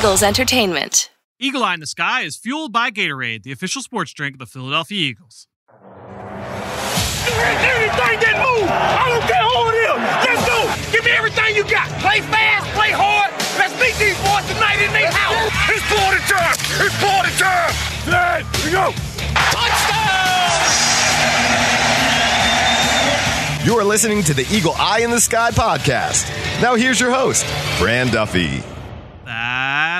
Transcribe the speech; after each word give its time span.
Eagles 0.00 0.22
Entertainment. 0.22 1.10
Eagle 1.38 1.62
Eye 1.62 1.74
in 1.74 1.80
the 1.80 1.86
Sky 1.86 2.22
is 2.22 2.34
fueled 2.34 2.72
by 2.72 2.90
Gatorade, 2.90 3.42
the 3.42 3.52
official 3.52 3.82
sports 3.82 4.14
drink 4.14 4.36
of 4.36 4.38
the 4.38 4.46
Philadelphia 4.46 4.98
Eagles. 4.98 5.46
Anything 7.28 8.16
that 8.24 8.40
move, 8.40 8.64
I 8.64 9.12
don't 9.12 9.20
care 9.28 9.44
who 9.44 9.68
it 9.68 9.76
is. 9.84 10.00
Let's 10.24 10.40
go. 10.48 10.56
Give 10.90 11.04
me 11.04 11.10
everything 11.10 11.54
you 11.54 11.64
got. 11.64 11.86
Play 12.00 12.22
fast, 12.22 12.64
play 12.72 12.92
hard. 12.96 13.28
Let's 13.60 13.74
beat 13.76 13.92
these 14.00 14.16
boys 14.24 14.48
tonight 14.48 14.80
in 14.80 14.90
their 14.96 15.12
house. 15.12 15.52
It's 15.68 15.84
party 15.92 16.24
time. 16.32 16.56
It's 16.80 16.96
party 16.96 17.28
time. 17.36 17.76
Hey, 18.08 18.40
here 18.56 18.64
we 18.64 18.72
go. 18.72 18.96
Touchdown! 19.52 20.00
You 23.66 23.78
are 23.78 23.84
listening 23.84 24.22
to 24.22 24.32
the 24.32 24.46
Eagle 24.50 24.72
Eye 24.78 25.00
in 25.00 25.10
the 25.10 25.20
Sky 25.20 25.50
podcast. 25.50 26.24
Now 26.62 26.74
here's 26.74 26.98
your 26.98 27.10
host, 27.10 27.44
Fran 27.78 28.06
Duffy. 28.06 28.62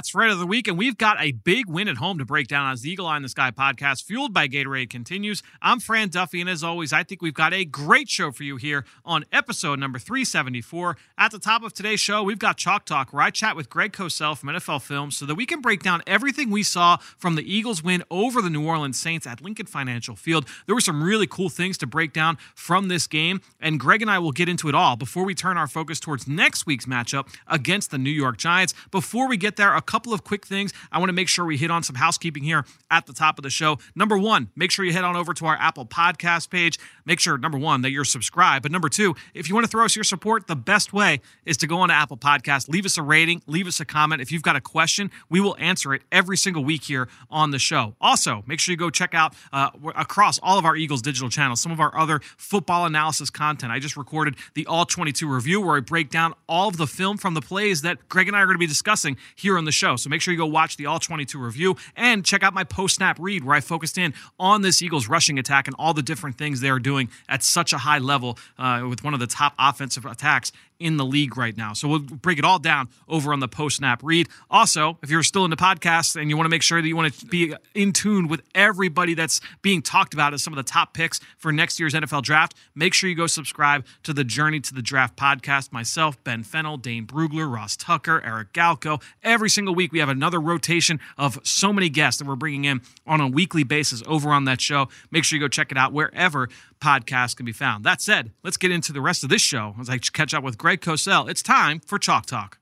That's 0.01 0.15
right 0.15 0.31
of 0.31 0.39
the 0.39 0.47
week, 0.47 0.67
and 0.67 0.79
we've 0.79 0.97
got 0.97 1.21
a 1.21 1.33
big 1.33 1.69
win 1.69 1.87
at 1.87 1.99
home 1.99 2.17
to 2.17 2.25
break 2.25 2.49
down 2.49 2.73
as 2.73 2.81
the 2.81 2.91
Eagle 2.91 3.07
Eye 3.07 3.19
in 3.19 3.23
the 3.23 3.29
Sky 3.29 3.51
podcast, 3.51 4.03
fueled 4.05 4.33
by 4.33 4.49
Gatorade, 4.49 4.89
continues. 4.89 5.43
I'm 5.61 5.79
Fran 5.79 6.09
Duffy, 6.09 6.41
and 6.41 6.49
as 6.49 6.65
always, 6.65 6.91
I 6.91 7.03
think 7.03 7.21
we've 7.21 7.35
got 7.35 7.53
a 7.53 7.67
great 7.67 8.09
show 8.09 8.33
for 8.33 8.43
you 8.43 8.57
here 8.57 8.87
on 9.05 9.27
episode 9.31 9.79
number 9.79 9.99
374. 9.99 10.97
At 11.19 11.33
the 11.33 11.39
top 11.39 11.63
of 11.63 11.75
today's 11.75 12.01
show, 12.01 12.23
we've 12.23 12.39
got 12.39 12.57
Chalk 12.57 12.87
Talk, 12.87 13.13
where 13.13 13.23
I 13.23 13.29
chat 13.29 13.57
with 13.57 13.69
Greg 13.69 13.93
Cosell 13.93 14.39
from 14.39 14.49
NFL 14.49 14.81
Films 14.81 15.19
so 15.19 15.27
that 15.27 15.35
we 15.35 15.45
can 15.45 15.61
break 15.61 15.83
down 15.83 16.03
everything 16.07 16.49
we 16.51 16.63
saw 16.63 16.97
from 17.19 17.35
the 17.35 17.43
Eagles' 17.43 17.83
win 17.83 18.03
over 18.11 18.41
the 18.41 18.49
New 18.49 18.67
Orleans 18.67 18.99
Saints 18.99 19.27
at 19.27 19.43
Lincoln 19.43 19.67
Financial 19.67 20.17
Field. 20.17 20.49
There 20.65 20.75
were 20.75 20.80
some 20.80 21.05
really 21.05 21.27
cool 21.27 21.51
things 21.51 21.77
to 21.77 21.87
break 21.87 22.15
down 22.15 22.39
from 22.55 22.89
this 22.89 23.07
game, 23.07 23.43
and 23.61 23.79
Greg 23.79 24.01
and 24.01 24.11
I 24.11 24.19
will 24.19 24.33
get 24.33 24.49
into 24.49 24.71
it 24.71 24.75
all 24.75 24.97
before 24.97 25.25
we 25.25 25.35
turn 25.35 25.59
our 25.59 25.69
focus 25.69 26.01
towards 26.01 26.27
next 26.27 26.65
week's 26.65 26.87
matchup 26.87 27.29
against 27.47 27.91
the 27.91 27.99
New 27.99 28.09
York 28.09 28.39
Giants. 28.39 28.73
Before 28.91 29.29
we 29.29 29.37
get 29.37 29.57
there, 29.57 29.77
a 29.77 29.83
couple 29.91 30.15
of 30.15 30.23
quick 30.23 30.47
things. 30.47 30.73
I 30.93 30.99
want 30.99 31.09
to 31.09 31.13
make 31.13 31.29
sure 31.29 31.45
we 31.45 31.57
hit 31.57 31.71
on 31.71 31.83
some 31.83 31.96
housekeeping 31.96 32.45
here 32.45 32.65
at 32.93 33.07
the 33.07 33.13
top 33.13 33.38
of 33.38 33.43
the 33.43 33.51
show. 33.51 33.79
Number 33.96 34.16
one, 34.16 34.51
make 34.55 34.71
sure 34.71 34.85
you 34.85 34.93
head 34.93 35.02
on 35.02 35.16
over 35.16 35.35
to 35.35 35.46
our 35.46 35.57
Apple 35.57 35.85
Podcast 35.85 36.49
page. 36.49 36.79
Make 37.05 37.19
sure, 37.19 37.37
number 37.37 37.59
one, 37.59 37.83
that 37.83 37.91
you're 37.91 38.05
subscribed. 38.05 38.63
But 38.63 38.71
number 38.71 38.88
two, 38.88 39.16
if 39.35 39.49
you 39.49 39.55
want 39.55 39.65
to 39.65 39.71
throw 39.71 39.85
us 39.85 39.96
your 39.96 40.05
support, 40.05 40.46
the 40.46 40.55
best 40.55 40.93
way 40.93 41.21
is 41.45 41.57
to 41.57 41.66
go 41.66 41.79
on 41.79 41.88
to 41.88 41.95
Apple 41.95 42.16
Podcast, 42.16 42.68
leave 42.68 42.87
us 42.87 42.96
a 42.96 43.02
rating, 43.02 43.43
leave 43.49 43.66
us 43.66 43.80
a 43.80 43.85
comment. 43.85 44.23
If 44.23 44.30
you've 44.30 44.43
got 44.43 44.55
a 44.55 44.61
question, 44.61 45.11
we 45.29 45.41
will 45.41 45.57
answer 45.59 45.93
it 45.93 46.02
every 46.13 46.37
single 46.37 46.63
week 46.63 46.85
here 46.85 47.09
on 47.29 47.51
the 47.51 47.59
show. 47.59 47.96
Also, 48.01 48.45
make 48.46 48.61
sure 48.61 48.73
you 48.73 48.77
go 48.77 48.91
check 48.91 49.13
out 49.13 49.35
uh, 49.52 49.71
across 49.96 50.38
all 50.41 50.59
of 50.59 50.65
our 50.65 50.77
Eagles 50.77 51.02
digital 51.02 51.29
channels 51.29 51.61
some 51.61 51.73
of 51.73 51.80
our 51.80 51.96
other 51.96 52.21
football 52.37 52.87
analysis 52.87 53.29
content. 53.29 53.73
I 53.73 53.80
just 53.80 53.96
recorded 53.96 54.37
the 54.55 54.66
All 54.66 54.85
22 54.85 55.27
review 55.27 55.61
where 55.61 55.77
I 55.77 55.80
break 55.80 56.11
down 56.11 56.35
all 56.49 56.68
of 56.68 56.77
the 56.77 56.87
film 56.87 57.16
from 57.16 57.35
the 57.35 57.41
plays 57.41 57.83
that 57.83 58.09
Greg 58.09 58.29
and 58.29 58.37
I 58.37 58.41
are 58.41 58.46
going 58.46 58.55
to 58.55 58.59
be 58.59 58.66
discussing 58.66 59.16
here 59.35 59.59
on 59.59 59.65
the 59.65 59.70
show. 59.73 59.96
So 59.96 60.10
make 60.10 60.21
sure 60.21 60.32
you 60.32 60.38
go 60.38 60.46
watch 60.46 60.76
the 60.76 60.87
All 60.87 60.99
22 60.99 61.38
review 61.38 61.76
and 61.96 62.24
check 62.24 62.43
out 62.43 62.54
my 62.54 62.65
post 62.65 62.96
snap 62.96 63.18
read 63.21 63.45
where 63.45 63.54
I 63.54 63.60
focused 63.60 63.99
in 63.99 64.15
on 64.38 64.62
this 64.62 64.82
Eagles 64.82 65.09
rushing 65.09 65.38
attack 65.38 65.66
and 65.66 65.77
all 65.78 65.94
the 65.94 66.03
different 66.03 66.38
things 66.38 66.60
they 66.60 66.71
are 66.71 66.78
doing 66.78 67.09
at 67.28 67.43
such 67.43 67.72
a 67.72 67.78
high 67.78 67.99
level 67.99 68.38
uh, 68.59 68.87
with 68.88 69.04
one 69.04 69.15
of 69.15 69.21
the 69.21 69.27
top 69.27 69.54
offensive 69.59 70.04
attacks 70.04 70.53
in 70.81 70.97
the 70.97 71.05
league 71.05 71.37
right 71.37 71.56
now. 71.56 71.75
So 71.75 71.87
we'll 71.87 72.00
break 72.00 72.39
it 72.39 72.45
all 72.45 72.59
down 72.59 72.89
over 73.09 73.33
on 73.33 73.41
the 73.41 73.49
post 73.49 73.77
snap 73.77 74.00
read. 74.03 74.28
Also, 74.50 74.99
if 75.03 75.11
you're 75.11 75.23
still 75.23 75.45
in 75.45 75.50
the 75.50 75.56
podcast 75.56 76.21
and 76.21 76.31
you 76.31 76.37
want 76.37 76.47
to 76.47 76.50
make 76.50 76.62
sure 76.62 76.81
that 76.81 76.89
you 76.89 76.97
want 76.97 77.15
to 77.15 77.27
be 77.27 77.55
in 77.75 77.93
tune 77.93 78.27
with 78.27 78.43
everybody 78.55 79.15
that's 79.15 79.41
being 79.62 79.83
talked 79.83 80.15
about 80.15 80.34
as 80.34 80.43
some 80.43 80.53
of 80.53 80.56
the 80.56 80.62
top 80.62 80.95
picks 80.95 81.21
for 81.39 81.53
next 81.53 81.78
year's 81.78 81.95
NFL 81.95 82.23
draft, 82.23 82.55
make 82.75 82.95
sure 82.95 83.09
you 83.09 83.17
go 83.17 83.27
subscribe 83.27 83.84
to 84.03 84.12
the 84.12 84.25
Journey 84.25 84.61
to 84.61 84.75
the 84.75 84.83
Draft 84.83 85.17
podcast. 85.17 85.73
Myself, 85.73 86.23
Ben 86.25 86.43
Fennell, 86.43 86.78
Dane 86.78 87.06
Brugler, 87.06 87.53
Ross 87.53 87.77
Tucker, 87.77 88.23
Eric 88.25 88.53
Galko. 88.53 89.03
Every 89.23 89.51
single 89.51 89.75
week 89.75 89.93
we 89.93 89.99
have 89.99 90.09
another 90.09 90.41
rotation 90.41 90.99
of 91.19 91.39
so 91.43 91.73
many 91.73 91.89
guests 91.91 92.19
that 92.19 92.27
we're 92.27 92.37
bringing 92.37 92.65
in 92.65 92.81
on 93.06 93.21
a 93.21 93.28
weekly 93.28 93.65
basis 93.65 94.03
over 94.06 94.31
on 94.31 94.45
that 94.47 94.61
show. 94.61 94.89
Make 95.11 95.25
sure 95.25 95.37
you 95.39 95.45
go 95.45 95.49
check 95.49 95.71
it 95.71 95.77
out 95.77 95.93
wherever 95.93 96.49
podcasts 96.81 97.37
can 97.37 97.47
be 97.47 97.53
found. 97.53 97.85
That 97.85 98.01
said, 98.01 98.33
let's 98.43 98.57
get 98.57 98.71
into 98.71 98.93
the 98.93 99.01
rest 99.01 99.23
of 99.23 99.29
this 99.31 99.43
show 99.43 99.75
as 99.81 99.89
I 99.89 99.99
catch 99.99 100.35
up 100.35 100.43
with 100.43 100.59
Greg 100.59 100.81
Cosell. 100.81 101.29
It's 101.29 101.43
time 101.43 101.81
for 101.81 101.99
Chalk 101.99 102.27
Talk. 102.27 102.59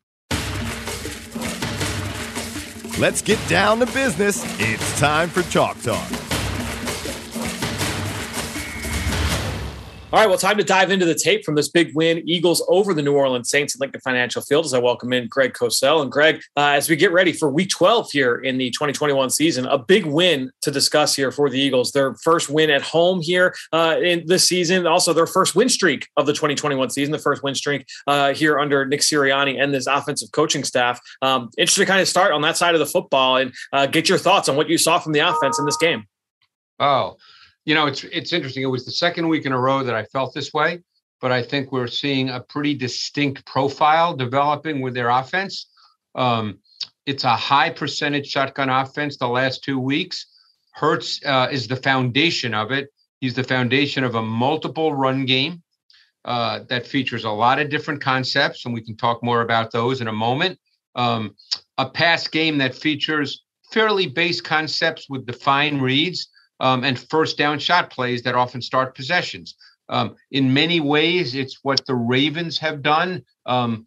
Let's 2.99 3.23
get 3.23 3.39
down 3.49 3.79
to 3.79 3.87
business. 3.87 4.45
It's 4.59 4.99
time 4.99 5.29
for 5.29 5.43
Chalk 5.43 5.81
Talk. 5.83 6.38
All 10.11 10.19
right, 10.19 10.27
well, 10.27 10.39
time 10.39 10.57
to 10.57 10.65
dive 10.65 10.91
into 10.91 11.05
the 11.05 11.15
tape 11.15 11.45
from 11.45 11.55
this 11.55 11.69
big 11.69 11.95
win, 11.95 12.27
Eagles 12.27 12.65
over 12.69 12.95
the 12.95 13.03
New 13.03 13.13
Orleans 13.13 13.51
Saints 13.51 13.75
at 13.75 13.81
Lincoln 13.83 14.01
Financial 14.01 14.41
Field. 14.41 14.65
As 14.65 14.73
I 14.73 14.79
welcome 14.79 15.13
in 15.13 15.29
Greg 15.29 15.53
Cosell 15.53 16.01
and 16.01 16.11
Greg, 16.11 16.37
uh, 16.57 16.69
as 16.69 16.89
we 16.89 16.97
get 16.97 17.13
ready 17.13 17.31
for 17.31 17.51
Week 17.51 17.69
12 17.69 18.11
here 18.11 18.37
in 18.37 18.57
the 18.57 18.71
2021 18.71 19.29
season, 19.29 19.67
a 19.67 19.77
big 19.77 20.07
win 20.07 20.51
to 20.63 20.71
discuss 20.71 21.15
here 21.15 21.31
for 21.31 21.51
the 21.51 21.61
Eagles. 21.61 21.93
Their 21.93 22.15
first 22.25 22.49
win 22.49 22.71
at 22.71 22.81
home 22.81 23.21
here 23.21 23.55
uh, 23.75 23.97
in 24.03 24.25
this 24.25 24.49
season, 24.49 24.87
also 24.87 25.13
their 25.13 25.27
first 25.27 25.55
win 25.55 25.69
streak 25.69 26.09
of 26.17 26.25
the 26.25 26.33
2021 26.33 26.89
season, 26.89 27.13
the 27.13 27.19
first 27.19 27.43
win 27.43 27.55
streak 27.55 27.87
uh, 28.07 28.33
here 28.33 28.59
under 28.59 28.87
Nick 28.87 29.01
Sirianni 29.01 29.63
and 29.63 29.75
this 29.75 29.87
offensive 29.87 30.33
coaching 30.33 30.65
staff. 30.65 30.99
Um, 31.21 31.51
interesting 31.59 31.87
kind 31.87 32.01
of 32.01 32.09
start 32.09 32.33
on 32.33 32.41
that 32.41 32.57
side 32.57 32.75
of 32.75 32.79
the 32.79 32.87
football 32.87 33.37
and 33.37 33.53
uh, 33.75 33.85
get 33.85 34.09
your 34.09 34.17
thoughts 34.17 34.49
on 34.49 34.57
what 34.57 34.71
you 34.71 34.79
saw 34.79 34.99
from 34.99 35.13
the 35.13 35.21
offense 35.21 35.59
in 35.59 35.67
this 35.67 35.77
game. 35.77 36.05
Oh, 36.81 37.19
you 37.69 37.75
know, 37.75 37.87
it's 37.87 38.03
it's 38.05 38.33
interesting. 38.33 38.63
It 38.63 38.73
was 38.77 38.87
the 38.87 38.91
second 38.91 39.29
week 39.29 39.45
in 39.45 39.53
a 39.53 39.61
row 39.61 39.83
that 39.83 39.95
I 39.95 40.05
felt 40.05 40.33
this 40.33 40.55
way, 40.55 40.81
but 41.21 41.33
I 41.33 41.43
think 41.43 41.71
we're 41.71 41.87
seeing 41.87 42.31
a 42.31 42.41
pretty 42.41 42.75
distinct 42.75 43.45
profile 43.45 44.17
developing 44.17 44.81
with 44.81 44.95
their 44.95 45.11
offense. 45.11 45.69
Um, 46.15 46.61
it's 47.05 47.25
a 47.25 47.37
high 47.37 47.69
percentage 47.69 48.27
shotgun 48.27 48.71
offense 48.71 49.19
the 49.19 49.29
last 49.29 49.63
two 49.63 49.79
weeks. 49.79 50.25
Hurts 50.73 51.21
uh, 51.27 51.49
is 51.53 51.69
the 51.69 51.77
foundation 51.77 52.55
of 52.55 52.73
it. 52.73 52.89
He's 53.21 53.35
the 53.35 53.45
foundation 53.45 54.03
of 54.03 54.15
a 54.15 54.23
multiple 54.23 54.95
run 54.95 55.27
game 55.27 55.63
uh, 56.25 56.61
that 56.71 56.87
features 56.87 57.25
a 57.25 57.31
lot 57.31 57.59
of 57.59 57.69
different 57.69 58.01
concepts, 58.01 58.65
and 58.65 58.73
we 58.73 58.81
can 58.81 58.97
talk 58.97 59.23
more 59.23 59.43
about 59.43 59.73
those 59.73 60.01
in 60.01 60.09
a 60.09 60.13
moment. 60.13 60.59
Um, 60.95 61.37
a 61.77 61.87
pass 61.87 62.29
game 62.29 62.57
that 62.59 62.75
features 62.75 63.43
fairly 63.73 64.07
base 64.07 64.41
concepts 64.41 65.11
with 65.11 65.27
defined 65.27 65.83
reads 65.83 66.31
um, 66.61 66.85
and 66.85 66.99
first 66.99 67.39
down 67.39 67.59
shot 67.59 67.91
plays 67.91 68.23
that 68.23 68.35
often 68.35 68.63
start 68.63 68.95
possessions. 68.95 69.55
Um, 69.89 70.17
in 70.31 70.53
many 70.53 70.81
ways, 70.81 71.35
it's 71.35 71.59
what 71.63 71.85
the 71.87 71.95
Ravens 71.95 72.59
have 72.59 72.83
done 72.83 73.25
um, 73.47 73.87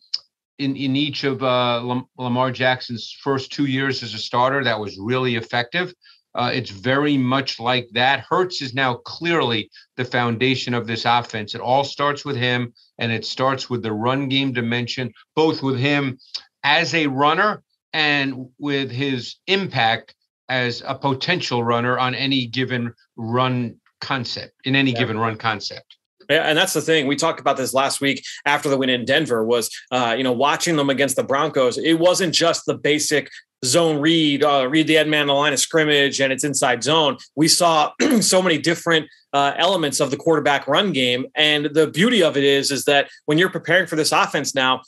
in 0.58 0.76
in 0.76 0.96
each 0.96 1.24
of 1.24 1.44
uh, 1.44 2.02
Lamar 2.18 2.52
Jackson's 2.52 3.16
first 3.24 3.52
two 3.52 3.66
years 3.66 4.04
as 4.04 4.14
a 4.14 4.18
starter. 4.18 4.64
That 4.64 4.80
was 4.80 4.98
really 4.98 5.36
effective. 5.36 5.94
Uh, 6.34 6.50
it's 6.54 6.70
very 6.70 7.18
much 7.18 7.60
like 7.60 7.90
that. 7.92 8.26
Hurts 8.30 8.62
is 8.62 8.74
now 8.74 8.96
clearly 8.96 9.70
the 9.98 10.06
foundation 10.06 10.74
of 10.74 10.88
this 10.88 11.04
offense. 11.06 11.56
It 11.56 11.62
all 11.62 11.84
starts 11.84 12.24
with 12.24 12.38
him, 12.38 12.74
and 12.98 13.12
it 13.12 13.26
starts 13.26 13.70
with 13.70 13.84
the 13.84 13.92
run 13.92 14.30
game 14.30 14.54
dimension, 14.54 15.14
both 15.36 15.62
with 15.62 15.78
him 15.78 16.18
as 16.64 16.94
a 16.94 17.08
runner 17.08 17.64
and 17.94 18.48
with 18.58 18.92
his 18.92 19.36
impact 19.48 20.16
as 20.52 20.84
a 20.86 20.94
potential 20.94 21.64
runner 21.64 21.98
on 21.98 22.14
any 22.14 22.46
given 22.46 22.94
run 23.16 23.78
concept 24.02 24.54
in 24.66 24.76
any 24.76 24.92
yeah. 24.92 25.00
given 25.00 25.18
run 25.18 25.38
concept. 25.38 25.98
Yeah, 26.30 26.44
and 26.44 26.58
that's 26.58 26.74
the 26.74 26.82
thing. 26.82 27.08
We 27.08 27.16
talked 27.16 27.40
about 27.40 27.58
this 27.58 27.74
last 27.74 28.02
week 28.02 28.24
after 28.46 28.70
the 28.70 28.78
win 28.78 28.90
in 28.90 29.06
Denver. 29.06 29.44
Was 29.46 29.70
uh, 29.92 30.14
you 30.18 30.24
know 30.24 30.32
watching 30.32 30.76
them 30.76 30.90
against 30.90 31.16
the 31.16 31.24
Broncos? 31.24 31.78
It 31.78 31.96
wasn't 31.96 32.34
just 32.34 32.66
the 32.66 32.78
basic 32.78 33.30
zone 33.64 34.00
read, 34.00 34.44
uh, 34.44 34.68
read 34.70 34.88
the 34.88 34.98
end 34.98 35.10
man 35.12 35.28
the 35.28 35.34
line 35.34 35.54
of 35.54 35.60
scrimmage, 35.60 36.20
and 36.20 36.34
it's 36.34 36.44
inside 36.44 36.84
zone. 36.84 37.18
We 37.36 37.48
saw 37.48 37.92
so 38.22 38.42
many 38.42 38.58
different 38.58 39.08
uh, 39.34 39.54
elements 39.58 40.00
of 40.00 40.12
the 40.12 40.18
quarterback 40.18 40.68
run 40.68 40.92
game, 40.92 41.28
and 41.36 41.66
the 41.74 41.88
beauty 41.88 42.24
of 42.24 42.38
it 42.38 42.44
is, 42.44 42.72
is 42.72 42.86
that 42.86 43.10
when 43.26 43.38
you're 43.38 43.50
preparing 43.50 43.88
for 43.88 43.96
this 43.96 44.12
offense 44.12 44.54
now, 44.54 44.82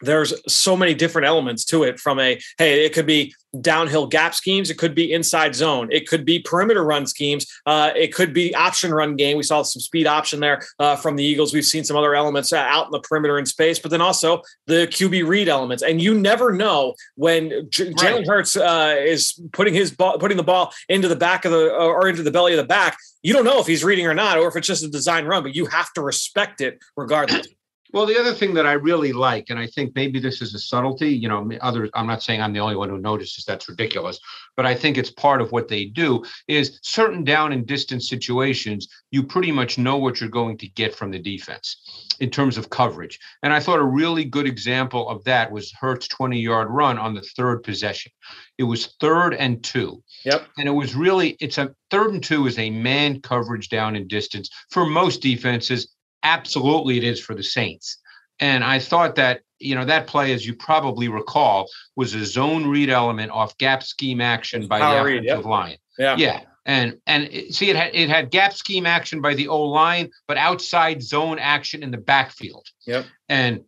there's 0.00 0.34
so 0.46 0.76
many 0.76 0.94
different 0.94 1.26
elements 1.26 1.64
to 1.64 1.82
it 1.82 1.98
from 1.98 2.18
a 2.20 2.38
hey 2.58 2.84
it 2.84 2.92
could 2.92 3.06
be 3.06 3.34
downhill 3.60 4.06
gap 4.06 4.34
schemes 4.34 4.70
it 4.70 4.76
could 4.76 4.94
be 4.94 5.12
inside 5.12 5.54
zone 5.54 5.88
it 5.90 6.06
could 6.06 6.24
be 6.24 6.38
perimeter 6.38 6.84
run 6.84 7.06
schemes 7.06 7.46
uh, 7.66 7.90
it 7.96 8.14
could 8.14 8.32
be 8.32 8.54
option 8.54 8.92
run 8.92 9.16
game. 9.16 9.36
We 9.36 9.42
saw 9.42 9.62
some 9.62 9.80
speed 9.80 10.06
option 10.06 10.40
there 10.40 10.62
uh, 10.78 10.96
from 10.96 11.16
the 11.16 11.24
eagles. 11.24 11.54
We've 11.54 11.64
seen 11.64 11.84
some 11.84 11.96
other 11.96 12.14
elements 12.14 12.52
uh, 12.52 12.58
out 12.58 12.86
in 12.86 12.92
the 12.92 13.00
perimeter 13.00 13.38
in 13.38 13.46
space 13.46 13.78
but 13.78 13.90
then 13.90 14.00
also 14.00 14.42
the 14.66 14.86
qb 14.88 15.26
read 15.26 15.48
elements. 15.48 15.82
And 15.82 16.00
you 16.00 16.14
never 16.14 16.52
know 16.52 16.94
when 17.14 17.68
J- 17.70 17.86
right. 17.86 17.96
jalen 17.96 18.26
hurts 18.26 18.56
uh, 18.56 18.96
is 18.98 19.40
putting 19.52 19.74
his 19.74 19.90
ball 19.90 20.18
putting 20.18 20.36
the 20.36 20.42
ball 20.42 20.72
into 20.88 21.08
the 21.08 21.16
back 21.16 21.44
of 21.44 21.52
the 21.52 21.70
or 21.70 22.08
into 22.08 22.22
the 22.22 22.30
belly 22.30 22.52
of 22.52 22.58
the 22.58 22.64
back. 22.64 22.96
You 23.22 23.32
don't 23.32 23.44
know 23.44 23.60
if 23.60 23.66
he's 23.66 23.82
reading 23.84 24.06
or 24.06 24.14
not 24.14 24.38
or 24.38 24.48
if 24.48 24.56
it's 24.56 24.66
just 24.66 24.84
a 24.84 24.88
design 24.88 25.24
run 25.24 25.42
but 25.42 25.54
you 25.54 25.66
have 25.66 25.92
to 25.94 26.02
respect 26.02 26.60
it 26.60 26.78
regardless 26.96 27.46
Well, 27.92 28.06
the 28.06 28.18
other 28.18 28.32
thing 28.32 28.54
that 28.54 28.66
I 28.66 28.72
really 28.72 29.12
like, 29.12 29.50
and 29.50 29.58
I 29.58 29.66
think 29.66 29.94
maybe 29.94 30.18
this 30.18 30.42
is 30.42 30.54
a 30.54 30.58
subtlety, 30.58 31.10
you 31.10 31.28
know, 31.28 31.48
others, 31.60 31.90
I'm 31.94 32.06
not 32.06 32.22
saying 32.22 32.40
I'm 32.40 32.52
the 32.52 32.60
only 32.60 32.76
one 32.76 32.88
who 32.88 32.98
notices 32.98 33.44
that's 33.44 33.68
ridiculous, 33.68 34.18
but 34.56 34.66
I 34.66 34.74
think 34.74 34.98
it's 34.98 35.10
part 35.10 35.40
of 35.40 35.52
what 35.52 35.68
they 35.68 35.86
do 35.86 36.24
is 36.48 36.78
certain 36.82 37.24
down 37.24 37.52
and 37.52 37.66
distance 37.66 38.08
situations, 38.08 38.88
you 39.10 39.22
pretty 39.22 39.52
much 39.52 39.78
know 39.78 39.96
what 39.96 40.20
you're 40.20 40.28
going 40.28 40.58
to 40.58 40.68
get 40.68 40.94
from 40.94 41.10
the 41.10 41.18
defense 41.18 42.14
in 42.20 42.30
terms 42.30 42.58
of 42.58 42.70
coverage. 42.70 43.18
And 43.42 43.52
I 43.52 43.60
thought 43.60 43.78
a 43.78 43.84
really 43.84 44.24
good 44.24 44.46
example 44.46 45.08
of 45.08 45.22
that 45.24 45.50
was 45.50 45.72
Hurts' 45.72 46.08
20 46.08 46.40
yard 46.40 46.68
run 46.70 46.98
on 46.98 47.14
the 47.14 47.22
third 47.36 47.62
possession. 47.62 48.12
It 48.58 48.64
was 48.64 48.94
third 49.00 49.34
and 49.34 49.62
two. 49.62 50.02
Yep. 50.24 50.46
And 50.58 50.68
it 50.68 50.72
was 50.72 50.94
really, 50.94 51.36
it's 51.40 51.58
a 51.58 51.74
third 51.90 52.12
and 52.12 52.22
two 52.22 52.46
is 52.46 52.58
a 52.58 52.70
man 52.70 53.20
coverage 53.20 53.68
down 53.68 53.96
and 53.96 54.08
distance 54.08 54.50
for 54.70 54.86
most 54.86 55.20
defenses 55.22 55.95
absolutely 56.26 56.98
it 56.98 57.04
is 57.04 57.20
for 57.20 57.34
the 57.34 57.42
Saints. 57.42 57.98
And 58.40 58.64
I 58.64 58.78
thought 58.78 59.14
that, 59.14 59.40
you 59.58 59.74
know, 59.74 59.84
that 59.84 60.06
play, 60.06 60.32
as 60.32 60.46
you 60.46 60.54
probably 60.54 61.08
recall, 61.08 61.68
was 61.94 62.14
a 62.14 62.26
zone 62.26 62.66
read 62.66 62.90
element 62.90 63.30
off 63.30 63.56
gap 63.56 63.82
scheme 63.82 64.20
action 64.20 64.66
by 64.66 64.80
Power 64.80 65.04
the 65.04 65.18
offensive 65.18 65.38
yep. 65.38 65.44
line. 65.44 65.76
Yeah. 65.98 66.16
Yeah. 66.16 66.40
And 66.66 66.98
and 67.06 67.24
it, 67.24 67.54
see, 67.54 67.70
it 67.70 67.76
had 67.76 67.94
it 67.94 68.08
had 68.08 68.30
gap 68.30 68.52
scheme 68.52 68.86
action 68.86 69.20
by 69.20 69.34
the 69.34 69.48
O 69.48 69.62
line, 69.62 70.10
but 70.26 70.36
outside 70.36 71.02
zone 71.02 71.38
action 71.38 71.82
in 71.82 71.92
the 71.92 71.98
backfield. 71.98 72.66
Yep. 72.86 73.06
And 73.28 73.60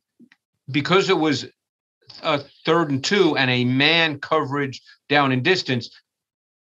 because 0.71 1.09
it 1.09 1.17
was 1.17 1.47
a 2.23 2.43
third 2.67 2.91
and 2.91 3.03
two 3.03 3.37
and 3.37 3.51
a 3.51 3.65
man 3.65 4.19
coverage 4.19 4.83
down 5.09 5.31
in 5.31 5.43
distance, 5.43 5.91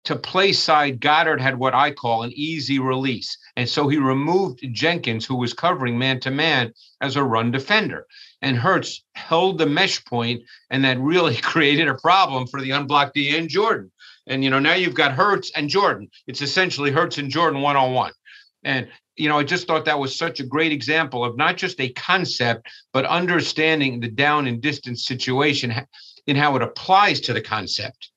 to 0.05 0.17
play 0.17 0.53
side, 0.53 1.01
Goedert 1.01 1.41
had 1.41 1.59
what 1.59 1.75
I 1.75 1.91
call 1.91 2.23
an 2.23 2.33
easy 2.35 2.79
release. 2.79 3.37
And 3.57 3.69
so 3.69 3.89
he 3.89 3.99
removed 3.99 4.61
Jenkins, 4.73 5.27
who 5.27 5.37
was 5.37 5.53
covering 5.53 5.99
man 5.99 6.21
to 6.21 6.31
man 6.31 6.73
as 7.01 7.17
a 7.17 7.25
run 7.25 7.51
defender. 7.51 8.07
And 8.41 8.57
Hurts 8.57 9.05
held 9.15 9.59
the 9.59 9.67
mesh 9.67 10.03
point, 10.05 10.43
and 10.71 10.85
that 10.85 10.99
really 10.99 11.37
created 11.43 11.89
a 11.89 11.95
problem 11.97 12.47
for 12.47 12.61
the 12.61 12.71
unblocked 12.71 13.15
D 13.15 13.37
and 13.37 13.49
Jordan. 13.49 13.91
And, 14.27 14.43
you 14.45 14.51
know, 14.51 14.59
now 14.59 14.75
you've 14.75 14.95
got 14.95 15.13
Hurts 15.13 15.51
and 15.55 15.69
Jordan. 15.69 16.09
It's 16.27 16.43
essentially 16.43 16.91
Hurts 16.91 17.19
and 17.19 17.31
Jordan 17.31 17.61
one 17.61 17.77
on 17.77 17.93
one. 17.93 18.13
And, 18.65 18.89
you 19.17 19.29
know, 19.29 19.39
I 19.39 19.45
just 19.45 19.67
thought 19.67 19.85
that 19.85 19.99
was 19.99 20.17
such 20.17 20.41
a 20.41 20.47
great 20.47 20.73
example 20.73 21.25
of 21.25 21.37
not 21.37 21.57
just 21.57 21.81
a 21.81 21.93
concept, 21.93 22.69
but 22.93 23.05
understanding 23.05 24.01
the 24.01 24.09
down 24.09 24.47
and 24.47 24.63
distance 24.63 25.05
situation 25.05 25.75
in 26.27 26.37
how 26.37 26.57
it 26.57 26.63
applies 26.63 27.21
to 27.23 27.33
the 27.33 27.43
concept. 27.43 28.10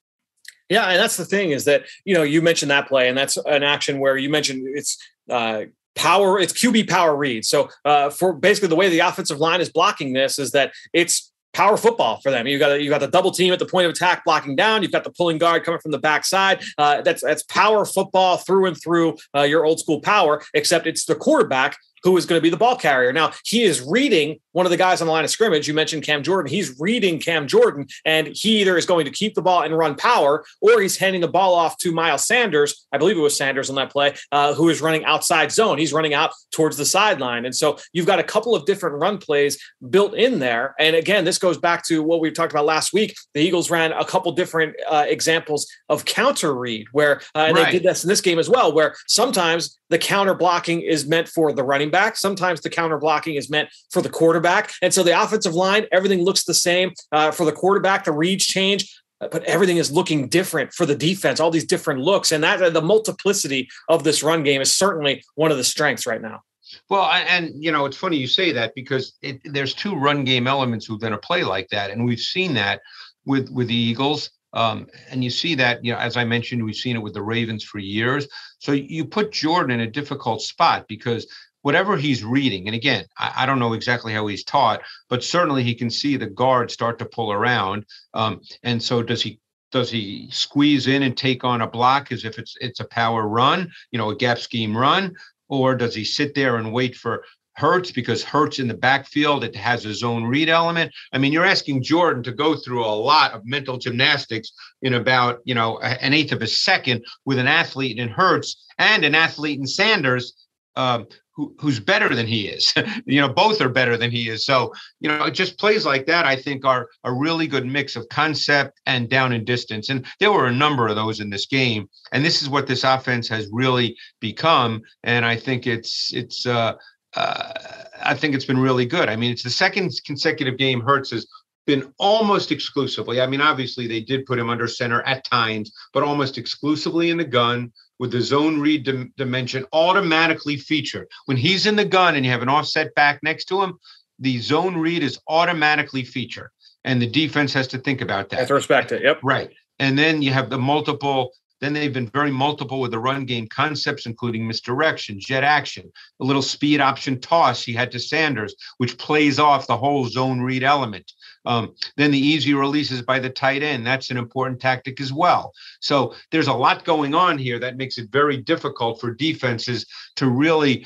Yeah, 0.69 0.85
and 0.85 0.99
that's 0.99 1.17
the 1.17 1.25
thing 1.25 1.51
is 1.51 1.65
that 1.65 1.83
you 2.05 2.13
know 2.13 2.23
you 2.23 2.41
mentioned 2.41 2.71
that 2.71 2.87
play, 2.87 3.09
and 3.09 3.17
that's 3.17 3.37
an 3.37 3.63
action 3.63 3.99
where 3.99 4.17
you 4.17 4.29
mentioned 4.29 4.65
it's 4.75 4.97
uh, 5.29 5.63
power, 5.95 6.39
it's 6.39 6.53
QB 6.53 6.89
power 6.89 7.15
read. 7.15 7.45
So 7.45 7.69
uh, 7.85 8.09
for 8.09 8.33
basically 8.33 8.69
the 8.69 8.75
way 8.75 8.89
the 8.89 8.99
offensive 8.99 9.39
line 9.39 9.61
is 9.61 9.69
blocking 9.69 10.13
this 10.13 10.39
is 10.39 10.51
that 10.51 10.73
it's 10.93 11.31
power 11.53 11.77
football 11.77 12.19
for 12.21 12.31
them. 12.31 12.47
You 12.47 12.57
got 12.59 12.81
you 12.81 12.89
got 12.89 13.01
the 13.01 13.07
double 13.07 13.31
team 13.31 13.53
at 13.53 13.59
the 13.59 13.65
point 13.65 13.85
of 13.85 13.91
attack 13.91 14.25
blocking 14.25 14.55
down. 14.55 14.81
You've 14.81 14.91
got 14.91 15.03
the 15.03 15.11
pulling 15.11 15.37
guard 15.37 15.63
coming 15.63 15.79
from 15.79 15.91
the 15.91 15.99
backside. 15.99 16.63
Uh, 16.77 17.01
that's 17.01 17.21
that's 17.21 17.43
power 17.43 17.85
football 17.85 18.37
through 18.37 18.67
and 18.67 18.81
through. 18.81 19.17
Uh, 19.35 19.43
your 19.43 19.65
old 19.65 19.79
school 19.79 20.01
power, 20.01 20.41
except 20.53 20.87
it's 20.87 21.05
the 21.05 21.15
quarterback 21.15 21.77
who 22.03 22.17
is 22.17 22.25
going 22.25 22.37
to 22.37 22.43
be 22.43 22.49
the 22.49 22.57
ball 22.57 22.75
carrier. 22.75 23.13
Now, 23.13 23.31
he 23.45 23.63
is 23.63 23.81
reading 23.81 24.39
one 24.51 24.65
of 24.65 24.69
the 24.69 24.77
guys 24.77 25.01
on 25.01 25.07
the 25.07 25.13
line 25.13 25.23
of 25.23 25.29
scrimmage. 25.29 25.67
You 25.67 25.73
mentioned 25.73 26.03
Cam 26.03 26.23
Jordan. 26.23 26.49
He's 26.49 26.79
reading 26.79 27.19
Cam 27.19 27.47
Jordan, 27.47 27.87
and 28.05 28.27
he 28.27 28.61
either 28.61 28.77
is 28.77 28.85
going 28.85 29.05
to 29.05 29.11
keep 29.11 29.33
the 29.33 29.41
ball 29.41 29.63
and 29.63 29.77
run 29.77 29.95
power, 29.95 30.45
or 30.61 30.81
he's 30.81 30.97
handing 30.97 31.21
the 31.21 31.27
ball 31.27 31.55
off 31.55 31.77
to 31.79 31.91
Miles 31.91 32.25
Sanders. 32.25 32.85
I 32.91 32.97
believe 32.97 33.17
it 33.17 33.21
was 33.21 33.35
Sanders 33.35 33.69
on 33.69 33.75
that 33.77 33.91
play, 33.91 34.13
uh, 34.31 34.53
who 34.53 34.69
is 34.69 34.81
running 34.81 35.05
outside 35.05 35.51
zone. 35.51 35.77
He's 35.77 35.93
running 35.93 36.13
out 36.13 36.31
towards 36.51 36.77
the 36.77 36.85
sideline. 36.85 37.45
And 37.45 37.55
so 37.55 37.79
you've 37.93 38.05
got 38.05 38.19
a 38.19 38.23
couple 38.23 38.55
of 38.55 38.65
different 38.65 38.97
run 38.99 39.17
plays 39.17 39.57
built 39.89 40.13
in 40.13 40.39
there. 40.39 40.75
And 40.79 40.95
again, 40.95 41.25
this 41.25 41.37
goes 41.37 41.57
back 41.57 41.83
to 41.87 42.03
what 42.03 42.19
we 42.19 42.31
talked 42.31 42.53
about 42.53 42.65
last 42.65 42.93
week. 42.93 43.15
The 43.33 43.41
Eagles 43.41 43.69
ran 43.69 43.91
a 43.91 44.05
couple 44.05 44.31
different 44.33 44.75
uh, 44.87 45.05
examples 45.07 45.67
of 45.89 46.05
counter 46.05 46.53
read, 46.53 46.87
where, 46.91 47.21
uh, 47.35 47.45
and 47.47 47.57
right. 47.57 47.65
they 47.65 47.71
did 47.79 47.83
this 47.83 48.03
in 48.03 48.09
this 48.09 48.21
game 48.21 48.39
as 48.39 48.49
well, 48.49 48.73
where 48.73 48.95
sometimes 49.07 49.79
the 49.89 49.97
counter 49.97 50.33
blocking 50.33 50.81
is 50.81 51.07
meant 51.07 51.27
for 51.27 51.53
the 51.53 51.63
running 51.63 51.89
back. 51.93 52.17
Sometimes 52.17 52.59
the 52.59 52.69
counter 52.69 52.97
blocking 52.97 53.35
is 53.35 53.49
meant 53.49 53.69
for 53.89 54.01
the 54.01 54.09
quarterback. 54.09 54.73
And 54.81 54.93
so 54.93 55.03
the 55.03 55.19
offensive 55.19 55.53
line, 55.53 55.85
everything 55.93 56.23
looks 56.23 56.43
the 56.43 56.53
same. 56.53 56.91
Uh, 57.13 57.31
for 57.31 57.45
the 57.45 57.53
quarterback, 57.53 58.03
the 58.03 58.11
reads 58.11 58.45
change 58.45 58.93
uh, 59.21 59.27
but 59.31 59.43
everything 59.43 59.77
is 59.77 59.91
looking 59.91 60.27
different 60.27 60.73
for 60.73 60.85
the 60.85 60.95
defense 60.95 61.39
all 61.39 61.51
these 61.51 61.65
different 61.65 61.99
looks 61.99 62.31
and 62.31 62.43
that 62.43 62.73
the 62.73 62.81
multiplicity 62.81 63.69
of 63.87 64.03
this 64.03 64.23
run 64.23 64.43
game 64.43 64.59
is 64.59 64.73
certainly 64.73 65.23
one 65.35 65.51
of 65.51 65.57
the 65.57 65.63
strengths 65.63 66.05
right 66.07 66.21
now 66.21 66.41
well 66.89 67.05
and 67.05 67.51
you 67.63 67.71
know 67.71 67.85
it's 67.85 67.97
funny 67.97 68.17
you 68.17 68.27
say 68.27 68.51
that 68.51 68.73
because 68.75 69.13
it, 69.21 69.39
there's 69.45 69.73
two 69.73 69.95
run 69.95 70.23
game 70.23 70.47
elements 70.47 70.89
within 70.89 71.13
a 71.13 71.17
play 71.17 71.43
like 71.43 71.69
that 71.69 71.91
and 71.91 72.03
we've 72.03 72.19
seen 72.19 72.53
that 72.53 72.81
with 73.25 73.49
with 73.49 73.67
the 73.67 73.75
eagles 73.75 74.31
um, 74.53 74.87
and 75.09 75.23
you 75.23 75.31
see 75.31 75.55
that, 75.55 75.83
you 75.83 75.91
know, 75.91 75.97
as 75.97 76.15
I 76.15 76.23
mentioned, 76.25 76.63
we've 76.63 76.75
seen 76.75 76.95
it 76.95 77.01
with 77.01 77.15
the 77.15 77.23
Ravens 77.23 77.63
for 77.63 77.79
years. 77.79 78.27
So 78.59 78.71
you 78.71 79.03
put 79.03 79.31
Jordan 79.31 79.79
in 79.79 79.87
a 79.87 79.91
difficult 79.91 80.43
spot 80.43 80.85
because 80.87 81.27
whatever 81.63 81.97
he's 81.97 82.23
reading, 82.23 82.67
and 82.67 82.75
again, 82.75 83.05
I, 83.17 83.33
I, 83.37 83.45
don't 83.45 83.59
know 83.59 83.73
exactly 83.73 84.13
how 84.13 84.27
he's 84.27 84.43
taught, 84.43 84.81
but 85.09 85.23
certainly 85.23 85.63
he 85.63 85.73
can 85.73 85.89
see 85.89 86.15
the 86.15 86.27
guard 86.27 86.69
start 86.69 86.99
to 86.99 87.05
pull 87.05 87.31
around. 87.31 87.85
Um, 88.13 88.41
and 88.61 88.81
so 88.81 89.01
does 89.01 89.23
he 89.23 89.39
does 89.71 89.89
he 89.89 90.29
squeeze 90.31 90.87
in 90.87 91.01
and 91.03 91.17
take 91.17 91.43
on 91.43 91.61
a 91.61 91.67
block 91.67 92.11
as 92.11 92.25
if 92.25 92.37
it's 92.37 92.55
it's 92.61 92.79
a 92.79 92.85
power 92.85 93.27
run, 93.27 93.71
you 93.91 93.97
know, 93.97 94.11
a 94.11 94.15
gap 94.15 94.37
scheme 94.37 94.77
run, 94.77 95.15
or 95.49 95.75
does 95.75 95.95
he 95.95 96.05
sit 96.05 96.35
there 96.35 96.57
and 96.57 96.71
wait 96.71 96.95
for 96.95 97.23
Hurts 97.55 97.91
because 97.91 98.23
Hurts 98.23 98.59
in 98.59 98.67
the 98.67 98.73
backfield, 98.73 99.43
it 99.43 99.55
has 99.55 99.85
a 99.85 99.93
zone 99.93 100.23
read 100.25 100.49
element. 100.49 100.91
I 101.11 101.17
mean, 101.19 101.31
you're 101.31 101.45
asking 101.45 101.83
Jordan 101.83 102.23
to 102.23 102.31
go 102.31 102.55
through 102.55 102.83
a 102.83 102.87
lot 102.87 103.33
of 103.33 103.45
mental 103.45 103.77
gymnastics 103.77 104.51
in 104.81 104.95
about, 104.95 105.39
you 105.45 105.53
know, 105.53 105.79
an 105.79 106.13
eighth 106.13 106.31
of 106.31 106.41
a 106.41 106.47
second 106.47 107.05
with 107.25 107.37
an 107.37 107.47
athlete 107.47 107.99
in 107.99 108.09
Hurts 108.09 108.65
and 108.79 109.05
an 109.05 109.13
athlete 109.13 109.59
in 109.59 109.67
Sanders, 109.67 110.33
um, 110.75 111.05
who, 111.35 111.55
who's 111.59 111.79
better 111.79 112.13
than 112.13 112.27
he 112.27 112.47
is. 112.47 112.73
you 113.05 113.19
know, 113.19 113.29
both 113.29 113.61
are 113.61 113.69
better 113.69 113.97
than 113.97 114.11
he 114.11 114.29
is. 114.29 114.45
So, 114.45 114.73
you 114.99 115.09
know, 115.09 115.29
just 115.29 115.59
plays 115.59 115.85
like 115.85 116.05
that, 116.05 116.25
I 116.25 116.35
think, 116.35 116.65
are 116.65 116.87
a 117.03 117.13
really 117.13 117.47
good 117.47 117.65
mix 117.65 117.95
of 117.95 118.07
concept 118.09 118.79
and 118.85 119.09
down 119.09 119.33
and 119.33 119.45
distance. 119.45 119.89
And 119.89 120.05
there 120.19 120.31
were 120.31 120.47
a 120.47 120.53
number 120.53 120.87
of 120.87 120.95
those 120.95 121.19
in 121.19 121.29
this 121.29 121.45
game. 121.45 121.89
And 122.11 122.23
this 122.23 122.41
is 122.41 122.49
what 122.49 122.67
this 122.67 122.83
offense 122.83 123.27
has 123.29 123.49
really 123.51 123.95
become. 124.19 124.81
And 125.03 125.25
I 125.25 125.35
think 125.35 125.67
it's 125.67 126.13
it's 126.13 126.45
uh 126.45 126.73
uh, 127.15 127.53
I 128.01 128.15
think 128.15 128.33
it's 128.33 128.45
been 128.45 128.57
really 128.57 128.85
good. 128.85 129.07
I 129.07 129.15
mean, 129.15 129.31
it's 129.31 129.43
the 129.43 129.49
second 129.49 129.91
consecutive 130.05 130.57
game 130.57 130.81
Hurts 130.81 131.11
has 131.11 131.27
been 131.65 131.93
almost 131.97 132.51
exclusively. 132.51 133.21
I 133.21 133.27
mean, 133.27 133.41
obviously 133.41 133.87
they 133.87 134.01
did 134.01 134.25
put 134.25 134.39
him 134.39 134.49
under 134.49 134.67
center 134.67 135.01
at 135.03 135.23
times, 135.23 135.71
but 135.93 136.03
almost 136.03 136.37
exclusively 136.37 137.09
in 137.09 137.17
the 137.17 137.23
gun 137.23 137.71
with 137.99 138.11
the 138.11 138.21
zone 138.21 138.59
read 138.59 138.83
dim- 138.83 139.13
dimension 139.17 139.65
automatically 139.71 140.57
featured. 140.57 141.07
When 141.25 141.37
he's 141.37 141.65
in 141.65 141.75
the 141.75 141.85
gun 141.85 142.15
and 142.15 142.25
you 142.25 142.31
have 142.31 142.41
an 142.41 142.49
offset 142.49 142.93
back 142.95 143.19
next 143.23 143.45
to 143.45 143.61
him, 143.61 143.79
the 144.19 144.39
zone 144.39 144.77
read 144.77 145.03
is 145.03 145.19
automatically 145.27 146.03
featured, 146.03 146.49
and 146.83 147.01
the 147.01 147.09
defense 147.09 147.53
has 147.53 147.67
to 147.69 147.77
think 147.77 148.01
about 148.01 148.29
that. 148.29 148.47
To 148.47 148.53
respect 148.53 148.91
it. 148.91 149.01
Yep. 149.01 149.19
Right. 149.23 149.51
And 149.79 149.97
then 149.97 150.21
you 150.21 150.31
have 150.31 150.49
the 150.49 150.59
multiple 150.59 151.33
then 151.63 151.71
they've 151.71 151.93
been 151.93 152.09
very 152.09 152.29
multiple 152.29 152.81
with 152.81 152.91
the 152.91 152.99
run 152.99 153.23
game 153.23 153.47
concepts, 153.47 154.05
including 154.05 154.45
misdirection, 154.45 155.17
jet 155.17 155.45
action, 155.45 155.89
a 156.19 156.25
little 156.25 156.41
speed 156.41 156.81
option 156.81 157.21
toss 157.21 157.63
he 157.63 157.71
had 157.71 157.89
to 157.91 157.99
Sanders, 157.99 158.53
which 158.79 158.97
plays 158.97 159.39
off 159.39 159.65
the 159.65 159.77
whole 159.77 160.05
zone 160.05 160.41
read 160.41 160.61
element. 160.61 161.13
Um, 161.45 161.75
then 161.97 162.11
the 162.11 162.19
easy 162.19 162.53
releases 162.53 163.01
by 163.01 163.19
the 163.19 163.29
tight 163.29 163.63
end. 163.63 163.85
That's 163.85 164.09
an 164.11 164.17
important 164.17 164.61
tactic 164.61 165.01
as 165.01 165.11
well. 165.11 165.53
So 165.81 166.15
there's 166.31 166.47
a 166.47 166.53
lot 166.53 166.85
going 166.85 167.13
on 167.13 167.37
here 167.37 167.59
that 167.59 167.77
makes 167.77 167.97
it 167.97 168.09
very 168.11 168.37
difficult 168.37 169.01
for 169.01 169.13
defenses 169.13 169.85
to 170.15 170.29
really 170.29 170.85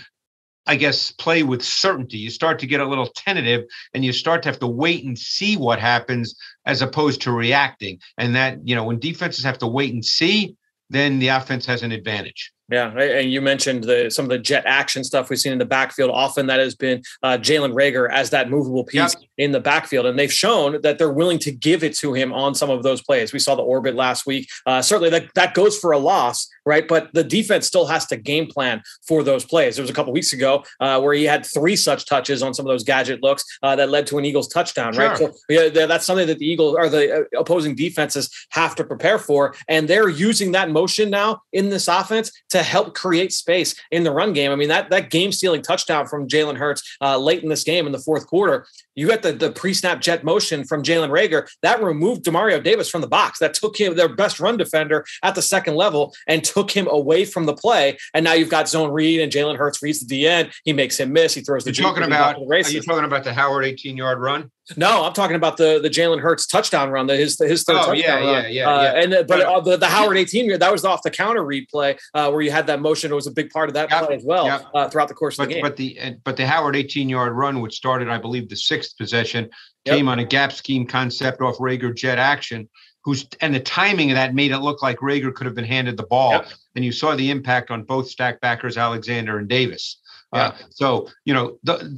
I 0.68 0.76
guess, 0.76 1.12
play 1.14 1.44
with 1.44 1.64
certainty. 1.64 2.18
You 2.18 2.30
start 2.30 2.60
to 2.60 2.68
get 2.68 2.82
a 2.82 2.86
little 2.86 3.08
tentative 3.08 3.64
and 3.94 4.04
you 4.04 4.12
start 4.12 4.44
to 4.44 4.50
have 4.50 4.60
to 4.60 4.68
wait 4.68 5.06
and 5.06 5.18
see 5.18 5.56
what 5.56 5.80
happens 5.80 6.36
as 6.66 6.82
opposed 6.82 7.22
to 7.22 7.32
reacting. 7.32 8.00
And 8.18 8.36
that, 8.36 8.60
you 8.68 8.76
know, 8.76 8.84
when 8.84 9.00
defenses 9.00 9.46
have 9.46 9.58
to 9.60 9.68
wait 9.68 9.94
and 9.94 10.04
see, 10.04 10.58
then 10.90 11.20
the 11.20 11.30
offense 11.30 11.66
has 11.66 11.84
an 11.84 11.94
advantage. 11.94 12.52
Yeah, 12.70 12.92
and 12.92 13.32
you 13.32 13.40
mentioned 13.40 13.86
the 13.86 14.10
some 14.10 14.26
of 14.26 14.30
the 14.30 14.40
jet 14.40 14.64
action 14.66 15.06
stuff 15.06 15.30
we've 15.30 15.40
seen 15.40 15.54
in 15.54 15.58
the 15.58 15.66
backfield. 15.66 16.12
Often 16.12 16.48
that 16.48 16.60
has 16.60 16.76
been 16.76 17.02
uh, 17.24 17.38
Jalen 17.38 17.72
Reagor 17.74 18.12
as 18.12 18.30
that 18.32 18.50
movable 18.50 18.84
piece 18.84 19.16
yep. 19.16 19.24
in 19.38 19.54
the 19.54 19.62
backfield, 19.62 20.06
and 20.06 20.20
they've 20.20 20.32
shown 20.32 20.82
that 20.82 20.98
they're 20.98 21.12
willing 21.12 21.40
to 21.40 21.52
give 21.52 21.82
it 21.82 21.96
to 22.00 22.14
him 22.14 22.34
on 22.34 22.56
some 22.56 22.70
of 22.70 22.84
those 22.84 23.02
plays. 23.02 23.32
We 23.32 23.40
saw 23.40 23.56
the 23.56 23.64
orbit 23.64 23.96
last 23.96 24.26
week. 24.26 24.50
Uh, 24.66 24.82
certainly, 24.82 25.10
that 25.12 25.34
that 25.36 25.54
goes 25.54 25.80
for 25.80 25.94
a 25.94 25.98
loss, 25.98 26.46
right? 26.66 26.86
But 26.86 27.14
the 27.14 27.24
defense 27.24 27.66
still 27.68 27.86
has 27.86 28.06
to 28.08 28.18
game 28.18 28.48
plan 28.48 28.84
for 29.08 29.24
those 29.24 29.46
plays. 29.46 29.78
There 29.78 29.84
was 29.84 29.90
a 29.90 29.94
couple 29.94 30.12
weeks 30.12 30.34
ago 30.34 30.66
uh, 30.82 31.00
where 31.00 31.14
he 31.14 31.24
had 31.24 31.46
three 31.46 31.78
such 31.78 32.06
touches 32.06 32.44
on 32.44 32.54
some 32.54 32.66
of 32.66 32.70
those 32.70 32.84
gadget 32.84 33.24
looks 33.24 33.46
uh, 33.64 33.78
that 33.78 33.90
led 33.90 34.08
to 34.08 34.18
an 34.18 34.26
Eagles 34.26 34.50
touchdown, 34.50 34.94
sure. 34.94 35.08
right? 35.08 35.18
So 35.18 35.34
yeah, 35.48 35.86
that's 35.86 36.06
something 36.06 36.28
that 36.28 36.40
the 36.40 36.46
Eagles 36.46 36.76
or 36.78 36.90
the 36.90 37.22
uh, 37.22 37.40
opposing 37.40 37.76
defenses 37.76 38.30
have 38.50 38.76
to 38.76 38.84
prepare 38.84 39.20
for, 39.20 39.56
and 39.70 39.88
they're 39.88 40.10
using 40.10 40.52
that 40.52 40.70
motion 40.70 41.10
now 41.10 41.44
in 41.54 41.70
this 41.70 41.88
offense 41.88 42.30
to 42.50 42.57
to 42.58 42.64
help 42.64 42.94
create 42.94 43.32
space 43.32 43.76
in 43.92 44.04
the 44.04 44.12
run 44.12 44.34
game. 44.34 44.52
I 44.52 44.56
mean, 44.56 44.70
that 44.70 44.90
that 44.90 45.10
game 45.10 45.32
stealing 45.32 45.62
touchdown 45.62 46.08
from 46.08 46.28
Jalen 46.28 46.58
Hurts 46.58 46.98
uh, 47.02 47.18
late 47.18 47.44
in 47.44 47.50
this 47.50 47.64
game 47.64 47.86
in 47.86 47.92
the 47.92 48.00
fourth 48.00 48.28
quarter. 48.28 48.66
You 48.98 49.08
got 49.08 49.22
the, 49.22 49.32
the 49.32 49.52
pre 49.52 49.74
snap 49.74 50.02
jet 50.02 50.24
motion 50.24 50.66
from 50.66 50.82
Jalen 50.82 51.10
Reagor 51.10 51.48
that 51.62 51.82
removed 51.82 52.26
Demario 52.26 52.62
Davis 52.62 52.90
from 52.90 53.02
the 53.02 53.08
box. 53.08 53.38
That 53.40 53.54
took 53.54 53.80
him, 53.80 53.96
their 53.96 54.10
best 54.10 54.40
run 54.40 54.58
defender 54.58 55.06
at 55.22 55.36
the 55.36 55.42
second 55.42 55.76
level, 55.76 56.16
and 56.28 56.44
took 56.44 56.72
him 56.72 56.88
away 56.90 57.24
from 57.24 57.46
the 57.46 57.54
play. 57.54 57.98
And 58.16 58.24
now 58.24 58.34
you've 58.34 58.50
got 58.50 58.68
zone 58.68 58.92
read, 58.92 59.22
and 59.22 59.32
Jalen 59.32 59.56
Hurts 59.56 59.84
reads 59.84 60.06
the 60.06 60.24
DN. 60.24 60.52
He 60.66 60.74
makes 60.74 61.00
him 61.00 61.14
miss. 61.14 61.36
He 61.36 61.42
throws 61.42 61.64
the. 61.64 61.72
You're 61.72 61.88
talking 61.88 62.04
about. 62.04 62.38
Are 62.38 62.70
you 62.70 62.82
talking 62.82 63.06
about 63.06 63.24
the 63.24 63.34
Howard 63.34 63.66
18 63.66 63.96
yard 63.96 64.20
run? 64.20 64.50
No, 64.76 65.06
I'm 65.06 65.14
talking 65.14 65.38
about 65.38 65.56
the 65.56 65.80
the 65.82 65.90
Jalen 65.90 66.20
Hurts 66.20 66.46
touchdown 66.46 66.90
run, 66.90 67.08
the, 67.08 67.16
his 67.16 67.40
his 67.40 67.64
third 67.64 67.78
oh, 67.78 67.86
touchdown 67.86 67.98
yeah, 67.98 68.16
run. 68.16 68.26
yeah, 68.26 68.48
yeah, 68.48 68.70
uh, 68.70 68.82
yeah. 68.82 69.02
And 69.02 69.14
the, 69.14 69.24
but 69.24 69.40
uh, 69.42 69.62
the, 69.62 69.78
the 69.78 69.88
Howard 69.88 70.18
18 70.18 70.60
that 70.60 70.72
was 70.72 70.84
off 70.84 71.04
the 71.04 71.10
counter 71.10 71.42
replay 71.42 71.98
uh, 72.14 72.30
where 72.30 72.42
you 72.42 72.52
had 72.52 72.68
that 72.68 72.82
motion. 72.82 73.10
It 73.10 73.16
was 73.16 73.28
a 73.28 73.32
big 73.32 73.50
part 73.50 73.70
of 73.70 73.76
that 73.76 73.90
Yep, 73.90 74.06
play 74.06 74.16
as 74.16 74.24
well 74.26 74.46
yep. 74.46 74.66
uh, 74.74 74.90
throughout 74.90 75.08
the 75.08 75.14
course 75.14 75.38
But 75.38 75.44
of 75.44 75.50
the 75.50 75.54
game. 75.56 75.62
but 75.62 75.78
the 75.78 76.00
but 76.26 76.36
the 76.36 76.46
Howard 76.46 76.76
18 76.76 77.08
yard 77.08 77.34
run, 77.34 77.62
which 77.62 77.76
started, 77.76 78.10
I 78.10 78.18
believe, 78.18 78.50
the 78.50 78.58
sixth 78.58 78.87
possession, 78.94 79.50
Yep. 79.86 79.96
came 79.96 80.08
on 80.10 80.20
a 80.20 80.26
gap 80.26 80.52
scheme 80.52 80.86
concept 80.86 81.42
off 81.42 81.58
Reagor 81.58 81.96
jet 81.96 82.18
action. 82.18 82.68
Who's 83.04 83.26
and 83.40 83.56
the 83.56 83.60
timing 83.62 84.12
of 84.12 84.16
that 84.16 84.34
made 84.36 84.52
it 84.52 84.58
look 84.60 84.82
like 84.82 84.98
Reagor 84.98 85.34
could 85.34 85.46
have 85.46 85.56
been 85.56 85.64
handed 85.66 85.96
the 85.98 86.04
ball, 86.08 86.32
Yep. 86.34 86.48
and 86.76 86.84
you 86.86 86.92
saw 86.92 87.16
the 87.16 87.32
impact 87.32 87.72
on 87.72 87.84
both 87.84 88.10
stack 88.10 88.42
backers, 88.42 88.78
Alexander 88.78 89.38
and 89.38 89.48
Davis. 89.48 90.00
Uh, 90.34 90.52
so 90.70 91.08
you 91.24 91.34
know 91.34 91.58
the, 91.64 91.98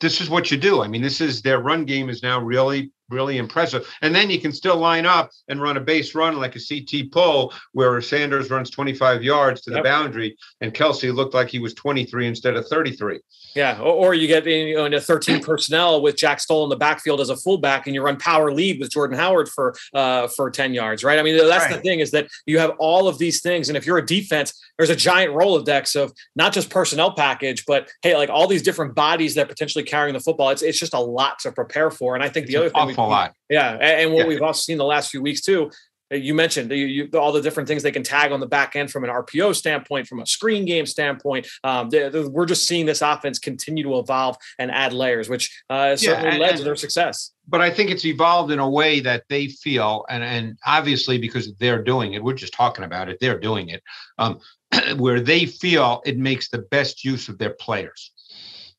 this 0.00 0.20
is 0.20 0.30
what 0.30 0.50
you 0.50 0.56
do. 0.56 0.82
I 0.82 0.88
mean, 0.88 1.02
this 1.02 1.20
is 1.20 1.42
their 1.42 1.58
run 1.60 1.84
game 1.84 2.08
is 2.08 2.22
now 2.22 2.40
really 2.40 2.92
really 3.12 3.38
impressive. 3.38 3.86
And 4.02 4.14
then 4.14 4.30
you 4.30 4.40
can 4.40 4.52
still 4.52 4.76
line 4.76 5.06
up 5.06 5.30
and 5.48 5.60
run 5.60 5.76
a 5.76 5.80
base 5.80 6.14
run 6.14 6.38
like 6.38 6.56
a 6.56 6.60
CT 6.60 7.12
pull 7.12 7.52
where 7.72 8.00
Sanders 8.00 8.50
runs 8.50 8.70
25 8.70 9.22
yards 9.22 9.60
to 9.62 9.70
the 9.70 9.82
boundary 9.82 10.36
and 10.60 10.74
Kelce 10.74 11.14
looked 11.14 11.34
like 11.34 11.48
he 11.48 11.58
was 11.58 11.74
23 11.74 12.26
instead 12.26 12.56
of 12.56 12.66
33. 12.66 13.20
Yeah, 13.54 13.78
or, 13.80 13.92
or 13.92 14.14
you 14.14 14.26
get 14.26 14.46
you 14.46 14.76
know, 14.76 14.86
into 14.86 15.00
13 15.00 15.42
personnel 15.42 16.00
with 16.00 16.16
Jack 16.16 16.40
Stoll 16.40 16.64
in 16.64 16.70
the 16.70 16.76
backfield 16.76 17.20
as 17.20 17.28
a 17.28 17.36
fullback, 17.36 17.86
and 17.86 17.94
you 17.94 18.02
run 18.02 18.16
power 18.16 18.52
lead 18.52 18.80
with 18.80 18.90
Jordan 18.90 19.18
Howard 19.18 19.48
for 19.48 19.74
uh, 19.94 20.28
for 20.28 20.50
10 20.50 20.72
yards, 20.74 21.04
right? 21.04 21.18
I 21.18 21.22
mean, 21.22 21.36
that's 21.36 21.72
the 21.72 21.80
thing 21.80 22.00
is 22.00 22.10
that 22.12 22.28
you 22.46 22.58
have 22.58 22.72
all 22.78 23.08
of 23.08 23.18
these 23.18 23.42
things, 23.42 23.68
and 23.68 23.76
if 23.76 23.86
you're 23.86 23.98
a 23.98 24.06
defense, 24.06 24.58
there's 24.78 24.90
a 24.90 24.96
giant 24.96 25.34
Rolodex 25.34 25.94
of 25.96 26.12
not 26.34 26.52
just 26.52 26.70
personnel 26.70 27.12
package, 27.12 27.64
but 27.66 27.90
hey, 28.02 28.16
like 28.16 28.30
all 28.30 28.46
these 28.46 28.62
different 28.62 28.94
bodies 28.94 29.34
that 29.34 29.48
potentially 29.48 29.84
carrying 29.84 30.14
the 30.14 30.20
football. 30.20 30.50
It's 30.50 30.62
it's 30.62 30.78
just 30.78 30.94
a 30.94 31.00
lot 31.00 31.38
to 31.40 31.52
prepare 31.52 31.90
for, 31.90 32.14
and 32.14 32.24
I 32.24 32.28
think 32.28 32.44
It's 32.44 32.54
the 32.54 32.60
other 32.60 32.70
thing, 32.70 32.94
awful 33.02 33.10
lot. 33.10 33.34
yeah, 33.50 33.72
and, 33.72 33.82
and 33.82 34.12
what 34.12 34.20
Yeah. 34.22 34.26
we've 34.28 34.42
also 34.42 34.60
seen 34.60 34.78
the 34.78 34.84
last 34.84 35.10
few 35.10 35.22
weeks 35.22 35.40
too. 35.42 35.70
uh, 36.12 36.16
You 36.16 36.34
mentioned 36.34 36.70
you, 36.70 36.86
you, 36.86 37.08
all 37.18 37.32
the 37.32 37.40
different 37.40 37.68
things 37.68 37.82
they 37.82 37.90
can 37.92 38.02
tag 38.02 38.32
on 38.32 38.40
the 38.40 38.46
back 38.46 38.76
end 38.76 38.90
from 38.90 39.02
an 39.04 39.10
RPO 39.10 39.54
standpoint, 39.54 40.06
from 40.06 40.20
a 40.20 40.26
screen 40.26 40.64
game 40.66 40.84
standpoint. 40.86 41.46
Um, 41.64 41.88
the- 41.90 42.10
the- 42.10 42.30
we're 42.30 42.46
just 42.46 42.66
seeing 42.66 42.84
this 42.86 43.00
offense 43.02 43.38
continue 43.38 43.82
to 43.84 43.98
evolve 43.98 44.36
and 44.58 44.70
add 44.70 44.92
layers, 44.92 45.28
which 45.28 45.50
uh, 45.70 45.96
certainly 45.96 46.30
and- 46.30 46.38
led 46.38 46.56
to 46.58 46.64
their 46.64 46.76
success. 46.76 47.30
But 47.48 47.60
I 47.60 47.70
think 47.70 47.90
it's 47.90 48.04
evolved 48.04 48.52
in 48.52 48.58
a 48.60 48.68
way 48.70 49.00
that 49.00 49.24
they 49.28 49.48
feel, 49.48 50.04
and 50.08 50.22
and 50.22 50.56
obviously 50.66 51.18
because 51.18 51.52
they're 51.54 51.82
doing 51.82 52.12
it, 52.14 52.22
we're 52.22 52.34
just 52.34 52.52
talking 52.54 52.84
about 52.84 53.08
it, 53.08 53.18
they're 53.20 53.38
doing 53.40 53.68
it, 53.70 53.82
um, 54.18 54.38
where 54.96 55.20
they 55.20 55.46
feel 55.46 56.02
it 56.06 56.18
makes 56.18 56.48
the 56.50 56.58
best 56.70 57.04
use 57.04 57.28
of 57.28 57.38
their 57.38 57.54
players. 57.54 58.12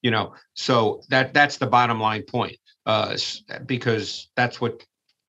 You 0.01 0.11
know, 0.11 0.33
so 0.53 1.01
that 1.09 1.33
that's 1.33 1.57
the 1.57 1.67
bottom 1.67 1.99
line 1.99 2.23
point, 2.23 2.57
uh, 2.85 3.17
because 3.65 4.29
that's 4.35 4.59
what 4.59 4.83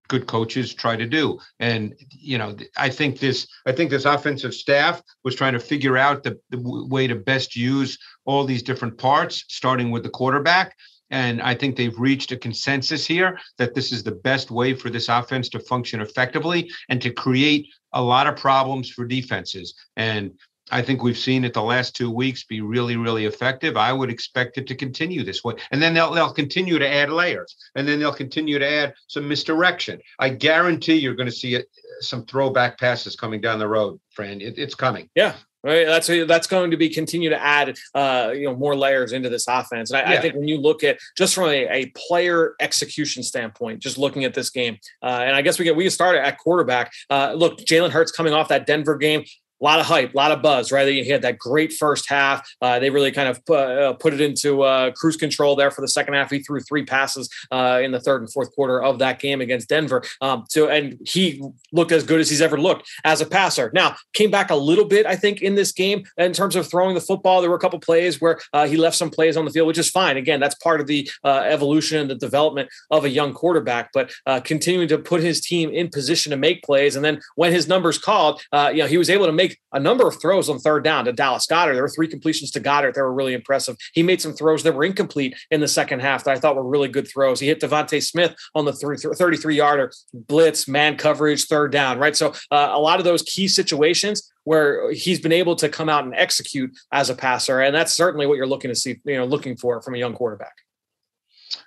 good 0.08 0.26
coaches 0.26 0.74
try 0.74 0.96
to 0.96 1.06
do. 1.06 1.38
And 1.60 1.94
you 2.10 2.38
know, 2.38 2.56
I 2.76 2.88
think 2.90 3.18
this 3.18 3.46
I 3.66 3.72
think 3.72 3.90
this 3.90 4.04
offensive 4.04 4.54
staff 4.54 5.02
was 5.24 5.34
trying 5.34 5.54
to 5.54 5.60
figure 5.60 5.96
out 5.96 6.22
the, 6.22 6.38
the 6.50 6.60
way 6.60 7.06
to 7.06 7.14
best 7.14 7.56
use 7.56 7.98
all 8.24 8.44
these 8.44 8.62
different 8.62 8.98
parts, 8.98 9.44
starting 9.48 9.90
with 9.90 10.02
the 10.02 10.10
quarterback. 10.10 10.76
And 11.10 11.40
I 11.42 11.54
think 11.54 11.76
they've 11.76 11.98
reached 11.98 12.32
a 12.32 12.36
consensus 12.36 13.06
here 13.06 13.38
that 13.58 13.74
this 13.74 13.92
is 13.92 14.02
the 14.02 14.12
best 14.12 14.50
way 14.50 14.74
for 14.74 14.90
this 14.90 15.08
offense 15.08 15.48
to 15.50 15.60
function 15.60 16.00
effectively 16.00 16.70
and 16.88 17.00
to 17.02 17.10
create 17.10 17.68
a 17.92 18.02
lot 18.02 18.26
of 18.26 18.36
problems 18.36 18.90
for 18.90 19.04
defenses. 19.04 19.74
And 19.96 20.32
I 20.74 20.82
think 20.82 21.04
we've 21.04 21.16
seen 21.16 21.44
it 21.44 21.54
the 21.54 21.62
last 21.62 21.94
two 21.94 22.10
weeks 22.10 22.42
be 22.42 22.60
really, 22.60 22.96
really 22.96 23.26
effective. 23.26 23.76
I 23.76 23.92
would 23.92 24.10
expect 24.10 24.58
it 24.58 24.66
to 24.66 24.74
continue 24.74 25.22
this 25.22 25.44
way. 25.44 25.54
And 25.70 25.80
then 25.80 25.94
they'll 25.94 26.12
they'll 26.12 26.32
continue 26.32 26.80
to 26.80 26.92
add 26.92 27.10
layers 27.10 27.54
and 27.76 27.86
then 27.86 28.00
they'll 28.00 28.12
continue 28.12 28.58
to 28.58 28.68
add 28.68 28.94
some 29.06 29.28
misdirection. 29.28 30.00
I 30.18 30.30
guarantee 30.30 30.96
you're 30.96 31.14
going 31.14 31.28
to 31.28 31.32
see 31.32 31.54
it, 31.54 31.68
some 32.00 32.26
throwback 32.26 32.80
passes 32.80 33.14
coming 33.14 33.40
down 33.40 33.60
the 33.60 33.68
road, 33.68 34.00
Fran. 34.10 34.40
It, 34.40 34.58
it's 34.58 34.74
coming. 34.74 35.08
Yeah. 35.14 35.34
Right. 35.62 35.86
That's 35.86 36.08
that's 36.26 36.46
going 36.46 36.72
to 36.72 36.76
be 36.76 36.90
continue 36.90 37.30
to 37.30 37.42
add 37.42 37.74
uh, 37.94 38.32
you 38.34 38.44
know 38.44 38.54
more 38.54 38.76
layers 38.76 39.12
into 39.12 39.30
this 39.30 39.46
offense. 39.48 39.92
And 39.92 40.06
I, 40.06 40.16
I 40.16 40.20
think 40.20 40.34
when 40.34 40.46
you 40.46 40.58
look 40.58 40.84
at 40.84 40.98
just 41.16 41.34
from 41.34 41.44
a, 41.44 41.66
a 41.70 41.86
player 41.96 42.54
execution 42.60 43.22
standpoint, 43.22 43.80
just 43.80 43.96
looking 43.96 44.24
at 44.24 44.34
this 44.34 44.50
game, 44.50 44.76
uh, 45.02 45.22
and 45.24 45.34
I 45.34 45.40
guess 45.40 45.58
we 45.58 45.64
get 45.64 45.74
we 45.74 45.84
can 45.84 45.90
start 45.90 46.16
at 46.16 46.36
quarterback. 46.36 46.92
Uh, 47.08 47.32
look, 47.34 47.60
Jalen 47.60 47.92
Hurts 47.92 48.12
coming 48.12 48.34
off 48.34 48.48
that 48.48 48.66
Denver 48.66 48.96
game. 48.96 49.24
A 49.60 49.64
lot 49.64 49.80
of 49.80 49.86
hype, 49.86 50.12
a 50.12 50.16
lot 50.16 50.32
of 50.32 50.42
buzz, 50.42 50.72
right? 50.72 50.86
He 50.86 51.08
had 51.08 51.22
that 51.22 51.38
great 51.38 51.72
first 51.72 52.08
half. 52.08 52.46
Uh, 52.60 52.78
they 52.80 52.90
really 52.90 53.12
kind 53.12 53.28
of 53.28 53.40
uh, 53.48 53.54
uh, 53.54 53.92
put 53.94 54.12
it 54.12 54.20
into 54.20 54.62
uh, 54.62 54.90
cruise 54.90 55.16
control 55.16 55.56
there 55.56 55.70
for 55.70 55.80
the 55.80 55.88
second 55.88 56.14
half. 56.14 56.30
He 56.30 56.40
threw 56.40 56.60
three 56.60 56.84
passes 56.84 57.30
uh, 57.50 57.80
in 57.82 57.92
the 57.92 58.00
third 58.00 58.20
and 58.20 58.32
fourth 58.32 58.54
quarter 58.54 58.82
of 58.82 58.98
that 58.98 59.20
game 59.20 59.40
against 59.40 59.68
Denver. 59.68 60.02
Um, 60.20 60.44
so, 60.48 60.68
and 60.68 60.98
he 61.06 61.42
looked 61.72 61.92
as 61.92 62.04
good 62.04 62.20
as 62.20 62.28
he's 62.28 62.42
ever 62.42 62.58
looked 62.58 62.90
as 63.04 63.20
a 63.20 63.26
passer. 63.26 63.70
Now, 63.72 63.96
came 64.12 64.30
back 64.30 64.50
a 64.50 64.56
little 64.56 64.84
bit, 64.84 65.06
I 65.06 65.16
think, 65.16 65.40
in 65.40 65.54
this 65.54 65.72
game 65.72 66.04
in 66.18 66.32
terms 66.32 66.56
of 66.56 66.68
throwing 66.68 66.94
the 66.94 67.00
football. 67.00 67.40
There 67.40 67.48
were 67.48 67.56
a 67.56 67.60
couple 67.60 67.78
plays 67.78 68.20
where 68.20 68.40
uh, 68.52 68.66
he 68.66 68.76
left 68.76 68.96
some 68.96 69.08
plays 69.08 69.36
on 69.36 69.44
the 69.44 69.50
field, 69.50 69.68
which 69.68 69.78
is 69.78 69.88
fine. 69.88 70.16
Again, 70.16 70.40
that's 70.40 70.56
part 70.56 70.80
of 70.80 70.88
the 70.88 71.08
uh, 71.22 71.42
evolution 71.46 72.00
and 72.00 72.10
the 72.10 72.16
development 72.16 72.68
of 72.90 73.04
a 73.04 73.08
young 73.08 73.32
quarterback. 73.32 73.90
But 73.94 74.12
continuing 74.44 74.88
to 74.88 74.98
put 74.98 75.22
his 75.22 75.40
team 75.40 75.70
in 75.70 75.88
position 75.88 76.30
to 76.30 76.36
make 76.36 76.62
plays, 76.62 76.96
and 76.96 77.04
then 77.04 77.20
when 77.36 77.52
his 77.52 77.68
numbers 77.68 77.98
called, 77.98 78.42
you 78.52 78.78
know, 78.78 78.86
he 78.86 78.98
was 78.98 79.08
able 79.08 79.26
to 79.26 79.32
make 79.32 79.53
a 79.72 79.80
number 79.80 80.06
of 80.06 80.20
throws 80.20 80.48
on 80.48 80.58
third 80.58 80.84
down 80.84 81.04
to 81.04 81.12
Dallas 81.12 81.46
Goedert. 81.46 81.74
There 81.74 81.82
were 81.82 81.88
three 81.88 82.08
completions 82.08 82.50
to 82.52 82.60
Goddard 82.60 82.94
that 82.94 83.02
were 83.02 83.12
really 83.12 83.34
impressive. 83.34 83.76
He 83.92 84.02
made 84.02 84.20
some 84.20 84.32
throws 84.32 84.62
that 84.62 84.74
were 84.74 84.84
incomplete 84.84 85.34
in 85.50 85.60
the 85.60 85.68
second 85.68 86.00
half 86.00 86.24
that 86.24 86.36
I 86.36 86.40
thought 86.40 86.56
were 86.56 86.66
really 86.66 86.88
good 86.88 87.08
throws. 87.08 87.40
He 87.40 87.46
hit 87.46 87.60
DeVonta 87.60 88.02
Smith 88.02 88.34
on 88.54 88.64
the 88.64 88.72
33 88.72 89.56
yarder 89.56 89.92
blitz, 90.12 90.68
man 90.68 90.96
coverage, 90.96 91.46
third 91.46 91.72
down, 91.72 91.98
right? 91.98 92.16
So 92.16 92.32
uh, 92.50 92.70
a 92.72 92.80
lot 92.80 92.98
of 92.98 93.04
those 93.04 93.22
key 93.22 93.48
situations 93.48 94.30
where 94.44 94.92
he's 94.92 95.20
been 95.20 95.32
able 95.32 95.56
to 95.56 95.68
come 95.68 95.88
out 95.88 96.04
and 96.04 96.14
execute 96.14 96.70
as 96.92 97.10
a 97.10 97.14
passer, 97.14 97.60
and 97.60 97.74
that's 97.74 97.94
certainly 97.94 98.26
what 98.26 98.36
you're 98.36 98.46
looking 98.46 98.70
to 98.70 98.74
see, 98.74 99.00
you 99.04 99.16
know, 99.16 99.24
looking 99.24 99.56
for 99.56 99.80
from 99.82 99.94
a 99.94 99.98
young 99.98 100.14
quarterback. 100.14 100.63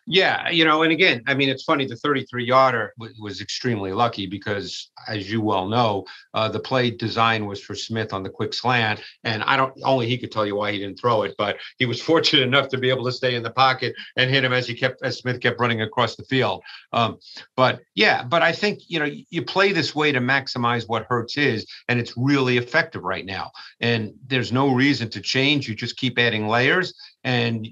Yeah, 0.10 0.50
you 0.50 0.64
know, 0.64 0.84
and 0.84 0.94
again, 0.94 1.22
I 1.28 1.34
mean, 1.34 1.50
it's 1.50 1.66
funny. 1.66 1.86
The 1.86 1.98
33 1.98 2.46
yarder 2.46 2.94
w- 2.98 3.14
was 3.22 3.42
extremely 3.42 3.92
lucky 3.92 4.26
because, 4.26 4.90
as 5.06 5.30
you 5.30 5.42
well 5.42 5.68
know, 5.68 6.06
uh, 6.34 6.48
the 6.48 6.62
play 6.62 6.92
design 6.92 7.46
was 7.46 7.62
for 7.62 7.76
Smith 7.76 8.14
on 8.14 8.24
the 8.24 8.30
quick 8.30 8.54
slant, 8.54 9.02
and 9.26 9.44
I 9.44 9.58
don't 9.58 9.74
only 9.84 10.08
he 10.08 10.18
could 10.18 10.32
tell 10.32 10.46
you 10.46 10.56
why 10.56 10.72
he 10.72 10.80
didn't 10.80 10.98
throw 10.98 11.24
it, 11.24 11.36
but 11.38 11.58
he 11.78 11.86
was 11.86 12.02
fortunate 12.12 12.44
enough 12.44 12.70
to 12.70 12.78
be 12.78 12.90
able 12.90 13.04
to 13.04 13.12
stay 13.12 13.36
in 13.36 13.44
the 13.44 13.52
pocket 13.52 13.96
and 14.16 14.32
hit 14.32 14.46
him 14.46 14.54
as 14.54 14.66
he 14.66 14.76
kept 14.76 15.04
as 15.04 15.18
Smith 15.18 15.42
kept 15.42 15.60
running 15.60 15.82
across 15.82 16.16
the 16.16 16.24
field. 16.24 16.64
Um, 16.94 17.18
but 17.58 17.82
yeah, 17.94 18.24
but 18.24 18.42
I 18.42 18.54
think 18.54 18.80
you 18.88 19.00
know 19.00 19.10
you 19.30 19.42
play 19.42 19.74
this 19.74 19.94
way 19.94 20.14
to 20.14 20.22
maximize 20.22 20.88
what 20.88 21.06
Hurts 21.10 21.36
is, 21.36 21.68
and 21.90 22.00
it's 22.00 22.14
really 22.16 22.56
effective 22.56 23.04
right 23.04 23.26
now. 23.26 23.52
And 23.82 24.14
there's 24.26 24.54
no 24.54 24.74
reason 24.74 25.10
to 25.10 25.20
change. 25.20 25.68
You 25.68 25.76
just 25.76 25.98
keep 25.98 26.18
adding 26.18 26.48
layers, 26.48 26.94
and 27.26 27.68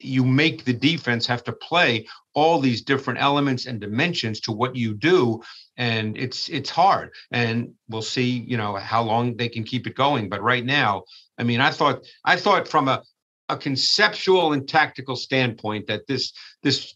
you 0.00 0.24
make 0.24 0.64
the 0.64 0.72
defense 0.72 1.26
have 1.26 1.44
to 1.44 1.52
play 1.52 2.06
all 2.34 2.58
these 2.58 2.82
different 2.82 3.20
elements 3.20 3.66
and 3.66 3.80
dimensions 3.80 4.40
to 4.40 4.52
what 4.52 4.74
you 4.74 4.94
do 4.94 5.40
and 5.76 6.16
it's 6.16 6.48
it's 6.48 6.70
hard. 6.70 7.10
And 7.30 7.72
we'll 7.88 8.02
see 8.02 8.28
you 8.46 8.56
know 8.56 8.76
how 8.76 9.02
long 9.02 9.36
they 9.36 9.48
can 9.48 9.64
keep 9.64 9.86
it 9.86 9.94
going. 9.94 10.28
But 10.28 10.42
right 10.42 10.64
now 10.64 11.04
i 11.38 11.42
mean 11.42 11.60
i 11.60 11.70
thought 11.70 12.04
i 12.24 12.36
thought 12.36 12.68
from 12.68 12.88
a 12.88 13.02
a 13.48 13.56
conceptual 13.56 14.52
and 14.52 14.66
tactical 14.68 15.16
standpoint 15.16 15.86
that 15.86 16.06
this 16.06 16.32
this 16.62 16.94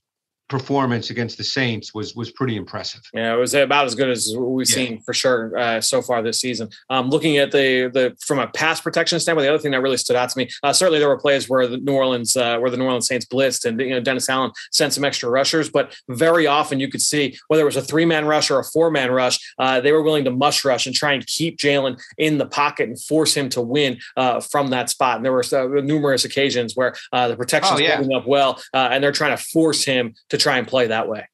performance 0.49 1.11
against 1.11 1.37
the 1.39 1.45
saints 1.45 1.93
was 1.95 2.15
was 2.15 2.31
pretty 2.31 2.57
impressive 2.57 3.01
Yeah, 3.13 3.35
it 3.35 3.37
was 3.37 3.55
about 3.55 3.85
as 3.87 3.95
good 3.95 4.09
as 4.11 4.35
we've 4.37 4.69
Yeah. 4.69 4.75
seen 4.75 5.01
for 5.03 5.13
sure 5.15 5.57
uh, 5.59 5.81
so 5.81 6.01
far 6.03 6.23
this 6.23 6.41
season. 6.41 6.71
Um, 6.91 7.11
looking 7.11 7.37
at 7.39 7.53
the 7.53 7.91
the 7.93 8.17
from 8.27 8.39
a 8.39 8.47
pass 8.49 8.81
protection 8.81 9.21
standpoint, 9.21 9.45
the 9.47 9.53
other 9.53 9.59
thing 9.63 9.73
that 9.73 9.83
really 9.83 9.97
stood 9.97 10.17
out 10.17 10.31
to 10.31 10.39
me, 10.39 10.49
uh, 10.63 10.73
certainly 10.73 10.99
there 10.99 11.09
were 11.09 11.19
plays 11.19 11.49
where 11.49 11.67
the 11.67 11.77
New 11.79 11.93
Orleans 11.95 12.37
uh, 12.37 12.59
where 12.59 12.71
the 12.71 12.77
New 12.77 12.85
Orleans 12.85 13.07
Saints 13.07 13.27
blitzed 13.27 13.65
and 13.65 13.81
you 13.81 13.91
know 13.91 14.01
Dennis 14.01 14.29
Allen 14.29 14.51
sent 14.73 14.93
some 14.95 15.05
extra 15.05 15.29
rushers, 15.31 15.69
but 15.71 15.95
very 16.09 16.47
often 16.47 16.81
you 16.81 16.89
could 16.89 17.03
see 17.03 17.37
whether 17.49 17.63
it 17.63 17.67
was 17.67 17.77
a 17.77 17.83
three 17.83 18.05
man 18.07 18.25
rush 18.25 18.51
or 18.51 18.59
a 18.59 18.65
four 18.65 18.91
man 18.91 19.11
rush, 19.11 19.39
uh, 19.59 19.81
they 19.81 19.93
were 19.93 20.03
willing 20.03 20.25
to 20.25 20.31
mush 20.31 20.65
rush 20.65 20.87
and 20.87 20.95
try 20.95 21.13
and 21.13 21.27
keep 21.27 21.59
Jalen 21.59 22.01
in 22.17 22.39
the 22.39 22.47
pocket 22.47 22.89
and 22.89 23.01
force 23.01 23.35
him 23.35 23.49
to 23.51 23.61
win 23.61 23.99
uh, 24.17 24.41
from 24.41 24.71
that 24.71 24.89
spot. 24.91 25.17
And 25.17 25.25
there 25.25 25.33
were 25.33 25.45
uh, 25.53 25.81
numerous 25.83 26.25
occasions 26.25 26.75
where 26.75 26.95
uh, 27.13 27.29
the 27.29 27.37
protection 27.37 27.77
Oh, 27.77 27.79
yeah. 27.79 27.97
holding 27.97 28.17
up 28.17 28.27
well, 28.27 28.63
uh, 28.73 28.89
and 28.93 29.05
they're 29.05 29.13
trying 29.13 29.37
to 29.37 29.43
force 29.43 29.85
him 29.85 30.15
to 30.31 30.38
try 30.39 30.59
and 30.59 30.67
play 30.67 30.87
that 30.87 31.09
way. 31.09 31.27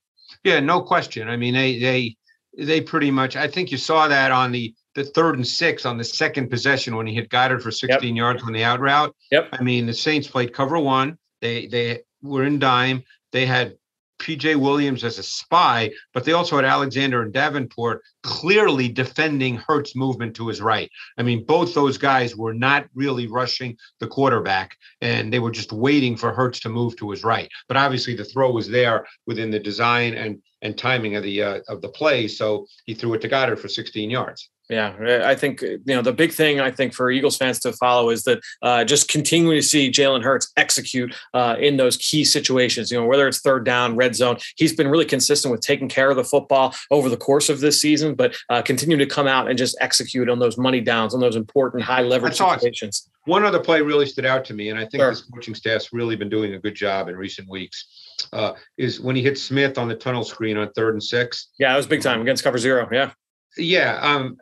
Yeah, 0.43 0.61
no 0.61 0.81
question. 0.81 1.29
I 1.29 1.37
mean, 1.37 1.55
they 1.55 1.79
they 1.79 2.17
they 2.59 2.81
pretty 2.81 3.11
much. 3.11 3.37
I 3.37 3.49
think 3.49 3.71
you 3.71 3.79
saw 3.79 4.09
that 4.09 4.31
on 4.33 4.53
the 4.53 4.75
the 4.95 5.05
third 5.05 5.37
and 5.37 5.47
six 5.47 5.85
on 5.85 5.99
the 5.99 6.05
second 6.05 6.49
possession 6.49 6.97
when 6.97 7.07
he 7.07 7.15
hit 7.15 7.29
Goedert 7.29 7.63
for 7.63 7.71
16 7.71 8.15
yep. 8.15 8.17
yards 8.17 8.43
on 8.45 8.53
the 8.53 8.63
out 8.63 8.81
route. 8.81 9.15
Yep. 9.33 9.49
I 9.53 9.63
mean, 9.63 9.87
the 9.87 9.95
Saints 9.95 10.29
played 10.29 10.53
cover 10.53 10.79
one. 10.79 11.19
They 11.41 11.67
they 11.67 12.01
were 12.23 12.45
in 12.45 12.59
dime. 12.59 13.03
They 13.33 13.47
had 13.47 13.77
PJ 14.19 14.57
Williams 14.57 15.05
as 15.05 15.19
a 15.19 15.23
spy, 15.23 15.91
but 16.13 16.25
they 16.25 16.33
also 16.33 16.57
had 16.57 16.65
Alexander 16.65 17.23
and 17.23 17.33
Davenport 17.33 18.03
clearly 18.23 18.89
defending 18.89 19.57
Hurts' 19.57 19.97
movement 19.97 20.35
to 20.37 20.49
his 20.49 20.61
right. 20.61 20.91
I 21.19 21.23
mean, 21.23 21.45
both 21.45 21.75
those 21.75 21.99
guys 21.99 22.37
were 22.37 22.55
not 22.55 22.87
really 22.95 23.27
rushing 23.27 23.77
the 24.01 24.07
quarterback, 24.07 24.77
and 25.01 25.33
they 25.33 25.41
were 25.41 25.51
just 25.51 25.73
waiting 25.73 26.17
for 26.17 26.33
Hurts 26.33 26.61
to 26.61 26.69
move 26.69 26.97
to 26.97 27.11
his 27.11 27.25
right. 27.25 27.51
But 27.69 27.77
obviously, 27.77 28.15
the 28.15 28.25
throw 28.25 28.51
was 28.51 28.69
there 28.69 29.07
within 29.27 29.51
the 29.51 29.61
design 29.61 30.15
and 30.15 30.41
and 30.65 30.77
timing 30.77 31.15
of 31.15 31.23
the 31.23 31.43
uh, 31.43 31.61
of 31.69 31.81
the 31.83 31.89
play, 31.89 32.27
so 32.27 32.67
he 32.87 32.95
threw 32.95 33.15
it 33.15 33.21
to 33.21 33.29
Goedert 33.29 33.61
for 33.61 33.69
16 33.69 34.11
yards. 34.11 34.51
Yeah, 34.71 35.23
I 35.27 35.35
think 35.35 35.61
you 35.61 35.81
know 35.87 36.01
the 36.01 36.13
big 36.13 36.33
thing 36.33 36.59
I 36.59 36.71
think 36.71 36.95
for 36.95 37.11
Eagles 37.11 37.37
fans 37.37 37.59
to 37.61 37.73
follow 37.75 38.09
is 38.09 38.23
that 38.23 38.41
uh, 38.63 38.83
just 38.83 39.09
continuing 39.09 39.59
to 39.59 39.63
see 39.63 39.91
Jalen 39.91 40.23
Hurts 40.23 40.51
execute 40.57 41.15
uh, 41.35 41.57
in 41.61 41.77
those 41.77 41.99
key 41.99 42.25
situations. 42.25 42.91
You 42.91 42.99
know, 42.99 43.07
whether 43.07 43.29
it's 43.29 43.41
third 43.41 43.67
down, 43.67 43.95
red 43.95 44.17
zone, 44.17 44.39
he's 44.57 44.75
been 44.75 44.89
really 44.89 45.05
consistent 45.05 45.53
with 45.53 45.61
taking 45.61 45.91
care 45.91 46.09
of 46.09 46.17
the 46.17 46.25
football 46.25 46.75
over 46.91 47.11
the 47.11 47.17
course 47.19 47.51
of 47.51 47.61
this 47.61 47.79
season, 47.79 48.15
but 48.15 48.35
uh, 48.49 48.63
continue 48.63 48.97
to 48.97 49.07
come 49.07 49.27
out 49.27 49.51
and 49.51 49.59
just 49.59 49.77
execute 49.83 50.31
on 50.31 50.39
those 50.39 50.57
money 50.57 50.81
downs, 50.81 51.13
on 51.13 51.21
those 51.21 51.37
important 51.37 51.85
high 51.85 52.03
leverage 52.03 52.37
situations. 52.37 53.11
One 53.27 53.45
other 53.45 53.61
play 53.61 53.83
really 53.83 54.07
stood 54.07 54.25
out 54.25 54.47
to 54.47 54.55
me, 54.55 54.71
and 54.71 54.79
I 54.79 54.87
think 54.87 55.03
sure. 55.03 55.11
this 55.11 55.23
coaching 55.23 55.55
staff's 55.55 55.93
really 55.93 56.17
been 56.17 56.31
doing 56.31 56.55
a 56.55 56.59
good 56.59 56.75
job 56.75 57.09
in 57.09 57.17
recent 57.17 57.51
weeks. 57.51 58.04
Uh, 58.35 58.55
is 58.77 59.01
when 59.01 59.17
he 59.17 59.23
hit 59.23 59.39
Smith 59.39 59.79
on 59.79 59.89
the 59.89 59.95
tunnel 59.95 60.25
screen 60.25 60.57
on 60.57 60.71
third 60.73 60.95
and 60.95 61.03
six. 61.03 61.51
Yeah, 61.59 61.71
that 61.71 61.77
was 61.77 61.87
big 61.87 62.03
time 62.03 62.21
against 62.21 62.43
cover 62.43 62.59
zero. 62.59 62.89
Yeah. 62.93 63.13
Yeah, 63.57 64.01
um, 64.03 64.37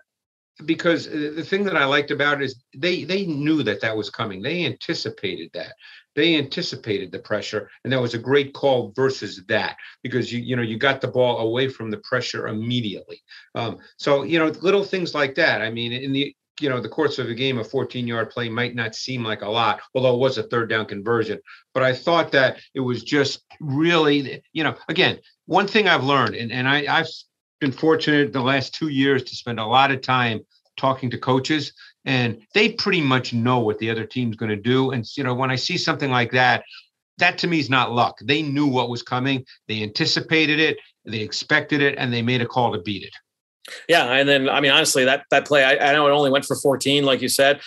because 0.64 1.06
uh, 1.06 1.32
the 1.36 1.44
thing 1.44 1.64
that 1.64 1.76
I 1.76 1.84
liked 1.84 2.10
about 2.10 2.40
it 2.40 2.44
is 2.44 2.62
they 2.76 3.04
they 3.04 3.26
knew 3.26 3.62
that 3.62 3.80
that 3.80 3.96
was 3.96 4.10
coming. 4.10 4.42
They 4.42 4.64
anticipated 4.64 5.50
that. 5.54 5.74
They 6.14 6.36
anticipated 6.36 7.10
the 7.10 7.18
pressure, 7.18 7.70
and 7.84 7.92
that 7.92 8.00
was 8.00 8.14
a 8.14 8.18
great 8.18 8.52
call 8.52 8.92
versus 8.94 9.42
that 9.48 9.76
because 10.02 10.32
you 10.32 10.40
you 10.40 10.56
know 10.56 10.62
you 10.62 10.78
got 10.78 11.00
the 11.00 11.08
ball 11.08 11.38
away 11.38 11.68
from 11.68 11.90
the 11.90 11.98
pressure 11.98 12.48
immediately. 12.48 13.22
Um, 13.54 13.78
so 13.96 14.22
you 14.22 14.38
know 14.38 14.48
little 14.60 14.84
things 14.84 15.14
like 15.14 15.34
that. 15.36 15.62
I 15.62 15.70
mean, 15.70 15.92
in 15.92 16.12
the 16.12 16.34
you 16.62 16.68
know 16.68 16.80
the 16.80 16.88
course 16.88 17.18
of 17.18 17.28
a 17.28 17.34
game, 17.34 17.58
a 17.58 17.64
14 17.64 18.06
yard 18.06 18.30
play 18.30 18.48
might 18.48 18.74
not 18.74 18.94
seem 18.94 19.24
like 19.24 19.42
a 19.42 19.48
lot, 19.48 19.80
although 19.94 20.14
it 20.14 20.20
was 20.20 20.38
a 20.38 20.44
third 20.44 20.68
down 20.68 20.86
conversion. 20.86 21.40
But 21.74 21.82
I 21.82 21.92
thought 21.92 22.32
that 22.32 22.60
it 22.74 22.80
was 22.80 23.02
just 23.02 23.44
really 23.60 24.42
you 24.52 24.64
know 24.64 24.76
again 24.88 25.18
one 25.46 25.66
thing 25.66 25.88
I've 25.88 26.04
learned, 26.04 26.34
and 26.34 26.52
and 26.52 26.68
I 26.68 26.86
I've 26.88 27.08
been 27.60 27.72
fortunate 27.72 28.32
the 28.32 28.40
last 28.40 28.74
two 28.74 28.88
years 28.88 29.22
to 29.24 29.36
spend 29.36 29.60
a 29.60 29.66
lot 29.66 29.90
of 29.90 30.00
time 30.00 30.40
talking 30.76 31.10
to 31.10 31.18
coaches 31.18 31.72
and 32.04 32.40
they 32.54 32.72
pretty 32.72 33.00
much 33.00 33.32
know 33.32 33.60
what 33.60 33.78
the 33.78 33.90
other 33.90 34.04
team's 34.04 34.36
going 34.36 34.50
to 34.50 34.56
do. 34.56 34.90
And 34.90 35.06
you 35.16 35.24
know 35.24 35.34
when 35.34 35.50
i 35.50 35.56
see 35.56 35.76
something 35.76 36.10
like 36.10 36.32
that 36.32 36.64
that 37.18 37.38
to 37.38 37.46
me 37.46 37.60
is 37.60 37.70
not 37.70 37.92
luck. 37.92 38.18
They 38.22 38.42
knew 38.42 38.66
what 38.66 38.88
was 38.88 39.02
coming 39.02 39.44
they 39.68 39.82
anticipated 39.82 40.58
it 40.58 40.78
they 41.04 41.20
expected 41.20 41.82
it 41.82 41.96
and 41.98 42.12
they 42.12 42.22
made 42.22 42.40
a 42.40 42.46
call 42.46 42.72
to 42.72 42.80
beat 42.80 43.02
it 43.02 43.14
yeah, 43.88 44.12
and 44.12 44.28
then 44.28 44.48
I 44.48 44.60
mean, 44.60 44.72
honestly, 44.72 45.04
that 45.04 45.24
that 45.30 45.46
play, 45.46 45.64
I, 45.64 45.90
I, 45.90 45.92
know 45.92 46.06
it 46.06 46.10
only 46.10 46.30
went 46.30 46.44
for 46.44 46.56
14, 46.56 47.04
like 47.04 47.22
you 47.22 47.28
said, 47.28 47.60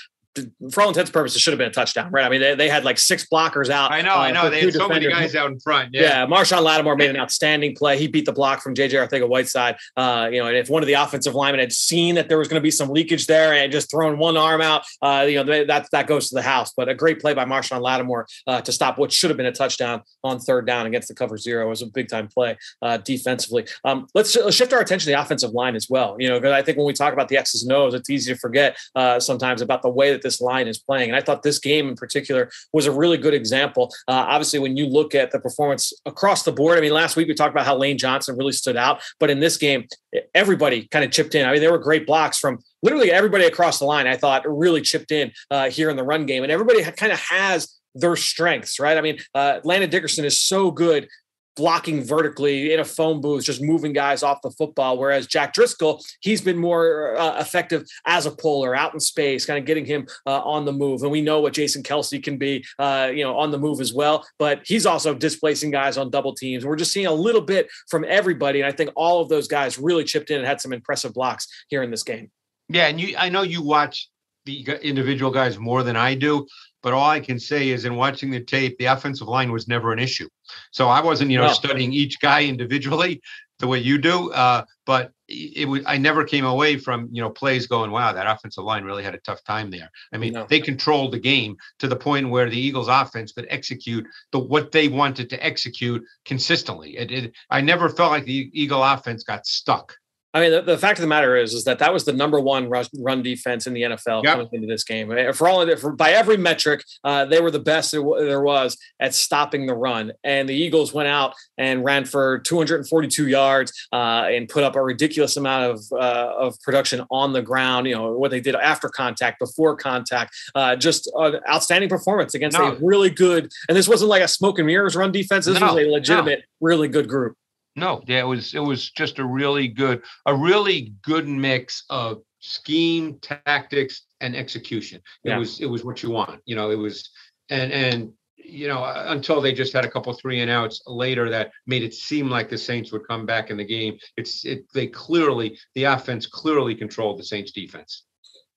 for 0.71 0.81
all 0.81 0.89
intents 0.89 1.09
and 1.09 1.13
purposes, 1.13 1.41
should 1.41 1.51
have 1.51 1.57
been 1.57 1.69
a 1.69 1.73
touchdown, 1.73 2.11
right? 2.11 2.25
I 2.25 2.29
mean, 2.29 2.41
they, 2.41 2.55
they 2.55 2.69
had 2.69 2.83
like 2.83 2.97
six 2.97 3.25
blockers 3.31 3.69
out. 3.69 3.91
I 3.91 4.01
know, 4.01 4.13
uh, 4.13 4.17
I 4.17 4.31
know. 4.31 4.49
They 4.49 4.61
had 4.61 4.73
so 4.73 4.87
defenders. 4.87 5.09
many 5.09 5.21
guys 5.21 5.35
out 5.35 5.51
in 5.51 5.59
front. 5.59 5.89
Yeah. 5.93 6.01
yeah, 6.01 6.25
Marshon 6.25 6.61
Lattimore 6.61 6.95
made 6.95 7.09
an 7.09 7.17
outstanding 7.17 7.75
play. 7.75 7.97
He 7.97 8.07
beat 8.07 8.25
the 8.25 8.33
block 8.33 8.61
from 8.61 8.75
JJ 8.75 9.07
Arcega-Whiteside. 9.07 9.77
Uh, 9.95 10.29
you 10.31 10.39
know, 10.39 10.47
and 10.47 10.57
if 10.57 10.69
one 10.69 10.83
of 10.83 10.87
the 10.87 10.93
offensive 10.93 11.35
linemen 11.35 11.59
had 11.59 11.71
seen 11.71 12.15
that 12.15 12.29
there 12.29 12.37
was 12.37 12.47
going 12.47 12.59
to 12.59 12.63
be 12.63 12.71
some 12.71 12.89
leakage 12.89 13.27
there 13.27 13.53
and 13.53 13.71
just 13.71 13.89
thrown 13.89 14.17
one 14.17 14.37
arm 14.37 14.61
out, 14.61 14.83
uh, 15.01 15.25
you 15.27 15.43
know, 15.43 15.65
that 15.65 15.87
that 15.91 16.07
goes 16.07 16.29
to 16.29 16.35
the 16.35 16.41
house. 16.41 16.71
But 16.75 16.89
a 16.89 16.95
great 16.95 17.19
play 17.19 17.33
by 17.33 17.45
Marshon 17.45 17.81
Lattimore 17.81 18.27
uh, 18.47 18.61
to 18.61 18.71
stop 18.71 18.97
what 18.97 19.11
should 19.11 19.29
have 19.29 19.37
been 19.37 19.45
a 19.45 19.51
touchdown 19.51 20.01
on 20.23 20.39
third 20.39 20.67
down 20.67 20.85
against 20.85 21.07
the 21.07 21.15
cover 21.15 21.37
zero. 21.37 21.65
It 21.65 21.69
was 21.69 21.81
a 21.81 21.87
big 21.87 22.09
time 22.09 22.27
play 22.27 22.57
uh, 22.81 22.97
defensively. 22.97 23.65
Um, 23.83 24.07
let's, 24.13 24.35
let's, 24.35 24.55
shift 24.55 24.71
our 24.73 24.79
attention 24.79 25.11
to 25.11 25.15
the 25.15 25.21
offensive 25.21 25.51
line 25.51 25.75
as 25.75 25.89
well. 25.89 26.15
You 26.17 26.29
know, 26.29 26.39
because 26.39 26.53
I 26.53 26.61
think 26.61 26.77
when 26.77 26.87
we 26.87 26.93
talk 26.93 27.13
about 27.13 27.27
the 27.27 27.37
X's 27.37 27.63
and 27.63 27.71
O's, 27.73 27.93
it's 27.93 28.09
easy 28.09 28.33
to 28.33 28.39
forget 28.39 28.77
uh, 28.95 29.19
sometimes 29.19 29.61
about 29.61 29.81
the 29.81 29.89
way 29.89 30.11
that 30.11 30.21
this 30.25 30.41
line 30.41 30.67
is 30.67 30.77
playing. 30.77 31.10
And 31.10 31.15
I 31.15 31.22
thought 31.22 31.44
this 31.44 31.60
game 31.60 31.88
in 31.88 31.96
particular 31.96 32.50
was 32.74 32.88
a 32.88 32.91
really 32.91 33.17
good 33.17 33.34
example. 33.34 33.94
Uh, 34.08 34.25
obviously, 34.27 34.60
when 34.60 34.75
you 34.75 34.88
look 34.88 35.15
at 35.15 35.32
the 35.32 35.39
performance 35.39 35.94
across 36.05 36.44
the 36.44 36.51
board, 36.51 36.77
I 36.77 36.82
mean, 36.82 36.91
last 36.91 37.15
week 37.15 37.27
we 37.27 37.34
talked 37.34 37.53
about 37.53 37.65
how 37.65 37.77
Lane 37.77 37.98
Johnson 37.98 38.36
really 38.36 38.51
stood 38.51 38.75
out, 38.75 39.01
but 39.20 39.29
in 39.29 39.39
this 39.39 39.55
game, 39.55 39.88
everybody 40.34 40.88
kind 40.91 41.05
of 41.05 41.12
chipped 41.12 41.36
in. 41.36 41.46
I 41.46 41.51
mean, 41.51 41.62
there 41.62 41.72
were 41.72 41.77
great 41.77 42.05
blocks 42.05 42.40
from 42.40 42.59
literally 42.81 43.11
everybody 43.11 43.46
across 43.46 43.79
the 43.79 43.85
line. 43.85 44.07
I 44.07 44.18
thought 44.18 44.44
really 44.46 44.81
chipped 44.81 45.11
in 45.11 45.31
uh, 45.51 45.70
here 45.70 45.90
in 45.90 45.96
the 45.96 46.03
run 46.03 46.25
game, 46.25 46.44
and 46.44 46.51
everybody 46.51 46.83
kind 46.83 47.11
of 47.11 47.20
has 47.20 47.75
their 47.94 48.16
strengths, 48.16 48.79
right? 48.79 48.98
I 48.98 49.01
mean, 49.01 49.20
uh, 49.33 49.59
Landon 49.64 49.90
Dickerson 49.90 50.25
is 50.25 50.40
so 50.40 50.70
good 50.70 51.07
blocking 51.55 52.03
vertically 52.03 52.74
in 52.74 52.79
a 52.79 52.85
phone 52.85 53.22
booth, 53.22 53.44
just 53.44 53.61
moving 53.61 53.94
guys 53.94 54.24
off 54.24 54.41
the 54.41 54.51
football. 54.51 54.98
Whereas 54.98 55.27
Jack 55.27 55.53
Driscoll, 55.53 56.03
he's 56.22 56.41
been 56.41 56.57
more 56.57 57.15
uh, 57.18 57.39
effective 57.39 57.85
as 58.05 58.25
a 58.25 58.31
puller 58.31 58.75
out 58.75 58.94
in 58.94 59.00
space, 59.00 59.46
kind 59.46 59.59
of 59.59 59.65
getting 59.65 59.85
him 59.85 60.07
uh, 60.25 60.41
on 60.41 60.65
the 60.65 60.74
move. 60.74 61.03
And 61.03 61.11
we 61.11 61.22
know 61.22 61.39
what 61.39 61.53
Jason 61.53 61.83
Kelce 61.83 62.22
can 62.22 62.37
be, 62.37 62.63
uh, 62.79 63.11
you 63.13 63.24
know, 63.24 63.37
on 63.37 63.51
the 63.51 63.57
move 63.57 63.79
as 63.79 63.94
well. 63.94 64.25
But 64.37 64.61
he's 64.65 64.85
also 64.85 65.13
displacing 65.13 65.72
guys 65.72 65.98
on 65.98 66.09
double 66.09 66.33
teams. 66.33 66.65
We're 66.65 66.75
just 66.75 66.91
seeing 66.91 67.07
a 67.07 67.13
little 67.13 67.41
bit 67.41 67.68
from 67.89 68.05
everybody, 68.07 68.61
and 68.61 68.68
I 68.68 68.75
think 68.75 68.91
all 68.96 69.22
of 69.22 69.29
those 69.29 69.48
guys 69.48 69.79
really 69.79 70.03
chipped 70.03 70.31
in 70.31 70.39
and 70.39 70.48
had 70.48 70.61
some 70.61 70.74
impressive 70.74 71.13
blocks 71.13 71.48
here 71.70 71.83
in 71.83 71.91
this 71.91 72.03
game. 72.03 72.31
Yeah, 72.70 72.87
and 72.87 73.00
you, 73.00 73.15
I 73.18 73.29
know 73.29 73.44
you 73.44 73.61
watch 73.61 74.09
the 74.46 74.63
individual 74.81 75.31
guys 75.31 75.57
more 75.57 75.83
than 75.83 75.96
I 75.96 76.15
do. 76.15 76.48
But 76.85 76.93
all 76.93 77.09
I 77.09 77.19
can 77.19 77.39
say 77.39 77.69
is, 77.69 77.83
in 77.85 77.95
watching 77.95 78.29
the 78.29 78.39
tape, 78.39 78.77
the 78.77 78.85
offensive 78.85 79.27
line 79.27 79.51
was 79.51 79.67
never 79.67 79.91
an 79.91 79.98
issue. 79.98 80.29
So 80.69 80.87
I 80.87 81.01
wasn't, 81.01 81.31
you 81.31 81.39
know, 81.39 81.48
studying 81.51 81.91
each 81.91 82.19
guy 82.19 82.43
individually 82.43 83.24
the 83.59 83.65
way 83.65 83.79
you 83.79 83.98
do. 83.98 84.31
Uh, 84.31 84.63
but 84.85 85.11
it 85.27 85.67
was 85.67 85.81
I 85.87 85.98
never 85.98 86.24
came 86.24 86.45
away 86.45 86.77
from 86.77 87.09
you 87.11 87.24
know 87.24 87.31
plays 87.31 87.65
going, 87.65 87.89
wow, 87.89 88.13
that 88.13 88.27
offensive 88.27 88.63
line 88.63 88.83
really 88.83 89.03
had 89.03 89.15
a 89.15 89.19
tough 89.21 89.43
time 89.45 89.71
there. 89.71 89.89
I 90.13 90.19
mean, 90.19 90.33
no. 90.33 90.45
they 90.48 90.59
controlled 90.59 91.11
the 91.11 91.19
game 91.19 91.57
to 91.79 91.87
the 91.87 91.95
point 91.95 92.29
where 92.29 92.51
the 92.51 92.59
Eagles 92.59 92.87
offense 92.87 93.31
could 93.31 93.48
execute 93.50 94.05
the 94.31 94.37
what 94.37 94.71
they 94.71 94.87
wanted 94.87 95.27
to 95.31 95.43
execute 95.43 96.03
consistently. 96.24 96.98
It, 96.98 97.11
it, 97.11 97.33
I 97.50 97.61
never 97.61 97.89
felt 97.89 98.11
like 98.11 98.25
the 98.25 98.51
Eagle 98.53 98.83
offense 98.83 99.24
got 99.24 99.48
stuck. 99.48 99.91
I 100.35 100.41
mean, 100.41 100.51
the, 100.51 100.61
the, 100.61 100.77
fact 100.77 101.00
of 101.00 101.01
the 101.01 101.07
matter 101.07 101.37
is, 101.37 101.53
is 101.53 101.63
that 101.63 101.79
that 101.79 101.93
was 101.93 102.03
the 102.03 102.11
number 102.11 102.41
one 102.41 102.67
run, 102.69 102.85
run 103.00 103.24
defense 103.24 103.67
in 103.67 103.74
the 103.74 103.83
NFL 103.83 104.25
yep. 104.25 104.33
coming 104.33 104.50
into 104.51 104.67
this 104.67 104.83
game. 104.83 105.09
For 105.33 105.48
all 105.48 105.77
for, 105.77 105.93
by 105.93 106.11
every 106.11 106.35
metric, 106.35 106.83
uh, 107.05 107.24
they 107.24 107.39
were 107.39 107.51
the 107.51 107.59
best 107.59 107.93
there, 107.93 108.03
there, 108.19 108.41
was 108.41 108.77
at 109.00 109.13
stopping 109.13 109.65
the 109.65 109.74
run. 109.74 110.11
And 110.25 110.50
the 110.50 110.53
Eagles 110.53 110.93
went 110.93 111.07
out 111.07 111.35
and 111.57 111.85
ran 111.85 112.03
for 112.03 112.39
242 112.39 113.29
yards 113.29 113.71
uh, 113.93 114.27
and 114.29 114.50
put 114.50 114.65
up 114.65 114.75
a 114.75 114.83
ridiculous 114.83 115.37
amount 115.37 115.71
of 115.71 115.81
uh, 115.93 116.33
of 116.37 116.59
production 116.61 117.05
on 117.09 117.31
the 117.31 117.41
ground. 117.41 117.87
You 117.87 117.95
know 117.95 118.11
what 118.11 118.29
they 118.29 118.41
did 118.41 118.55
after 118.55 118.89
contact, 118.89 119.39
before 119.39 119.77
contact, 119.77 120.35
uh, 120.53 120.75
just 120.75 121.09
an 121.15 121.39
outstanding 121.50 121.89
performance 121.89 122.33
against 122.33 122.57
no. 122.57 122.74
a 122.74 122.75
really 122.81 123.09
good. 123.09 123.50
And 123.69 123.77
this 123.77 123.87
wasn't 123.87 124.09
like 124.09 124.21
a 124.21 124.27
smoke 124.27 124.59
and 124.59 124.67
mirrors 124.67 124.98
run 124.98 125.13
defense. 125.13 125.45
This 125.45 125.61
no, 125.61 125.74
was 125.74 125.85
a 125.85 125.89
legitimate, 125.89 126.39
no. 126.39 126.67
really 126.67 126.89
good 126.89 127.07
group. 127.07 127.37
No, 127.75 128.01
yeah, 128.07 128.22
it 128.22 128.27
was 128.27 128.53
it 128.53 128.59
was 128.59 128.90
just 128.92 129.20
a 129.20 129.25
really 129.25 129.68
good, 129.68 130.01
a 130.25 130.33
really 130.33 130.94
good 131.01 131.27
mix 131.27 131.83
of 131.90 132.22
scheme, 132.40 133.20
tactics, 133.20 134.05
and 134.22 134.35
execution. 134.35 135.01
It 135.24 135.29
yeah. 135.29 135.38
was 135.38 135.59
it 135.59 135.66
was 135.66 135.83
what 135.83 136.01
you 136.01 136.09
want. 136.09 136.42
You 136.46 136.55
know, 136.55 136.72
it 136.72 136.77
was 136.77 137.09
and 137.50 137.72
and 137.74 138.14
you 138.38 138.68
know 138.68 138.83
until 139.07 139.42
they 139.42 139.51
just 139.51 139.74
had 139.74 139.83
a 139.83 139.92
couple 139.92 140.14
three 140.14 140.40
and 140.40 140.50
outs 140.50 140.81
later 140.88 141.29
that 141.29 141.51
made 141.68 141.83
it 141.83 141.94
seem 141.94 142.29
like 142.29 142.50
the 142.50 142.57
Saints 142.57 142.92
would 142.92 143.07
come 143.07 143.25
back 143.25 143.50
in 143.50 143.57
the 143.57 143.66
game. 143.66 143.98
It's 144.16 144.46
it 144.46 144.66
they 144.74 144.88
clearly 144.88 145.57
the 145.74 145.83
offense 145.85 146.27
clearly 146.27 146.75
controlled 146.75 147.20
the 147.20 147.25
Saints 147.25 147.51
defense. 147.51 148.03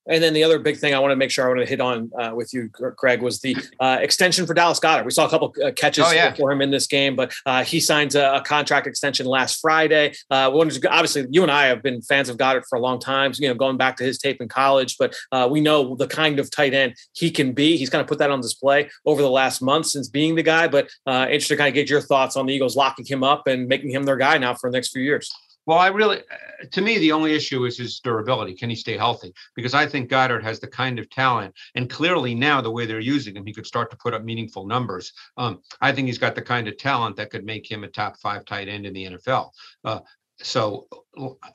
And 0.09 0.23
then 0.23 0.33
the 0.33 0.43
other 0.43 0.59
big 0.59 0.79
thing 0.79 0.95
I 0.95 0.99
want 0.99 1.13
to 1.13 1.17
make 1.17 1.31
sure 1.31 1.45
I 1.45 1.49
want 1.49 1.61
to 1.61 1.67
hit 1.67 1.81
on 1.81 2.11
uh, 2.19 2.33
with 2.35 2.53
you, 2.55 2.71
Craig, 2.71 3.23
was 3.23 3.41
the 3.41 3.57
uh, 3.81 3.99
extension 4.01 4.47
for 4.47 4.55
Dallas 4.55 4.81
Goedert. 4.81 5.05
We 5.05 5.11
saw 5.11 5.27
a 5.27 5.31
couple 5.31 5.55
uh, 5.65 5.71
catches 5.73 6.05
oh, 6.07 6.13
yeah. 6.13 6.35
for 6.35 6.51
him 6.51 6.61
in 6.61 6.71
this 6.71 6.87
game, 6.87 7.15
but 7.15 7.33
uh, 7.47 7.65
he 7.65 7.79
signs 7.81 8.15
a, 8.15 8.37
a, 8.37 8.43
contract 8.43 8.87
extension 8.87 9.27
last 9.27 9.61
Friday. 9.61 10.15
Uh, 10.31 10.51
obviously, 10.51 11.27
you 11.31 11.43
and 11.43 11.53
I 11.53 11.67
have 11.67 11.83
been 11.83 12.01
fans 12.01 12.29
of 12.29 12.39
Goedert 12.39 12.65
for 12.69 12.77
a 12.77 12.81
long 12.81 12.99
time, 12.99 13.33
you 13.39 13.49
know, 13.49 13.55
going 13.55 13.77
back 13.77 13.97
to 13.99 14.05
his 14.05 14.19
tape 14.19 14.41
in 14.41 14.49
college, 14.49 14.97
but 14.99 15.15
uh, 15.33 15.47
we 15.51 15.61
know 15.61 15.95
the 15.97 16.09
kind 16.09 16.39
of 16.39 16.51
tight 16.51 16.73
end 16.73 16.95
he 17.13 17.31
can 17.31 17.53
be. 17.53 17.77
He's 17.77 17.91
kind 17.91 18.01
of 18.01 18.09
put 18.09 18.19
that 18.19 18.31
on 18.31 18.41
display 18.41 18.89
over 19.05 19.21
the 19.21 19.31
last 19.31 19.61
month 19.61 19.87
since 19.87 20.09
being 20.09 20.35
the 20.35 20.43
guy, 20.43 20.69
but 20.69 20.89
interested 21.07 21.55
to 21.55 21.57
kind 21.59 21.69
of 21.69 21.75
get 21.75 21.91
your 21.91 22.01
thoughts 22.01 22.37
on 22.37 22.47
the 22.47 22.55
Eagles 22.55 22.77
locking 22.77 23.05
him 23.05 23.23
up 23.23 23.47
and 23.47 23.69
making 23.69 23.91
him 23.91 24.05
their 24.05 24.17
guy 24.17 24.39
now 24.39 24.55
for 24.55 24.71
the 24.71 24.77
next 24.77 24.91
few 24.91 25.03
years. 25.03 25.31
Well, 25.69 25.77
I 25.77 25.89
really, 25.89 26.21
uh, 26.21 26.65
to 26.73 26.81
me, 26.81 26.97
the 26.97 27.13
only 27.13 27.35
issue 27.35 27.67
is 27.67 27.77
his 27.77 28.01
durability. 28.01 28.55
Can 28.55 28.71
he 28.71 28.75
stay 28.75 28.97
healthy? 28.97 29.35
Because 29.55 29.75
I 29.75 29.87
think 29.87 30.09
Goedert 30.09 30.43
has 30.43 30.59
the 30.59 30.67
kind 30.67 30.99
of 30.99 31.11
talent, 31.11 31.55
and 31.75 31.91
clearly 31.91 32.35
now 32.35 32.63
the 32.63 32.71
way 32.71 32.87
they're 32.87 33.01
using 33.01 33.37
him, 33.37 33.45
he 33.45 33.53
could 33.53 33.67
start 33.67 33.91
to 33.91 33.97
put 33.99 34.15
up 34.15 34.25
meaningful 34.25 34.67
numbers. 34.67 35.13
Um, 35.37 35.61
I 35.83 35.93
think 35.93 36.07
he's 36.07 36.17
got 36.17 36.35
the 36.35 36.41
kind 36.41 36.69
of 36.69 36.79
talent 36.79 37.17
that 37.17 37.29
could 37.29 37.45
make 37.45 37.71
him 37.71 37.85
a 37.85 37.89
top 37.89 38.17
five 38.17 38.47
tight 38.47 38.69
end 38.69 38.87
in 38.87 38.95
the 38.95 39.09
NFL. 39.09 39.51
Uh, 39.85 40.01
so 40.43 40.87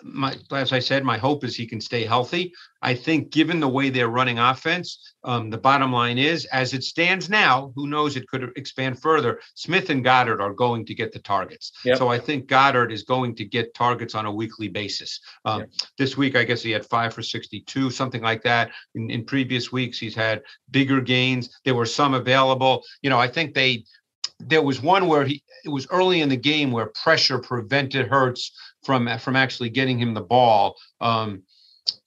my 0.03 0.35
as 0.51 0.73
I 0.73 0.79
said, 0.79 1.03
my 1.03 1.17
hope 1.17 1.43
is 1.45 1.55
he 1.55 1.65
can 1.65 1.79
stay 1.79 2.05
healthy. 2.05 2.53
I 2.81 2.93
think 2.93 3.31
given 3.31 3.61
the 3.61 3.67
way 3.67 3.89
they're 3.89 4.09
running 4.09 4.39
offense, 4.39 5.13
um, 5.23 5.49
the 5.49 5.57
bottom 5.57 5.93
line 5.93 6.17
is 6.17 6.43
as 6.45 6.73
it 6.73 6.83
stands 6.83 7.29
now, 7.29 7.71
who 7.75 7.87
knows 7.87 8.17
it 8.17 8.27
could 8.27 8.51
expand 8.57 9.01
further. 9.01 9.39
Smith 9.55 9.89
and 9.89 10.03
Goedert 10.03 10.41
are 10.41 10.53
going 10.53 10.85
to 10.87 10.93
get 10.93 11.13
the 11.13 11.19
targets. 11.19 11.71
Yep. 11.85 11.97
So 11.97 12.09
I 12.09 12.19
think 12.19 12.47
Goedert 12.47 12.91
is 12.91 13.03
going 13.03 13.35
to 13.35 13.45
get 13.45 13.73
targets 13.73 14.15
on 14.15 14.25
a 14.25 14.31
weekly 14.31 14.67
basis. 14.67 15.21
Um, 15.45 15.61
yep. 15.61 15.69
This 15.97 16.17
week, 16.17 16.35
I 16.35 16.43
guess 16.43 16.61
he 16.61 16.71
had 16.71 16.85
five 16.85 17.13
for 17.13 17.23
62, 17.23 17.89
something 17.89 18.21
like 18.21 18.43
that. 18.43 18.71
In, 18.95 19.09
in 19.09 19.23
previous 19.23 19.71
weeks, 19.71 19.97
he's 19.97 20.15
had 20.15 20.41
bigger 20.71 20.99
gains. 20.99 21.49
There 21.63 21.75
were 21.75 21.85
some 21.85 22.13
available. 22.13 22.83
You 23.01 23.09
know, 23.09 23.19
I 23.19 23.29
think 23.29 23.53
they 23.53 23.85
there 24.47 24.61
was 24.61 24.81
one 24.81 25.07
where 25.07 25.25
he 25.25 25.43
it 25.65 25.69
was 25.69 25.87
early 25.89 26.21
in 26.21 26.29
the 26.29 26.37
game 26.37 26.71
where 26.71 26.87
pressure 26.87 27.39
prevented 27.39 28.07
Hurts 28.07 28.51
from 28.83 29.09
from 29.19 29.35
actually 29.35 29.69
getting 29.69 29.97
him 29.97 30.13
the 30.13 30.21
ball. 30.21 30.75
Um, 31.01 31.43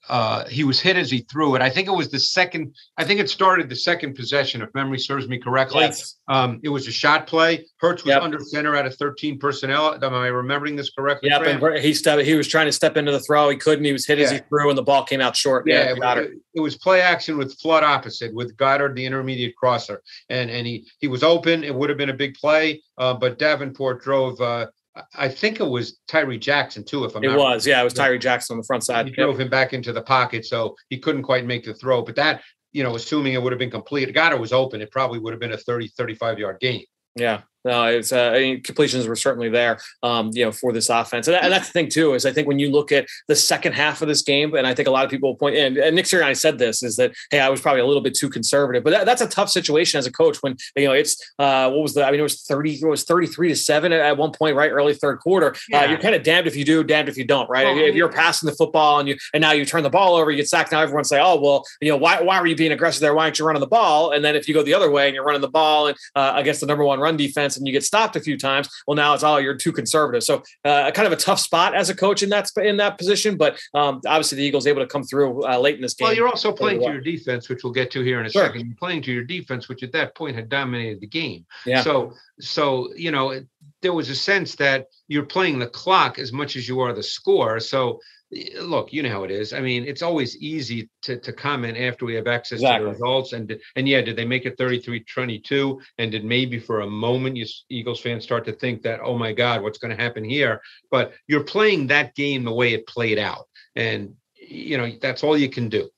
uh, 0.09 0.45
he 0.47 0.63
was 0.63 0.79
hit 0.79 0.95
as 0.95 1.11
he 1.11 1.19
threw 1.19 1.55
it. 1.55 1.61
I 1.61 1.69
think 1.69 1.87
it 1.87 1.91
was 1.91 2.09
the 2.09 2.19
second. 2.19 2.73
I 2.97 3.03
think 3.03 3.19
it 3.19 3.29
started 3.29 3.69
the 3.69 3.75
second 3.75 4.15
possession, 4.15 4.61
if 4.61 4.73
memory 4.73 4.99
serves 4.99 5.27
me 5.27 5.37
correctly. 5.37 5.81
Yes. 5.81 6.15
Um, 6.27 6.59
it 6.63 6.69
was 6.69 6.87
a 6.87 6.91
shot 6.91 7.27
play. 7.27 7.65
Hurts 7.79 8.03
was 8.03 8.11
yep. 8.11 8.21
under 8.21 8.39
center 8.39 8.75
out 8.75 8.85
of 8.85 8.95
13 8.95 9.39
personnel. 9.39 10.03
Am 10.03 10.13
I 10.13 10.27
remembering 10.27 10.75
this 10.75 10.89
correctly? 10.89 11.29
Yeah, 11.29 11.41
and 11.41 11.77
he 11.79 11.93
stepped. 11.93 12.23
He 12.23 12.35
was 12.35 12.47
trying 12.47 12.67
to 12.67 12.71
step 12.71 12.97
into 12.97 13.11
the 13.11 13.19
throw. 13.19 13.49
He 13.49 13.57
couldn't. 13.57 13.85
He 13.85 13.93
was 13.93 14.05
hit 14.05 14.17
yeah. 14.17 14.25
as 14.25 14.31
he 14.31 14.39
threw, 14.49 14.69
and 14.69 14.77
the 14.77 14.83
ball 14.83 15.03
came 15.03 15.21
out 15.21 15.35
short. 15.35 15.65
Yeah, 15.67 15.93
yeah 15.97 16.19
it, 16.19 16.31
it, 16.55 16.59
was 16.59 16.77
play 16.77 17.01
action 17.01 17.37
with 17.37 17.57
flood 17.59 17.83
opposite 17.83 18.33
with 18.33 18.55
Goedert, 18.57 18.95
the 18.95 19.05
intermediate 19.05 19.55
crosser, 19.55 20.01
and 20.29 20.49
and 20.49 20.65
he 20.65 20.87
he 20.99 21.07
was 21.07 21.23
open. 21.23 21.63
It 21.63 21.73
would 21.73 21.89
have 21.89 21.97
been 21.97 22.09
a 22.09 22.13
big 22.13 22.35
play, 22.35 22.81
uh, 22.97 23.13
but 23.13 23.39
Davenport 23.39 24.01
drove. 24.01 24.39
Uh, 24.39 24.67
I 25.15 25.27
think 25.29 25.59
it 25.59 25.69
was 25.69 25.99
Tyree 26.07 26.37
Jackson 26.37 26.83
too. 26.83 27.03
If 27.05 27.15
I'm 27.15 27.21
not 27.21 27.33
it 27.33 27.37
was, 27.37 27.67
yeah, 27.67 27.81
it 27.81 27.83
was 27.83 27.93
Tyree 27.93 28.19
Jackson 28.19 28.55
on 28.55 28.57
the 28.59 28.65
front 28.65 28.83
side. 28.83 29.07
He 29.07 29.11
drove 29.11 29.39
him 29.39 29.49
back 29.49 29.73
into 29.73 29.93
the 29.93 30.01
pocket, 30.01 30.45
so 30.45 30.75
he 30.89 30.97
couldn't 30.97 31.23
quite 31.23 31.45
make 31.45 31.65
the 31.65 31.73
throw. 31.73 32.01
But 32.01 32.15
that, 32.15 32.41
you 32.71 32.83
know, 32.83 32.95
assuming 32.95 33.33
it 33.33 33.41
would 33.41 33.51
have 33.51 33.59
been 33.59 33.71
complete, 33.71 34.13
God, 34.13 34.33
it 34.33 34.39
was 34.39 34.53
open. 34.53 34.81
It 34.81 34.91
probably 34.91 35.19
would 35.19 35.33
have 35.33 35.39
been 35.39 35.53
a 35.53 35.57
30, 35.57 35.89
35 35.89 36.39
yard 36.39 36.57
gain. 36.59 36.83
Yeah, 37.15 37.41
no, 37.67 37.85
it's 37.85 38.11
uh, 38.11 38.31
I 38.33 38.39
mean, 38.39 38.63
completions 38.63 39.07
were 39.07 39.15
certainly 39.15 39.49
there, 39.49 39.79
um, 40.01 40.31
you 40.33 40.45
know, 40.45 40.51
for 40.51 40.71
this 40.71 40.89
offense, 40.89 41.27
and, 41.27 41.35
that, 41.35 41.43
and, 41.43 41.51
that's 41.51 41.67
the 41.67 41.73
thing 41.73 41.89
too 41.89 42.13
is 42.13 42.25
I 42.25 42.31
think 42.31 42.47
when 42.47 42.59
you 42.59 42.71
look 42.71 42.91
at 42.91 43.07
the 43.27 43.35
second 43.35 43.73
half 43.73 44.01
of 44.01 44.07
this 44.07 44.21
game, 44.21 44.55
and 44.55 44.65
I 44.65 44.73
think 44.73 44.87
a 44.87 44.91
lot 44.91 45.03
of 45.03 45.11
people 45.11 45.35
point 45.35 45.55
and 45.57 45.75
Nick 45.95 46.05
Sirianni 46.05 46.37
said 46.37 46.57
this 46.57 46.81
is 46.81 46.95
that 46.95 47.13
hey, 47.29 47.41
I 47.41 47.49
was 47.49 47.59
probably 47.59 47.81
a 47.81 47.85
little 47.85 48.01
bit 48.01 48.15
too 48.15 48.29
conservative, 48.29 48.83
but 48.83 48.91
that, 48.91 49.05
that's 49.05 49.21
a 49.21 49.27
tough 49.27 49.49
situation 49.49 49.97
as 49.97 50.07
a 50.07 50.11
coach 50.11 50.37
when 50.41 50.55
you 50.75 50.85
know 50.85 50.93
it's 50.93 51.21
uh, 51.39 51.69
what 51.69 51.81
was 51.81 51.93
the 51.93 52.05
I 52.05 52.11
mean 52.11 52.21
it 52.21 52.23
was 52.23 52.41
thirty 52.43 52.75
it 52.75 52.85
was 52.85 53.03
thirty 53.03 53.27
three 53.27 53.49
to 53.49 53.55
seven 53.55 53.91
at 53.91 54.17
one 54.17 54.31
point 54.31 54.55
right 54.55 54.71
early 54.71 54.93
third 54.93 55.19
quarter. 55.19 55.51
Uh, 55.51 55.57
yeah. 55.69 55.81
Uh, 55.81 55.89
you're 55.89 55.99
kind 55.99 56.15
of 56.15 56.23
damned 56.23 56.47
if 56.47 56.55
you 56.55 56.63
do, 56.63 56.83
damned 56.83 57.09
if 57.09 57.17
you 57.17 57.25
don't, 57.25 57.49
right? 57.49 57.65
Well, 57.65 57.77
if 57.77 57.95
you're 57.95 58.11
passing 58.11 58.47
the 58.47 58.55
football 58.55 58.99
and 58.99 59.09
you 59.09 59.17
and 59.33 59.41
now 59.41 59.51
you 59.51 59.65
turn 59.65 59.83
the 59.83 59.89
ball 59.89 60.15
over, 60.15 60.31
you 60.31 60.37
get 60.37 60.47
sacked. 60.47 60.71
Now 60.71 60.81
everyone 60.81 61.03
say, 61.03 61.19
oh 61.19 61.39
well, 61.39 61.65
you 61.81 61.91
know 61.91 61.97
why 61.97 62.21
why 62.21 62.39
were 62.39 62.47
you 62.47 62.55
being 62.55 62.71
aggressive 62.71 63.01
there? 63.01 63.13
Why 63.13 63.23
aren't 63.23 63.39
you 63.39 63.45
running 63.45 63.59
the 63.59 63.67
ball? 63.67 64.11
And 64.11 64.23
then 64.23 64.35
if 64.35 64.47
you 64.47 64.53
go 64.53 64.63
the 64.63 64.73
other 64.73 64.89
way 64.89 65.07
and 65.07 65.15
you're 65.15 65.25
running 65.25 65.41
the 65.41 65.49
ball 65.49 65.87
and 65.87 65.97
uh, 66.15 66.33
against 66.35 66.61
the 66.61 66.67
number 66.67 66.83
one 66.85 66.99
run 66.99 67.17
defense 67.17 67.56
and 67.57 67.67
you 67.67 67.73
get 67.73 67.83
stopped 67.83 68.15
a 68.15 68.19
few 68.19 68.37
times. 68.37 68.69
Well, 68.87 68.95
now 68.95 69.13
it's 69.13 69.23
oh, 69.23 69.37
you're 69.37 69.55
too 69.55 69.71
conservative. 69.71 70.23
So 70.23 70.43
uh, 70.65 70.91
kind 70.91 71.05
of 71.05 71.11
a 71.11 71.17
tough 71.17 71.39
spot 71.39 71.75
as 71.75 71.89
a 71.89 71.95
coach 71.95 72.23
in 72.23 72.29
that 72.29 72.49
in 72.57 72.77
that 72.77 72.97
position. 72.97 73.37
But 73.37 73.59
um, 73.73 74.01
obviously, 74.05 74.37
the 74.37 74.43
Eagles 74.43 74.67
able 74.67 74.81
to 74.81 74.87
come 74.87 75.03
through 75.03 75.47
uh, 75.47 75.57
late 75.59 75.75
in 75.75 75.81
this 75.81 75.93
game. 75.93 76.07
Well, 76.07 76.15
you're 76.15 76.27
also 76.27 76.51
playing 76.51 76.81
to 76.81 76.91
your 76.91 77.01
defense, 77.01 77.49
which 77.49 77.63
we'll 77.63 77.73
get 77.73 77.91
to 77.91 78.01
here 78.01 78.19
in 78.19 78.25
a 78.25 78.29
sure. 78.29 78.45
second. 78.45 78.65
You're 78.65 78.75
playing 78.75 79.01
to 79.03 79.11
your 79.11 79.23
defense, 79.23 79.69
which 79.69 79.83
at 79.83 79.91
that 79.93 80.15
point 80.15 80.35
had 80.35 80.49
dominated 80.49 80.99
the 80.99 81.07
game. 81.07 81.45
Yeah. 81.65 81.81
So 81.81 82.13
so 82.39 82.93
you 82.95 83.11
know 83.11 83.41
there 83.81 83.93
was 83.93 84.09
a 84.09 84.15
sense 84.15 84.55
that 84.55 84.87
you're 85.07 85.25
playing 85.25 85.59
the 85.59 85.67
clock 85.67 86.19
as 86.19 86.33
much 86.33 86.55
as 86.55 86.67
you 86.67 86.79
are 86.79 86.93
the 86.93 87.03
score. 87.03 87.59
So 87.59 87.99
Eh, 88.35 88.59
look, 88.61 88.91
you 88.91 89.03
know 89.03 89.09
how 89.09 89.23
it 89.23 89.31
is. 89.31 89.53
I 89.53 89.61
mean, 89.61 89.85
it's 89.85 90.01
always 90.01 90.37
easy 90.37 90.89
to, 91.03 91.17
to 91.19 91.33
comment 91.33 91.77
after 91.77 92.05
we 92.05 92.15
have 92.15 92.27
access 92.27 92.59
exactly. 92.59 92.79
to 92.79 92.85
the 92.85 92.91
results. 92.91 93.33
And 93.33 93.59
and 93.75 93.87
yeah, 93.87 94.01
did 94.01 94.15
they 94.15 94.25
make 94.25 94.45
it 94.45 94.57
33-22? 94.57 95.79
And 95.97 96.11
did 96.11 96.25
maybe 96.25 96.59
for 96.59 96.81
a 96.81 96.87
moment 96.87 97.37
you 97.37 97.45
Eagles 97.69 98.01
fans 98.01 98.23
start 98.23 98.45
to 98.45 98.53
think 98.53 98.81
that, 98.83 98.99
oh 99.01 99.17
my 99.17 99.33
God, 99.33 99.61
what's 99.61 99.77
going 99.77 99.95
to 99.95 100.01
happen 100.01 100.23
here? 100.23 100.61
But 100.91 101.13
you're 101.27 101.43
playing 101.43 101.87
that 101.87 102.15
game 102.15 102.43
the 102.43 102.53
way 102.53 102.73
it 102.73 102.87
played 102.87 103.19
out. 103.19 103.47
And 103.75 104.15
you 104.35 104.77
know, 104.77 104.91
that's 105.01 105.23
all 105.23 105.37
you 105.37 105.49
can 105.49 105.69
do. 105.69 105.89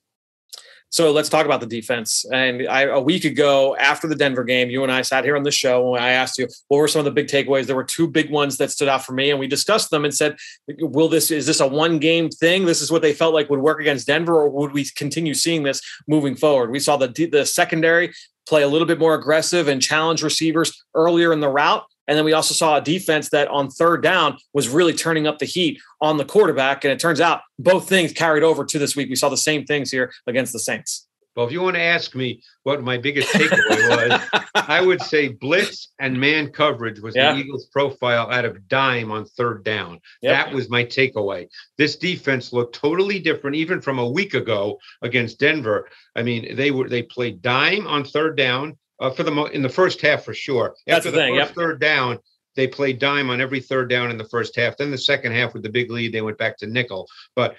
So 0.91 1.11
let's 1.11 1.29
talk 1.29 1.45
about 1.45 1.59
the 1.59 1.67
defense. 1.67 2.25
And 2.31 2.67
I, 2.67 2.81
a 2.83 2.99
week 2.99 3.23
ago, 3.23 3.75
after 3.75 4.07
the 4.07 4.15
Denver 4.15 4.43
game, 4.43 4.69
you 4.69 4.81
and 4.81 4.91
I 4.91 5.03
sat 5.03 5.23
here 5.23 5.37
on 5.37 5.43
the 5.43 5.51
show 5.51 5.95
and 5.95 6.03
I 6.03 6.09
asked 6.09 6.39
you 6.39 6.47
what 6.67 6.79
were 6.79 6.87
some 6.87 6.99
of 6.99 7.05
the 7.05 7.11
big 7.11 7.27
takeaways. 7.27 7.67
There 7.67 7.75
were 7.75 7.83
two 7.83 8.07
big 8.07 8.31
ones 8.31 8.57
that 8.57 8.71
stood 8.71 8.87
out 8.87 9.05
for 9.05 9.13
me, 9.13 9.29
and 9.29 9.39
we 9.39 9.47
discussed 9.47 9.91
them 9.91 10.03
and 10.03 10.13
said, 10.13 10.35
"Will 10.79 11.07
this 11.07 11.29
is 11.29 11.45
this 11.45 11.59
a 11.59 11.67
one 11.67 11.99
game 11.99 12.29
thing? 12.29 12.65
This 12.65 12.81
is 12.81 12.91
what 12.91 13.03
they 13.03 13.13
felt 13.13 13.33
like 13.33 13.49
would 13.49 13.61
work 13.61 13.79
against 13.79 14.07
Denver, 14.07 14.35
or 14.35 14.49
would 14.49 14.73
we 14.73 14.85
continue 14.95 15.35
seeing 15.35 15.63
this 15.63 15.81
moving 16.07 16.35
forward?" 16.35 16.71
We 16.71 16.79
saw 16.79 16.97
the 16.97 17.07
the 17.31 17.45
secondary 17.45 18.11
play 18.47 18.63
a 18.63 18.67
little 18.67 18.87
bit 18.87 18.97
more 18.97 19.13
aggressive 19.13 19.67
and 19.67 19.81
challenge 19.81 20.23
receivers 20.23 20.83
earlier 20.95 21.31
in 21.31 21.39
the 21.39 21.49
route. 21.49 21.85
And 22.09 22.17
then 22.17 22.25
we 22.25 22.33
also 22.33 22.55
saw 22.55 22.77
a 22.77 22.81
defense 22.81 23.29
that 23.29 23.47
on 23.49 23.69
third 23.69 24.01
down 24.01 24.39
was 24.51 24.67
really 24.67 24.93
turning 24.93 25.27
up 25.27 25.37
the 25.37 25.45
heat 25.45 25.79
on 26.01 26.17
the 26.17 26.25
quarterback. 26.25 26.83
And 26.83 26.91
it 26.91 26.99
turns 26.99 27.21
out 27.21 27.41
both 27.59 27.87
things 27.87 28.11
carried 28.11 28.41
over 28.41 28.65
to 28.65 28.79
this 28.79 28.95
week. 28.95 29.09
We 29.09 29.15
saw 29.15 29.29
the 29.29 29.37
same 29.37 29.63
things 29.63 29.91
here 29.91 30.11
against 30.25 30.51
the 30.51 30.59
Saints. 30.59 31.07
Well, 31.35 31.45
if 31.45 31.53
you 31.53 31.61
want 31.61 31.75
to 31.75 31.81
ask 31.81 32.15
me 32.15 32.41
what 32.63 32.81
my 32.81 32.97
biggest 32.97 33.29
takeaway 33.29 34.09
was, 34.09 34.43
I 34.55 34.81
would 34.81 35.01
say 35.03 35.27
blitz 35.27 35.89
and 35.99 36.19
man 36.19 36.51
coverage 36.51 36.99
was 36.99 37.15
yeah. 37.15 37.31
the 37.31 37.39
Eagles' 37.39 37.67
profile 37.67 38.31
out 38.31 38.43
of 38.43 38.67
dime 38.67 39.11
on 39.11 39.25
third 39.25 39.63
down. 39.63 39.99
Yep. 40.23 40.33
That 40.33 40.53
was 40.53 40.67
my 40.67 40.83
takeaway. 40.83 41.47
This 41.77 41.95
defense 41.95 42.51
looked 42.51 42.73
totally 42.73 43.19
different, 43.19 43.55
even 43.55 43.81
from 43.81 43.99
a 43.99 44.09
week 44.09 44.33
ago 44.33 44.79
against 45.03 45.39
Denver. 45.39 45.87
I 46.15 46.23
mean, 46.23 46.55
they 46.55 46.71
were 46.71 46.89
they 46.89 47.03
played 47.03 47.43
dime 47.43 47.85
on 47.85 48.03
third 48.03 48.35
down 48.35 48.77
uh, 48.99 49.09
for 49.09 49.23
the 49.23 49.31
mo- 49.31 49.45
in 49.45 49.61
the 49.61 49.69
first 49.69 50.01
half 50.01 50.23
for 50.23 50.33
sure. 50.33 50.75
That's 50.85 51.05
After 51.05 51.11
the, 51.11 51.17
thing. 51.17 51.35
Yep. 51.35 51.55
Third 51.55 51.81
down, 51.81 52.19
they 52.55 52.67
played 52.67 52.99
dime 52.99 53.29
on 53.29 53.41
every 53.41 53.61
third 53.61 53.89
down 53.89 54.11
in 54.11 54.17
the 54.17 54.27
first 54.27 54.55
half. 54.55 54.77
Then 54.77 54.91
the 54.91 54.97
second 54.97 55.33
half 55.33 55.53
with 55.53 55.63
the 55.63 55.69
big 55.69 55.91
lead, 55.91 56.13
they 56.13 56.21
went 56.21 56.37
back 56.37 56.57
to 56.57 56.67
nickel. 56.67 57.07
But 57.35 57.55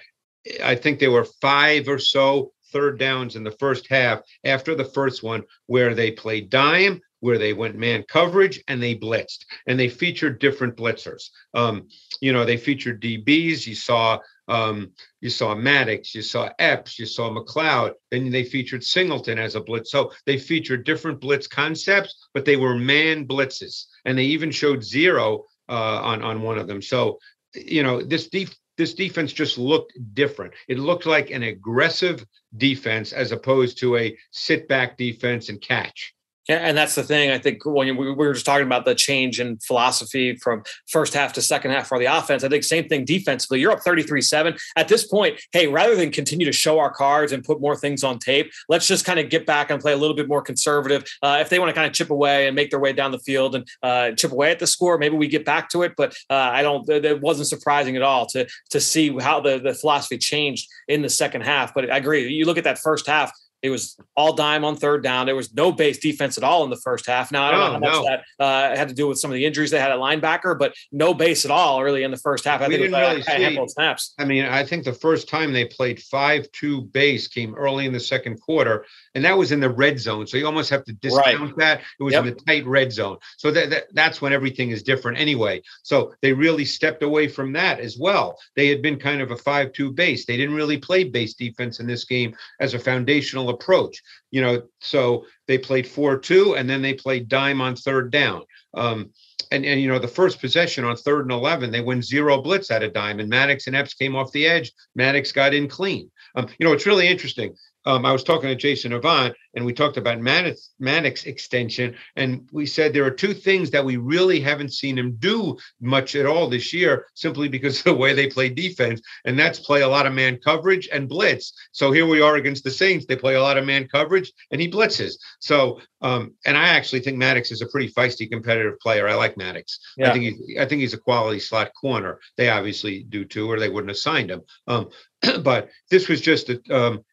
I 0.63 0.75
think 0.75 0.99
there 0.99 1.11
were 1.11 1.27
five 1.41 1.87
or 1.87 1.99
so 1.99 2.51
third 2.71 2.99
downs 2.99 3.35
in 3.35 3.43
the 3.43 3.51
first 3.51 3.87
half 3.87 4.21
after 4.43 4.75
the 4.75 4.85
first 4.85 5.23
one 5.23 5.43
where 5.67 5.93
they 5.93 6.11
played 6.11 6.49
dime, 6.49 7.01
where 7.19 7.37
they 7.37 7.53
went 7.53 7.75
man 7.75 8.03
coverage 8.07 8.63
and 8.67 8.81
they 8.81 8.95
blitzed 8.95 9.45
and 9.67 9.79
they 9.79 9.89
featured 9.89 10.39
different 10.39 10.75
blitzers. 10.75 11.29
Um, 11.53 11.87
you 12.19 12.33
know, 12.33 12.45
they 12.45 12.57
featured 12.57 13.01
DBs. 13.01 13.67
You 13.67 13.75
saw 13.75 14.19
um, 14.47 14.91
you 15.21 15.29
saw 15.29 15.55
Maddox, 15.55 16.13
you 16.15 16.21
saw 16.21 16.49
Epps, 16.59 16.99
you 16.99 17.05
saw 17.05 17.29
McLeod. 17.29 17.93
Then 18.09 18.31
they 18.31 18.43
featured 18.43 18.83
Singleton 18.83 19.39
as 19.39 19.55
a 19.55 19.61
blitz. 19.61 19.91
So 19.91 20.11
they 20.25 20.37
featured 20.37 20.83
different 20.83 21.21
blitz 21.21 21.47
concepts, 21.47 22.27
but 22.33 22.45
they 22.45 22.57
were 22.57 22.75
man 22.75 23.27
blitzes, 23.27 23.85
and 24.05 24.17
they 24.17 24.25
even 24.25 24.51
showed 24.51 24.83
zero 24.83 25.45
uh, 25.69 26.01
on 26.01 26.23
on 26.23 26.41
one 26.41 26.57
of 26.57 26.67
them. 26.67 26.81
So 26.81 27.19
you 27.53 27.83
know 27.83 28.01
this 28.01 28.27
def- 28.27 28.57
this 28.77 28.93
defense 28.93 29.31
just 29.31 29.57
looked 29.57 29.93
different. 30.13 30.53
It 30.67 30.79
looked 30.79 31.05
like 31.05 31.29
an 31.29 31.43
aggressive 31.43 32.25
defense 32.57 33.13
as 33.13 33.31
opposed 33.31 33.77
to 33.79 33.97
a 33.97 34.17
sit 34.31 34.67
back 34.67 34.97
defense 34.97 35.49
and 35.49 35.61
catch. 35.61 36.13
Yeah, 36.49 36.57
and 36.57 36.75
that's 36.75 36.95
the 36.95 37.03
thing. 37.03 37.29
I 37.29 37.37
think 37.37 37.63
when 37.65 37.95
we 37.95 38.11
were 38.11 38.33
just 38.33 38.47
talking 38.47 38.65
about 38.65 38.83
the 38.85 38.95
change 38.95 39.39
in 39.39 39.57
philosophy 39.57 40.35
from 40.37 40.63
first 40.87 41.13
half 41.13 41.33
to 41.33 41.41
second 41.41 41.69
half 41.69 41.87
for 41.87 41.99
the 41.99 42.05
offense, 42.05 42.43
I 42.43 42.49
think 42.49 42.63
same 42.63 42.87
thing 42.87 43.05
defensively. 43.05 43.59
You're 43.59 43.71
up 43.71 43.81
33 43.81 44.21
7. 44.21 44.55
At 44.75 44.87
this 44.87 45.05
point, 45.05 45.39
hey, 45.51 45.67
rather 45.67 45.95
than 45.95 46.09
continue 46.09 46.47
to 46.47 46.51
show 46.51 46.79
our 46.79 46.91
cards 46.91 47.31
and 47.31 47.43
put 47.43 47.61
more 47.61 47.75
things 47.75 48.03
on 48.03 48.17
tape, 48.17 48.51
let's 48.69 48.87
just 48.87 49.05
kind 49.05 49.19
of 49.19 49.29
get 49.29 49.45
back 49.45 49.69
and 49.69 49.79
play 49.79 49.93
a 49.93 49.97
little 49.97 50.15
bit 50.15 50.27
more 50.27 50.41
conservative. 50.41 51.03
Uh, 51.21 51.37
if 51.41 51.49
they 51.49 51.59
want 51.59 51.69
to 51.69 51.75
kind 51.75 51.85
of 51.85 51.93
chip 51.93 52.09
away 52.09 52.47
and 52.47 52.55
make 52.55 52.71
their 52.71 52.79
way 52.79 52.91
down 52.91 53.11
the 53.11 53.19
field 53.19 53.53
and 53.53 53.67
uh, 53.83 54.11
chip 54.13 54.31
away 54.31 54.49
at 54.49 54.57
the 54.57 54.67
score, 54.67 54.97
maybe 54.97 55.15
we 55.15 55.27
get 55.27 55.45
back 55.45 55.69
to 55.69 55.83
it. 55.83 55.93
But 55.95 56.13
uh, 56.31 56.33
I 56.33 56.63
don't, 56.63 56.89
it 56.89 57.21
wasn't 57.21 57.49
surprising 57.49 57.95
at 57.95 58.01
all 58.01 58.25
to, 58.27 58.47
to 58.71 58.81
see 58.81 59.15
how 59.19 59.41
the, 59.41 59.59
the 59.59 59.75
philosophy 59.75 60.17
changed 60.17 60.67
in 60.87 61.03
the 61.03 61.09
second 61.09 61.41
half. 61.41 61.71
But 61.75 61.91
I 61.91 61.97
agree. 61.97 62.27
You 62.29 62.45
look 62.45 62.57
at 62.57 62.63
that 62.63 62.79
first 62.79 63.05
half, 63.05 63.31
it 63.61 63.69
was 63.69 63.97
all 64.15 64.33
dime 64.33 64.65
on 64.65 64.75
third 64.75 65.03
down. 65.03 65.25
There 65.25 65.35
was 65.35 65.53
no 65.53 65.71
base 65.71 65.99
defense 65.99 66.37
at 66.37 66.43
all 66.43 66.63
in 66.63 66.69
the 66.69 66.77
first 66.77 67.05
half. 67.05 67.31
Now 67.31 67.45
I 67.45 67.51
don't 67.51 67.59
no, 67.59 67.65
know 67.65 67.73
how 67.73 67.79
much 67.79 67.93
no. 67.93 68.03
that 68.03 68.43
uh, 68.43 68.75
had 68.75 68.89
to 68.89 68.95
do 68.95 69.07
with 69.07 69.19
some 69.19 69.31
of 69.31 69.35
the 69.35 69.45
injuries 69.45 69.71
they 69.71 69.79
had 69.79 69.91
at 69.91 69.99
linebacker, 69.99 70.57
but 70.57 70.73
no 70.91 71.13
base 71.13 71.45
at 71.45 71.51
all 71.51 71.83
really 71.83 72.03
in 72.03 72.11
the 72.11 72.17
first 72.17 72.45
half. 72.45 72.61
I 72.61 72.67
we 72.67 72.75
think 72.75 72.91
didn't 72.91 72.99
really 72.99 73.21
see, 73.21 73.31
a 73.31 73.35
handful 73.35 73.63
of 73.65 73.71
snaps. 73.71 74.13
I 74.17 74.25
mean, 74.25 74.45
I 74.45 74.65
think 74.65 74.83
the 74.83 74.93
first 74.93 75.29
time 75.29 75.53
they 75.53 75.65
played 75.65 76.01
five-two 76.01 76.81
base 76.81 77.27
came 77.27 77.53
early 77.55 77.85
in 77.85 77.93
the 77.93 77.99
second 77.99 78.41
quarter, 78.41 78.85
and 79.15 79.23
that 79.23 79.37
was 79.37 79.51
in 79.51 79.59
the 79.59 79.69
red 79.69 79.99
zone. 79.99 80.25
So 80.25 80.37
you 80.37 80.45
almost 80.45 80.69
have 80.71 80.83
to 80.85 80.93
discount 80.93 81.41
right. 81.41 81.57
that. 81.57 81.81
It 81.99 82.03
was 82.03 82.13
yep. 82.13 82.25
in 82.25 82.33
the 82.33 82.41
tight 82.41 82.65
red 82.65 82.91
zone. 82.91 83.17
So 83.37 83.51
that, 83.51 83.69
that 83.69 83.93
that's 83.93 84.21
when 84.21 84.33
everything 84.33 84.71
is 84.71 84.81
different 84.81 85.19
anyway. 85.19 85.61
So 85.83 86.13
they 86.21 86.33
really 86.33 86.65
stepped 86.65 87.03
away 87.03 87.27
from 87.27 87.53
that 87.53 87.79
as 87.79 87.97
well. 87.99 88.37
They 88.55 88.69
had 88.69 88.81
been 88.81 88.97
kind 88.97 89.21
of 89.21 89.31
a 89.31 89.37
five-two 89.37 89.91
base. 89.91 90.25
They 90.25 90.37
didn't 90.37 90.55
really 90.55 90.77
play 90.77 91.03
base 91.03 91.35
defense 91.35 91.79
in 91.79 91.85
this 91.85 92.05
game 92.05 92.35
as 92.59 92.73
a 92.73 92.79
foundational 92.79 93.50
approach. 93.51 94.01
You 94.31 94.41
know, 94.41 94.63
so 94.79 95.25
they 95.47 95.57
played 95.57 95.87
four 95.87 96.17
two, 96.17 96.55
and 96.55 96.69
then 96.69 96.81
they 96.81 96.93
played 96.93 97.27
dime 97.27 97.61
on 97.61 97.75
third 97.75 98.11
down. 98.11 98.43
Um, 98.73 99.11
and, 99.51 99.65
and 99.65 99.81
you 99.81 99.87
know 99.87 99.99
the 99.99 100.07
first 100.07 100.39
possession 100.39 100.83
on 100.85 100.95
third 100.95 101.23
and 101.25 101.31
11 101.31 101.71
they 101.71 101.81
win 101.81 102.01
zero 102.01 102.41
blitz 102.41 102.71
at 102.71 102.83
a 102.83 102.89
dime 102.89 103.19
and 103.19 103.29
maddox 103.29 103.67
and 103.67 103.75
epps 103.75 103.93
came 103.93 104.15
off 104.15 104.31
the 104.31 104.47
edge 104.47 104.71
maddox 104.95 105.31
got 105.31 105.53
in 105.53 105.67
clean 105.67 106.09
um, 106.35 106.47
you 106.57 106.65
know 106.65 106.73
it's 106.73 106.85
really 106.85 107.07
interesting 107.07 107.53
um, 107.85 108.05
I 108.05 108.11
was 108.11 108.23
talking 108.23 108.49
to 108.49 108.55
Jason 108.55 108.93
Avant, 108.93 109.35
and 109.55 109.65
we 109.65 109.73
talked 109.73 109.97
about 109.97 110.19
Maddox, 110.19 110.71
Maddox 110.79 111.25
extension, 111.25 111.95
and 112.15 112.47
we 112.51 112.65
said 112.65 112.93
there 112.93 113.05
are 113.05 113.11
two 113.11 113.33
things 113.33 113.71
that 113.71 113.83
we 113.83 113.97
really 113.97 114.39
haven't 114.39 114.73
seen 114.73 114.97
him 114.97 115.15
do 115.19 115.57
much 115.79 116.15
at 116.15 116.25
all 116.25 116.47
this 116.47 116.73
year, 116.73 117.07
simply 117.15 117.47
because 117.47 117.79
of 117.79 117.83
the 117.85 117.93
way 117.95 118.13
they 118.13 118.27
play 118.27 118.49
defense, 118.49 119.01
and 119.25 119.37
that's 119.37 119.59
play 119.59 119.81
a 119.81 119.87
lot 119.87 120.05
of 120.05 120.13
man 120.13 120.37
coverage 120.37 120.89
and 120.91 121.09
blitz. 121.09 121.53
So 121.71 121.91
here 121.91 122.05
we 122.05 122.21
are 122.21 122.35
against 122.35 122.63
the 122.63 122.71
Saints; 122.71 123.05
they 123.05 123.15
play 123.15 123.35
a 123.35 123.41
lot 123.41 123.57
of 123.57 123.65
man 123.65 123.87
coverage, 123.87 124.31
and 124.51 124.61
he 124.61 124.69
blitzes. 124.69 125.13
So, 125.39 125.81
um, 126.01 126.33
and 126.45 126.57
I 126.57 126.69
actually 126.69 127.01
think 127.01 127.17
Maddox 127.17 127.51
is 127.51 127.61
a 127.61 127.67
pretty 127.67 127.91
feisty, 127.91 128.29
competitive 128.29 128.79
player. 128.79 129.07
I 129.07 129.15
like 129.15 129.37
Maddox. 129.37 129.79
Yeah. 129.97 130.09
I 130.09 130.13
think 130.13 130.23
he's, 130.25 130.57
I 130.59 130.65
think 130.65 130.81
he's 130.81 130.93
a 130.93 130.99
quality 130.99 131.39
slot 131.39 131.71
corner. 131.79 132.19
They 132.37 132.49
obviously 132.49 133.03
do 133.03 133.25
too, 133.25 133.51
or 133.51 133.59
they 133.59 133.69
wouldn't 133.69 133.89
have 133.89 133.97
signed 133.97 134.29
him. 134.29 134.41
Um, 134.67 134.89
but 135.41 135.69
this 135.89 136.07
was 136.07 136.21
just 136.21 136.49
a 136.49 136.61
um, 136.71 137.03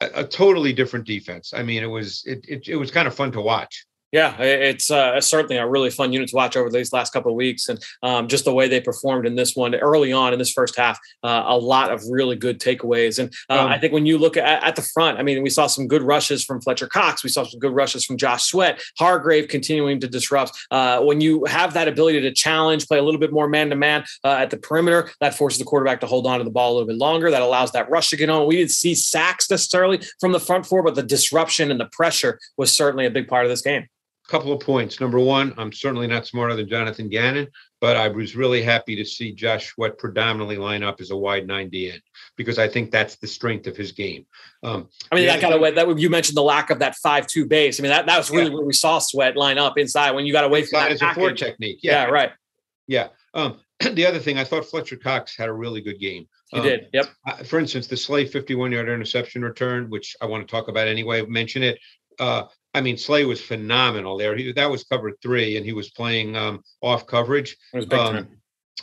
a, 0.00 0.24
totally 0.24 0.72
different 0.72 1.06
defense. 1.06 1.52
I 1.54 1.62
mean, 1.62 1.82
it 1.82 1.86
was 1.86 2.22
it, 2.26 2.44
it, 2.48 2.68
it 2.68 2.76
was 2.76 2.90
kind 2.90 3.08
of 3.08 3.14
fun 3.14 3.32
to 3.32 3.40
watch. 3.40 3.86
Yeah, 4.10 4.40
it's 4.40 4.90
uh, 4.90 5.20
certainly 5.20 5.58
a 5.58 5.68
really 5.68 5.90
fun 5.90 6.14
unit 6.14 6.30
to 6.30 6.36
watch 6.36 6.56
over 6.56 6.70
these 6.70 6.94
last 6.94 7.12
couple 7.12 7.30
of 7.30 7.36
weeks, 7.36 7.68
and 7.68 7.78
um, 8.02 8.26
just 8.26 8.46
the 8.46 8.54
way 8.54 8.66
they 8.66 8.80
performed 8.80 9.26
in 9.26 9.34
this 9.34 9.54
one 9.54 9.74
early 9.74 10.14
on 10.14 10.32
in 10.32 10.38
this 10.38 10.50
first 10.50 10.78
half, 10.78 10.98
uh, 11.22 11.44
a 11.46 11.58
lot 11.58 11.92
of 11.92 12.02
really 12.08 12.34
good 12.34 12.58
takeaways. 12.58 13.18
And 13.18 13.30
uh, 13.50 13.60
um, 13.60 13.66
I 13.66 13.78
think 13.78 13.92
when 13.92 14.06
you 14.06 14.16
look 14.16 14.38
at, 14.38 14.64
at, 14.64 14.76
the 14.76 14.82
front, 14.82 15.18
I 15.18 15.22
mean, 15.22 15.42
we 15.42 15.50
saw 15.50 15.66
some 15.66 15.86
good 15.86 16.00
rushes 16.00 16.42
from 16.42 16.62
Fletcher 16.62 16.86
Cox, 16.86 17.22
we 17.22 17.28
saw 17.28 17.44
some 17.44 17.60
good 17.60 17.74
rushes 17.74 18.06
from 18.06 18.16
Josh 18.16 18.44
Sweat, 18.44 18.80
Hargrave 18.98 19.48
continuing 19.48 20.00
to 20.00 20.08
disrupt. 20.08 20.52
Uh, 20.70 21.02
when 21.02 21.20
you 21.20 21.44
have 21.44 21.74
that 21.74 21.86
ability 21.86 22.22
to 22.22 22.32
challenge, 22.32 22.88
play 22.88 22.98
a 22.98 23.02
little 23.02 23.20
bit 23.20 23.32
more 23.32 23.46
man 23.46 23.68
to 23.68 23.76
man 23.76 24.04
at 24.24 24.48
the 24.48 24.56
perimeter, 24.56 25.10
that 25.20 25.34
forces 25.34 25.58
the 25.58 25.66
quarterback 25.66 26.00
to 26.00 26.06
hold 26.06 26.26
on 26.26 26.38
to 26.38 26.44
the 26.44 26.50
ball 26.50 26.72
a 26.72 26.74
little 26.74 26.88
bit 26.88 26.96
longer. 26.96 27.30
That 27.30 27.42
allows 27.42 27.72
that 27.72 27.90
rush 27.90 28.08
to 28.08 28.16
get 28.16 28.30
on. 28.30 28.46
We 28.46 28.56
didn't 28.56 28.70
see 28.70 28.94
sacks 28.94 29.50
necessarily 29.50 30.00
from 30.18 30.32
the 30.32 30.40
front 30.40 30.64
four, 30.64 30.82
but 30.82 30.94
the 30.94 31.02
disruption 31.02 31.70
and 31.70 31.78
the 31.78 31.90
pressure 31.92 32.38
was 32.56 32.72
certainly 32.72 33.04
a 33.04 33.10
big 33.10 33.28
part 33.28 33.44
of 33.44 33.50
this 33.50 33.60
game 33.60 33.86
couple 34.28 34.52
of 34.52 34.60
points. 34.60 35.00
Number 35.00 35.18
one, 35.18 35.54
I'm 35.56 35.72
certainly 35.72 36.06
not 36.06 36.26
smarter 36.26 36.54
than 36.54 36.68
Jonathan 36.68 37.08
Gannon, 37.08 37.48
but 37.80 37.96
I 37.96 38.08
was 38.08 38.36
really 38.36 38.62
happy 38.62 38.94
to 38.96 39.04
see 39.04 39.32
Josh 39.32 39.72
Sweat 39.72 39.98
predominantly 39.98 40.58
line 40.58 40.82
up 40.82 41.00
as 41.00 41.10
a 41.10 41.16
wide 41.16 41.46
90 41.46 41.92
end 41.92 42.02
because 42.36 42.58
I 42.58 42.68
think 42.68 42.90
that's 42.90 43.16
the 43.16 43.26
strength 43.26 43.66
of 43.66 43.76
his 43.76 43.92
game. 43.92 44.26
Um, 44.62 44.88
I 45.10 45.14
mean, 45.16 45.26
that 45.26 45.40
kind 45.40 45.54
of 45.54 45.60
way 45.60 45.70
that 45.70 45.98
you 45.98 46.10
mentioned 46.10 46.36
the 46.36 46.42
lack 46.42 46.70
of 46.70 46.78
that 46.80 46.96
five-two 46.96 47.46
base. 47.46 47.80
I 47.80 47.82
mean, 47.82 47.90
that, 47.90 48.06
that 48.06 48.18
was 48.18 48.30
really 48.30 48.50
yeah. 48.50 48.54
where 48.54 48.64
we 48.64 48.74
saw 48.74 48.98
Sweat 48.98 49.36
line 49.36 49.58
up 49.58 49.78
inside 49.78 50.12
when 50.12 50.26
you 50.26 50.32
got 50.32 50.44
away 50.44 50.62
from 50.62 50.80
that 50.80 50.92
as 50.92 51.02
a 51.02 51.14
four 51.14 51.32
technique. 51.32 51.80
Yeah, 51.82 52.04
yeah 52.04 52.10
right. 52.10 52.32
Yeah. 52.86 53.08
Um, 53.32 53.60
the 53.92 54.06
other 54.06 54.18
thing, 54.18 54.38
I 54.38 54.44
thought 54.44 54.66
Fletcher 54.66 54.96
Cox 54.96 55.36
had 55.36 55.48
a 55.48 55.52
really 55.52 55.80
good 55.80 55.98
game. 55.98 56.28
He 56.50 56.58
um, 56.58 56.64
did. 56.64 56.88
Yep. 56.92 57.06
Uh, 57.26 57.36
for 57.44 57.58
instance, 57.58 57.86
the 57.86 57.96
Slay 57.96 58.26
51 58.26 58.72
yard 58.72 58.88
interception 58.88 59.42
return, 59.42 59.88
which 59.88 60.16
I 60.20 60.26
want 60.26 60.46
to 60.46 60.50
talk 60.50 60.68
about 60.68 60.86
anyway, 60.86 61.24
mention 61.26 61.62
it. 61.62 61.78
Uh, 62.18 62.44
I 62.74 62.80
mean, 62.80 62.96
Slay 62.96 63.24
was 63.24 63.40
phenomenal 63.40 64.16
there. 64.18 64.36
He, 64.36 64.52
that 64.52 64.70
was 64.70 64.84
covered 64.84 65.14
three, 65.22 65.56
and 65.56 65.64
he 65.64 65.72
was 65.72 65.90
playing 65.90 66.36
um, 66.36 66.62
off 66.82 67.06
coverage. 67.06 67.56
It 67.72 67.76
was 67.76 67.86
big 67.86 67.98
um, 67.98 68.14
time. 68.14 68.28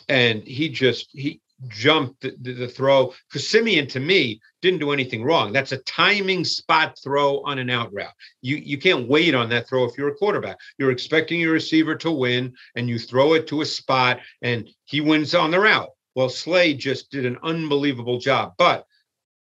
And 0.08 0.42
he 0.42 0.68
just 0.68 1.08
he 1.12 1.40
jumped 1.68 2.20
the, 2.20 2.36
the, 2.42 2.52
the 2.52 2.68
throw 2.68 3.14
because 3.28 3.48
Siemian 3.48 3.86
to 3.88 4.00
me 4.00 4.40
didn't 4.60 4.80
do 4.80 4.92
anything 4.92 5.22
wrong. 5.22 5.52
That's 5.52 5.72
a 5.72 5.78
timing 5.78 6.44
spot 6.44 6.98
throw 7.02 7.40
on 7.44 7.58
an 7.58 7.70
out 7.70 7.92
route. 7.92 8.12
You 8.42 8.56
you 8.56 8.78
can't 8.78 9.08
wait 9.08 9.34
on 9.34 9.48
that 9.50 9.68
throw 9.68 9.84
if 9.84 9.96
you're 9.96 10.08
a 10.08 10.14
quarterback. 10.14 10.58
You're 10.78 10.90
expecting 10.90 11.40
your 11.40 11.52
receiver 11.52 11.94
to 11.96 12.10
win, 12.10 12.54
and 12.74 12.88
you 12.88 12.98
throw 12.98 13.34
it 13.34 13.46
to 13.48 13.62
a 13.62 13.66
spot, 13.66 14.20
and 14.42 14.68
he 14.84 15.00
wins 15.00 15.34
on 15.34 15.50
the 15.50 15.60
route. 15.60 15.90
Well, 16.14 16.28
Slay 16.28 16.74
just 16.74 17.10
did 17.10 17.26
an 17.26 17.38
unbelievable 17.42 18.18
job, 18.18 18.54
but 18.58 18.86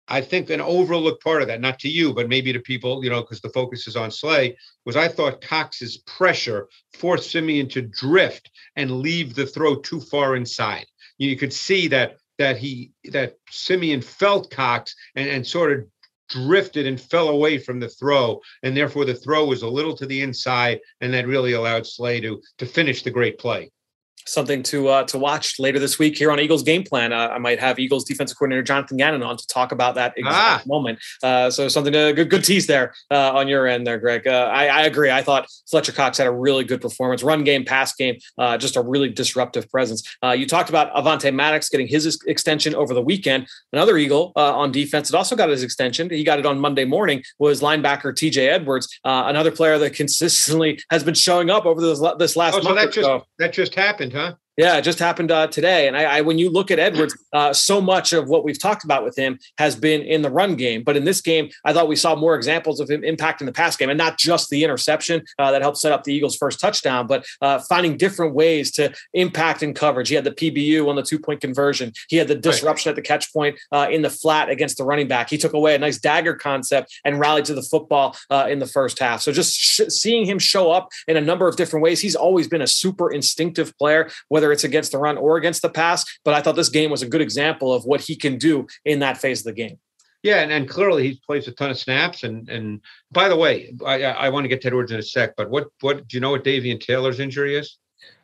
I 0.10 0.22
think 0.22 0.50
an 0.50 0.60
overlooked 0.60 1.24
part 1.24 1.44
of 1.44 1.48
that, 1.48 1.62
not 1.62 1.80
to 1.80 1.90
you, 1.90 2.14
but 2.14 2.28
maybe 2.28 2.52
to 2.52 2.60
people, 2.60 3.04
you 3.04 3.12
know, 3.12 3.22
because 3.22 3.42
the 3.42 3.50
focus 3.50 3.88
is 3.88 3.96
on 3.96 4.10
Slay, 4.10 4.58
was 4.86 4.96
I 4.96 5.08
thought 5.08 5.42
Cox's 5.42 5.98
pressure 5.98 6.68
forced 6.94 7.30
Siemian 7.30 7.70
to 7.70 7.82
drift 7.84 8.50
and 8.76 9.02
leave 9.02 9.36
the 9.36 9.46
throw 9.46 9.76
too 9.76 10.02
far 10.02 10.36
inside. 10.36 10.88
You 11.18 11.38
could 11.38 11.54
see 11.54 11.88
that 11.90 12.18
that 12.40 12.58
he 12.58 12.92
that 13.12 13.36
Siemian 13.50 14.02
felt 14.02 14.50
Cox 14.50 14.96
and, 15.16 15.30
and 15.30 15.46
sort 15.46 15.74
of 15.74 15.86
drifted 16.30 16.88
and 16.88 17.00
fell 17.00 17.30
away 17.30 17.58
from 17.58 17.80
the 17.80 17.90
throw, 17.90 18.42
and 18.64 18.76
therefore 18.76 19.06
the 19.06 19.14
throw 19.14 19.46
was 19.46 19.62
a 19.62 19.70
little 19.70 19.96
to 19.98 20.06
the 20.06 20.22
inside, 20.22 20.80
and 21.02 21.14
that 21.14 21.28
really 21.28 21.54
allowed 21.54 21.86
Slay 21.86 22.20
to 22.22 22.42
to 22.58 22.66
finish 22.66 23.04
the 23.04 23.12
great 23.12 23.38
play 23.38 23.72
something 24.30 24.64
to 24.64 24.88
uh, 24.88 25.04
to 25.06 25.18
watch 25.18 25.60
later 25.60 25.80
this 25.80 26.00
week 26.00 26.18
here 26.18 26.32
on 26.32 26.40
Eagles 26.40 26.64
Game 26.64 26.84
Plan. 26.84 27.12
Uh, 27.12 27.30
I 27.30 27.38
might 27.40 27.60
have 27.60 27.80
Eagles 27.80 28.04
defensive 28.04 28.38
coordinator 28.38 28.64
Jonathan 28.64 28.98
Gannon 28.98 29.24
on 29.24 29.38
to 29.38 29.48
talk 29.48 29.72
about 29.72 29.96
that 29.96 30.14
exact 30.18 30.64
ah. 30.66 30.68
moment. 30.68 31.00
Uh, 31.24 31.50
so 31.50 31.68
something 31.68 31.94
to 31.94 32.14
good 32.14 32.30
good 32.30 32.44
tease 32.44 32.68
there 32.68 32.94
uh, 33.12 33.34
on 33.34 33.48
your 33.48 33.68
end 33.68 33.86
there, 33.86 33.98
Greg. 33.98 34.28
Uh, 34.28 34.50
I, 34.54 34.68
I, 34.68 34.82
agree. 34.84 35.12
I 35.12 35.22
thought 35.22 35.48
Fletcher 35.70 35.92
Cox 35.92 36.18
had 36.18 36.28
a 36.28 36.32
really 36.32 36.64
good 36.64 36.82
performance, 36.82 37.24
run 37.24 37.44
game, 37.44 37.66
pass 37.66 37.94
game, 37.96 38.18
uh, 38.38 38.58
just 38.58 38.76
a 38.76 38.82
really 38.82 39.10
disruptive 39.10 39.70
presence. 39.70 40.04
you 40.36 40.46
talked 40.46 40.70
about 40.70 40.94
Avonte 40.94 41.34
Maddox 41.34 41.70
getting 41.70 41.88
his 41.88 42.22
extension 42.28 42.76
over 42.76 42.94
the 42.94 43.02
weekend. 43.02 43.48
Another 43.74 43.98
Eagle 43.98 44.32
on 44.36 44.72
defense 44.72 45.10
that 45.10 45.18
also 45.18 45.36
got 45.36 45.50
his 45.50 45.64
extension. 45.64 46.10
He 46.10 46.24
got 46.24 46.40
it 46.40 46.46
on 46.46 46.60
Monday 46.60 46.86
morning. 46.86 47.24
Was 47.40 47.62
linebacker 47.62 48.16
T.J. 48.16 48.50
Edwards, 48.50 49.00
another 49.04 49.52
player 49.52 49.78
that 49.80 49.94
consistently 49.94 50.80
has 50.90 51.04
been 51.04 51.14
showing 51.14 51.50
up 51.50 51.66
over 51.66 51.82
this 51.82 52.00
this 52.18 52.36
last 52.36 52.56
oh, 52.56 52.62
month. 52.62 52.68
So 52.68 52.74
that 52.76 52.92
just 52.92 53.26
that 53.40 53.54
just 53.54 53.76
happened, 53.76 54.14
huh? 54.14 54.19
America 54.20 54.49
yeah, 54.60 54.76
it 54.76 54.82
just 54.82 55.00
happened 55.00 55.32
uh, 55.32 55.48
today. 55.48 55.88
And 55.88 55.96
I, 55.96 56.18
I, 56.18 56.22
when 56.22 56.38
you 56.38 56.50
look 56.50 56.70
at 56.70 56.80
Edwards, 56.80 57.18
uh, 57.34 57.54
so 57.54 57.80
much 57.80 58.12
of 58.12 58.28
what 58.28 58.44
we've 58.44 58.60
talked 58.60 58.84
about 58.84 59.06
with 59.06 59.18
him 59.18 59.40
has 59.58 59.74
been 59.74 60.02
in 60.02 60.22
the 60.22 60.30
run 60.30 60.58
game. 60.58 60.84
But 60.84 60.98
in 60.98 61.06
this 61.06 61.22
game, 61.22 61.50
I 61.64 61.72
thought 61.72 61.88
we 61.88 61.96
saw 61.96 62.14
more 62.14 62.36
examples 62.36 62.82
of 62.82 62.90
him 62.90 63.02
impacting 63.02 63.46
the 63.46 63.54
pass 63.54 63.78
game, 63.78 63.90
and 63.90 63.98
not 63.98 64.18
just 64.18 64.50
the 64.50 64.66
interception 64.66 65.24
uh, 65.40 65.54
that 65.54 65.62
helped 65.62 65.78
set 65.78 65.94
up 65.94 66.04
the 66.04 66.14
Eagles' 66.14 66.36
first 66.36 66.60
touchdown, 66.60 67.08
but 67.08 67.26
uh, 67.42 67.60
finding 67.70 67.96
different 67.96 68.36
ways 68.36 68.70
to 68.72 68.94
impact 69.14 69.64
in 69.64 69.74
coverage. 69.74 70.10
He 70.10 70.16
had 70.16 70.26
the 70.26 70.32
PBU 70.32 70.90
on 70.90 70.98
the 70.98 71.04
two-point 71.04 71.40
conversion. 71.40 71.94
He 72.10 72.18
had 72.18 72.28
the 72.28 72.36
disruption 72.36 72.90
right. 72.90 72.98
at 72.98 73.02
the 73.02 73.08
catch 73.08 73.32
point 73.32 73.58
uh, 73.72 73.88
in 73.90 74.02
the 74.02 74.10
flat 74.10 74.50
against 74.50 74.78
the 74.78 74.84
running 74.84 75.08
back. 75.08 75.30
He 75.30 75.38
took 75.38 75.54
away 75.54 75.74
a 75.74 75.80
nice 75.80 76.00
dagger 76.00 76.36
concept 76.36 76.94
and 77.06 77.18
rallied 77.18 77.46
to 77.46 77.54
the 77.54 77.64
football 77.64 78.18
uh, 78.30 78.48
in 78.50 78.60
the 78.60 78.68
first 78.68 79.00
half. 79.00 79.22
So 79.22 79.32
just 79.32 79.58
sh- 79.58 79.88
seeing 79.88 80.26
him 80.26 80.38
show 80.38 80.70
up 80.70 80.90
in 81.08 81.16
a 81.16 81.22
number 81.22 81.48
of 81.48 81.56
different 81.56 81.82
ways, 81.82 82.02
he's 82.02 82.18
always 82.18 82.50
been 82.50 82.62
a 82.62 82.68
super 82.68 83.10
instinctive 83.10 83.74
player, 83.78 84.10
whether 84.28 84.49
it's 84.52 84.64
against 84.64 84.92
the 84.92 84.98
run 84.98 85.18
or 85.18 85.38
against 85.38 85.62
the 85.62 85.70
pass. 85.70 86.06
But 86.24 86.34
I 86.34 86.42
thought 86.42 86.56
this 86.56 86.70
game 86.70 86.92
was 86.92 87.02
a 87.02 87.08
good 87.08 87.22
example 87.22 87.74
of 87.74 87.86
what 87.86 88.02
he 88.02 88.16
can 88.16 88.38
do 88.38 88.68
in 88.86 89.00
that 89.00 89.18
phase 89.18 89.40
of 89.40 89.46
the 89.46 89.54
game. 89.54 89.80
Yeah, 90.22 90.42
and, 90.42 90.52
and 90.52 90.68
clearly 90.68 91.08
he 91.08 91.22
plays 91.26 91.48
a 91.48 91.52
ton 91.52 91.70
of 91.70 91.80
snaps. 91.80 92.24
And 92.24 92.50
and 92.50 92.82
by 93.12 93.30
the 93.30 93.36
way, 93.36 93.74
I, 93.86 94.04
I 94.04 94.30
want 94.30 94.44
to 94.44 94.50
get 94.50 94.62
to 94.62 94.68
Edwards 94.68 94.92
in 94.92 95.00
a 95.00 95.04
sec, 95.04 95.36
but 95.38 95.50
what 95.50 95.68
what 95.82 96.08
do 96.08 96.18
you 96.18 96.22
know 96.22 96.32
what 96.32 96.44
Davion 96.44 96.80
Taylor's 96.80 97.20
injury 97.20 97.56
is? 97.58 97.78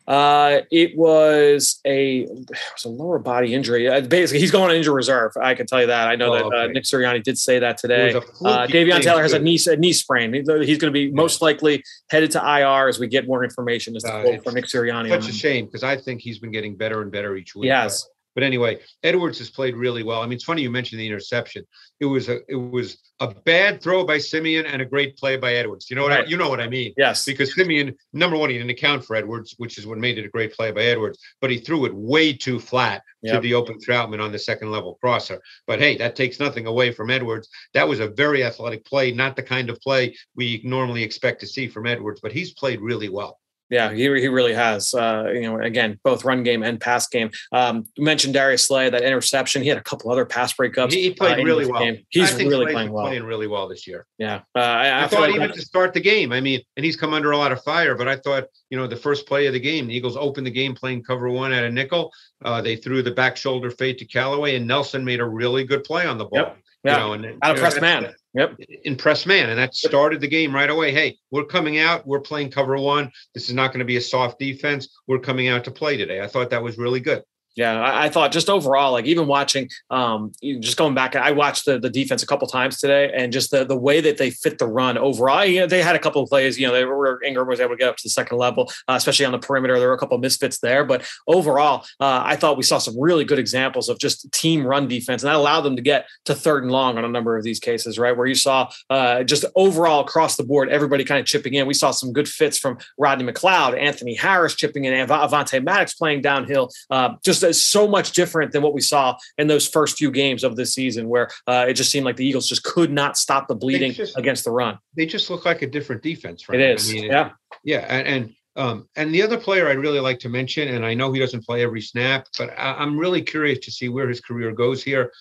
Uh, 0.08 0.62
it 0.72 0.96
was 0.96 1.80
a 1.84 2.20
it 2.20 2.50
was 2.50 2.86
a 2.86 2.90
lower 2.90 3.18
body 3.18 3.54
injury. 3.54 3.88
Uh, 3.88 4.02
basically, 4.02 4.40
he's 4.40 4.52
going 4.52 4.70
on 4.70 4.76
injury 4.76 4.94
reserve. 4.94 5.32
I 5.42 5.56
can 5.56 5.66
tell 5.66 5.82
you 5.82 5.88
that. 5.88 6.08
I 6.08 6.16
know 6.16 6.34
oh, 6.34 6.50
that 6.50 6.58
uh. 6.58 6.68
Nick 6.68 6.84
Sirianni 6.84 7.24
did 7.24 7.38
say 7.38 7.60
that 7.60 7.78
today. 7.78 8.14
Uh, 8.14 8.68
Davion 8.68 9.02
Taylor 9.02 9.24
has 9.24 9.34
a 9.34 9.40
knee 9.40 9.60
a 9.68 9.76
knee 9.76 9.94
sprain. 9.94 10.34
He's 10.34 10.46
going 10.46 10.80
to 10.80 10.92
be 10.92 11.12
most 11.12 11.42
likely 11.42 11.84
headed 12.10 12.32
to 12.32 12.40
IR 12.40 12.88
as 12.88 13.00
we 13.00 13.08
get 13.08 13.28
more 13.28 13.44
information. 13.44 13.96
As 13.96 14.04
the 14.04 14.14
uh, 14.14 14.22
quote 14.22 14.44
from 14.44 14.54
Nick 14.54 14.66
Sirianni. 14.66 15.10
Such 15.10 15.30
a 15.30 15.34
shame 15.34 15.66
because 15.66 15.84
I 15.84 15.98
think 15.98 16.22
he's 16.22 16.38
been 16.38 16.52
getting 16.52 16.76
better 16.76 17.02
and 17.02 17.12
better 17.12 17.36
each 17.36 17.56
week. 17.56 17.66
Yes. 17.66 18.08
But 18.36 18.44
anyway, 18.44 18.80
Edwards 19.02 19.40
has 19.40 19.50
played 19.50 19.76
really 19.76 20.04
well. 20.04 20.22
I 20.22 20.26
mean, 20.26 20.34
it's 20.34 20.44
funny 20.44 20.62
you 20.62 20.70
mentioned 20.70 21.00
the 21.00 21.08
interception. 21.08 21.66
It 22.02 22.06
was 22.06 22.28
a 22.28 22.40
it 22.50 22.56
was 22.56 22.98
a 23.22 23.34
bad 23.34 23.82
throw 23.82 24.04
by 24.04 24.18
Siemian 24.18 24.66
and 24.66 24.82
a 24.82 24.86
great 24.86 25.18
play 25.18 25.38
by 25.38 25.54
Edwards. 25.54 25.90
You 25.90 25.96
know 25.96 26.04
what 26.04 26.12
right. 26.12 26.26
I, 26.26 26.28
you 26.28 26.36
know 26.36 26.50
what 26.50 26.60
I 26.60 26.68
mean? 26.68 26.94
Yes. 26.98 27.24
Because 27.24 27.56
Siemian, 27.56 27.96
number 28.12 28.38
one, 28.38 28.50
he 28.50 28.58
didn't 28.58 28.72
account 28.72 29.06
for 29.06 29.16
Edwards, 29.16 29.56
which 29.58 29.78
is 29.78 29.88
what 29.88 29.98
made 29.98 30.18
it 30.18 30.26
a 30.26 30.30
great 30.30 30.54
play 30.54 30.72
by 30.72 30.84
Edwards. 30.84 31.18
But 31.40 31.50
he 31.50 31.58
threw 31.58 31.86
it 31.86 31.96
way 31.96 32.34
too 32.34 32.60
flat 32.60 33.02
yep. 33.22 33.36
to 33.36 33.40
the 33.40 33.54
open 33.54 33.80
Trautman 33.80 34.22
on 34.22 34.34
the 34.34 34.40
second 34.40 34.70
level 34.70 34.98
crosser. 35.02 35.42
But 35.66 35.80
hey, 35.80 35.98
that 35.98 36.18
takes 36.18 36.40
nothing 36.40 36.68
away 36.68 36.92
from 36.92 37.10
Edwards. 37.10 37.48
That 37.74 37.88
was 37.88 38.02
a 38.02 38.10
very 38.10 38.44
athletic 38.44 38.84
play, 38.84 39.14
not 39.14 39.38
the 39.38 39.44
kind 39.44 39.70
of 39.70 39.80
play 39.80 40.16
we 40.36 40.62
normally 40.66 41.04
expect 41.04 41.40
to 41.40 41.48
see 41.48 41.70
from 41.70 41.88
Edwards. 41.88 42.20
But 42.22 42.34
he's 42.34 42.54
played 42.54 42.82
really 42.82 43.10
well. 43.10 43.40
Yeah, 43.70 43.92
he, 43.92 44.04
he 44.04 44.28
really 44.28 44.54
has. 44.54 44.94
Uh, 44.94 45.30
you 45.34 45.42
know, 45.42 45.60
again, 45.60 46.00
both 46.04 46.24
run 46.24 46.44
game 46.44 46.62
and 46.62 46.80
pass 46.80 47.08
game. 47.08 47.32
Um, 47.52 47.86
you 47.96 48.04
mentioned 48.04 48.34
Darius 48.34 48.68
Slay, 48.68 48.90
that 48.90 49.02
interception. 49.02 49.64
He 49.64 49.70
had 49.70 49.78
a 49.78 49.84
couple 49.84 50.12
other 50.12 50.26
pass 50.26 50.54
breakups. 50.54 50.94
He, 50.94 51.02
he 51.02 51.14
played 51.14 51.40
uh, 51.40 51.44
really 51.44 51.66
well. 51.66 51.82
Game. 51.82 52.06
He's 52.10 52.34
really 52.36 52.72
playing 52.72 52.92
well. 52.92 53.06
Playing 53.06 53.24
really 53.24 53.48
well 53.48 53.68
this 53.68 53.88
year. 53.88 54.06
Yeah, 54.18 54.42
uh, 54.56 54.60
I, 54.60 55.04
I, 55.04 55.08
thought 55.08 55.30
even 55.30 55.52
to 55.52 55.62
start 55.62 55.94
the 55.94 56.00
game. 56.00 56.32
I 56.32 56.42
mean, 56.42 56.62
and 56.78 56.86
he's 56.86 56.96
come 56.96 57.14
under 57.14 57.32
a 57.32 57.38
lot 57.38 57.52
of 57.52 57.64
fire. 57.64 57.96
But 57.96 58.08
I 58.08 58.18
thought, 58.18 58.46
you 58.70 58.78
know, 58.78 58.86
the 58.86 58.96
first 58.96 59.26
play 59.26 59.48
of 59.48 59.54
the 59.54 59.60
game, 59.60 59.88
the 59.88 59.96
Eagles 59.96 60.16
opened 60.16 60.46
the 60.46 60.52
game 60.52 60.76
playing 60.76 61.04
cover 61.04 61.30
one 61.30 61.52
at 61.52 61.64
a 61.64 61.72
nickel. 61.72 62.12
Uh, 62.44 62.62
they 62.62 62.76
threw 62.76 63.02
the 63.02 63.12
back 63.12 63.36
shoulder 63.36 63.72
fade 63.72 63.98
to 63.98 64.06
Callaway, 64.06 64.56
and 64.56 64.68
Nelson 64.68 65.04
made 65.04 65.20
a 65.20 65.26
really 65.26 65.64
good 65.64 65.84
play 65.84 66.06
on 66.06 66.18
the 66.18 66.26
ball. 66.26 66.40
Yep 66.40 66.58
Yeah. 66.86 66.94
You 66.94 67.00
know, 67.00 67.14
and 67.14 67.40
Out 67.42 67.56
of 67.56 67.62
press 67.62 67.82
man. 67.82 68.14
Yep. 68.36 68.58
in 68.84 68.96
press 68.96 69.26
man, 69.26 69.50
and 69.50 69.58
that 69.58 69.74
started 69.74 70.20
the 70.20 70.28
game 70.28 70.54
right 70.54 70.70
away. 70.70 70.92
Hey, 70.92 71.18
we're 71.32 71.46
coming 71.46 71.80
out. 71.80 72.06
We're 72.06 72.20
playing 72.20 72.52
cover 72.52 72.78
one. 72.78 73.12
This 73.34 73.48
is 73.48 73.56
not 73.56 73.72
going 73.72 73.80
to 73.80 73.86
be 73.86 73.96
a 73.96 74.02
soft 74.02 74.40
defense. 74.40 75.00
We're 75.08 75.20
coming 75.20 75.48
out 75.48 75.64
to 75.64 75.72
play 75.72 75.96
today. 75.98 76.22
I 76.22 76.28
thought 76.28 76.50
that 76.50 76.62
was 76.62 76.78
really 76.78 77.00
good. 77.00 77.24
Yeah, 77.56 77.80
I, 77.82 78.06
I 78.06 78.10
thought 78.10 78.34
just 78.34 78.50
overall, 78.50 78.92
like 78.92 79.06
even 79.06 79.28
watching, 79.28 79.70
um, 79.90 80.34
just 80.60 80.76
going 80.76 80.94
back, 80.94 81.16
I 81.16 81.32
watched 81.32 81.66
the, 81.66 81.80
the 81.80 81.90
defense 81.90 82.22
a 82.22 82.28
couple 82.28 82.48
times 82.48 82.80
today, 82.80 83.12
and 83.16 83.32
just 83.32 83.52
the 83.52 83.64
the 83.64 83.78
way 83.78 84.02
that 84.02 84.18
they 84.18 84.30
fit 84.30 84.58
the 84.58 84.68
run 84.68 84.98
overall. 84.98 85.46
You 85.46 85.62
know, 85.62 85.68
they 85.68 85.82
had 85.82 85.96
a 85.96 86.00
couple 86.00 86.22
of 86.22 86.30
plays. 86.30 86.60
You 86.60 86.68
know, 86.68 86.74
they 86.74 86.84
were 86.84 87.24
Ingram 87.24 87.48
was 87.48 87.62
able 87.62 87.72
to 87.72 87.78
get 87.78 87.88
up 87.88 87.96
to 87.98 88.04
the 88.04 88.10
second 88.10 88.38
level, 88.38 88.70
uh, 88.90 88.94
especially 88.94 89.26
on 89.26 89.32
the 89.32 89.40
perimeter. 89.40 89.80
There 89.80 89.88
were 89.88 89.94
a 89.94 89.98
couple 89.98 90.16
of 90.16 90.22
misfits 90.22 90.60
there, 90.60 90.84
but 90.84 91.10
overall, 91.28 91.86
uh, 92.02 92.22
I 92.26 92.36
thought 92.36 92.58
we 92.58 92.64
saw 92.64 92.78
some 92.78 93.00
really 93.00 93.24
good 93.24 93.40
examples 93.40 93.88
of 93.88 94.00
just 94.00 94.30
team 94.34 94.68
run 94.68 94.88
defense, 94.90 95.24
and 95.24 95.30
that 95.30 95.36
allowed 95.36 95.62
them 95.62 95.78
to 95.78 95.82
get 95.82 96.08
to 96.26 96.36
third 96.36 96.64
and 96.64 96.72
long 96.72 96.98
on 96.98 97.06
a 97.06 97.10
number 97.10 97.38
of 97.38 97.44
these 97.44 97.60
cases, 97.60 97.98
right? 97.98 98.16
Where 98.16 98.28
you 98.28 98.36
saw 98.36 98.70
uh, 98.90 99.24
just 99.24 99.46
overall 99.56 100.02
across 100.02 100.36
the 100.36 100.44
board, 100.44 100.68
everybody 100.70 101.06
kind 101.06 101.22
of 101.22 101.26
chipping 101.26 101.54
in. 101.54 101.68
We 101.68 101.74
saw 101.74 101.92
some 101.92 102.12
good 102.12 102.28
fits 102.28 102.58
from 102.58 102.80
Rodney 102.98 103.32
McLeod, 103.32 103.80
Anthony 103.80 104.16
Harris 104.16 104.56
chipping 104.56 104.84
in, 104.84 104.94
Av- 104.94 105.32
Avonte 105.32 105.64
Maddox 105.64 105.94
playing 105.94 106.22
downhill. 106.22 106.70
Uh, 106.90 107.14
just 107.24 107.45
is 107.48 107.66
so 107.68 107.88
much 107.88 108.12
different 108.12 108.52
than 108.52 108.62
what 108.62 108.74
we 108.74 108.82
saw 108.82 109.16
in 109.38 109.48
those 109.48 109.68
first 109.68 109.98
few 109.98 110.12
games 110.12 110.44
of 110.44 110.56
this 110.56 110.74
season, 110.74 111.08
where 111.10 111.30
uh, 111.48 111.66
it 111.68 111.74
just 111.74 111.92
seemed 111.92 112.06
like 112.06 112.16
the 112.16 112.26
Eagles 112.26 112.48
just 112.48 112.64
could 112.64 112.92
not 112.92 113.18
stop 113.18 113.48
the 113.48 113.56
bleeding 113.56 113.92
just- 113.94 114.18
against 114.18 114.44
the 114.46 114.52
run. 114.52 114.78
They 114.96 115.06
just 115.06 115.30
look 115.30 115.46
like 115.46 115.62
a 115.62 115.68
different 115.68 116.02
defense. 116.04 116.48
right? 116.50 116.58
Frank. 116.60 116.80
I 116.82 116.94
mean, 116.94 117.04
yeah. 117.12 117.32
Yeah, 117.64 117.80
and 117.90 118.08
and 118.08 118.36
um, 118.58 118.88
and 118.96 119.14
the 119.14 119.22
other 119.22 119.38
player 119.38 119.68
I'd 119.68 119.80
really 119.80 120.00
like 120.00 120.20
to 120.20 120.30
mention, 120.30 120.70
and 120.70 120.86
I 120.86 120.94
know 120.94 121.12
he 121.12 121.20
doesn't 121.20 121.44
play 121.46 121.62
every 121.64 121.82
snap, 121.82 122.28
but 122.38 122.52
I, 122.58 122.74
I'm 122.76 122.98
really 122.98 123.22
curious 123.22 123.60
to 123.66 123.72
see 123.72 123.90
where 123.90 124.08
his 124.08 124.22
career 124.22 124.52
goes 124.54 124.82
here, 124.84 125.12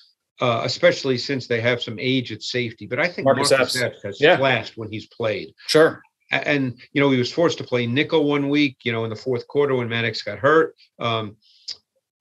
uh, 0.41 0.61
especially 0.65 1.19
since 1.19 1.47
they 1.49 1.61
have 1.61 1.83
some 1.83 1.99
age 1.99 2.31
at 2.33 2.43
safety. 2.43 2.87
But 2.87 3.01
I 3.01 3.09
think 3.09 3.25
Marcus 3.25 3.51
Marcus. 3.51 3.81
Epps 3.83 4.03
has 4.05 4.21
Yeah. 4.21 4.37
flashed 4.37 4.77
when 4.77 4.91
he's 4.93 5.07
played. 5.07 5.53
Sure. 5.67 6.01
And 6.31 6.81
you 6.93 7.01
know 7.01 7.11
he 7.11 7.19
was 7.19 7.33
forced 7.33 7.59
to 7.59 7.65
play 7.65 7.87
nickel 7.87 8.25
one 8.25 8.49
week, 8.49 8.77
you 8.85 8.93
know, 8.93 9.05
in 9.05 9.11
the 9.11 9.17
fourth 9.17 9.47
quarter 9.49 9.75
when 9.75 9.89
Maddox 9.89 10.23
got 10.23 10.39
hurt. 10.39 10.75
Um, 11.01 11.37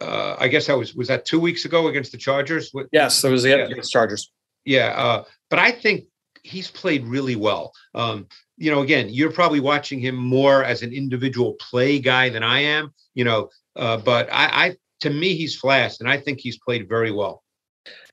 uh, 0.03 0.35
I 0.39 0.47
guess 0.47 0.67
that 0.67 0.77
was 0.77 0.93
was 0.95 1.07
that 1.07 1.25
two 1.25 1.39
weeks 1.39 1.65
ago 1.65 1.87
against 1.87 2.11
the 2.11 2.17
Chargers. 2.17 2.71
Yes, 2.91 3.21
there 3.21 3.31
was 3.31 3.43
the 3.43 3.49
Yeah. 3.49 3.55
against 3.65 3.91
Chargers. 3.91 4.31
yeah, 4.65 4.93
uh, 4.95 5.23
but 5.49 5.59
I 5.59 5.71
think 5.71 6.05
he's 6.43 6.69
played 6.69 7.05
really 7.05 7.35
well. 7.35 7.71
Um, 7.95 8.27
you 8.57 8.71
know, 8.71 8.81
again, 8.81 9.09
you're 9.09 9.31
probably 9.31 9.59
watching 9.59 9.99
him 9.99 10.15
more 10.15 10.63
as 10.63 10.81
an 10.83 10.93
individual 10.93 11.53
play 11.59 11.99
guy 11.99 12.29
than 12.29 12.43
I 12.43 12.59
am. 12.59 12.93
You 13.13 13.23
know, 13.25 13.49
uh, 13.75 13.97
but 13.97 14.29
I, 14.31 14.65
I, 14.65 14.75
to 15.01 15.09
me, 15.09 15.35
he's 15.35 15.55
flashed, 15.55 16.01
and 16.01 16.09
I 16.09 16.17
think 16.17 16.39
he's 16.39 16.57
played 16.59 16.87
very 16.89 17.11
well. 17.11 17.42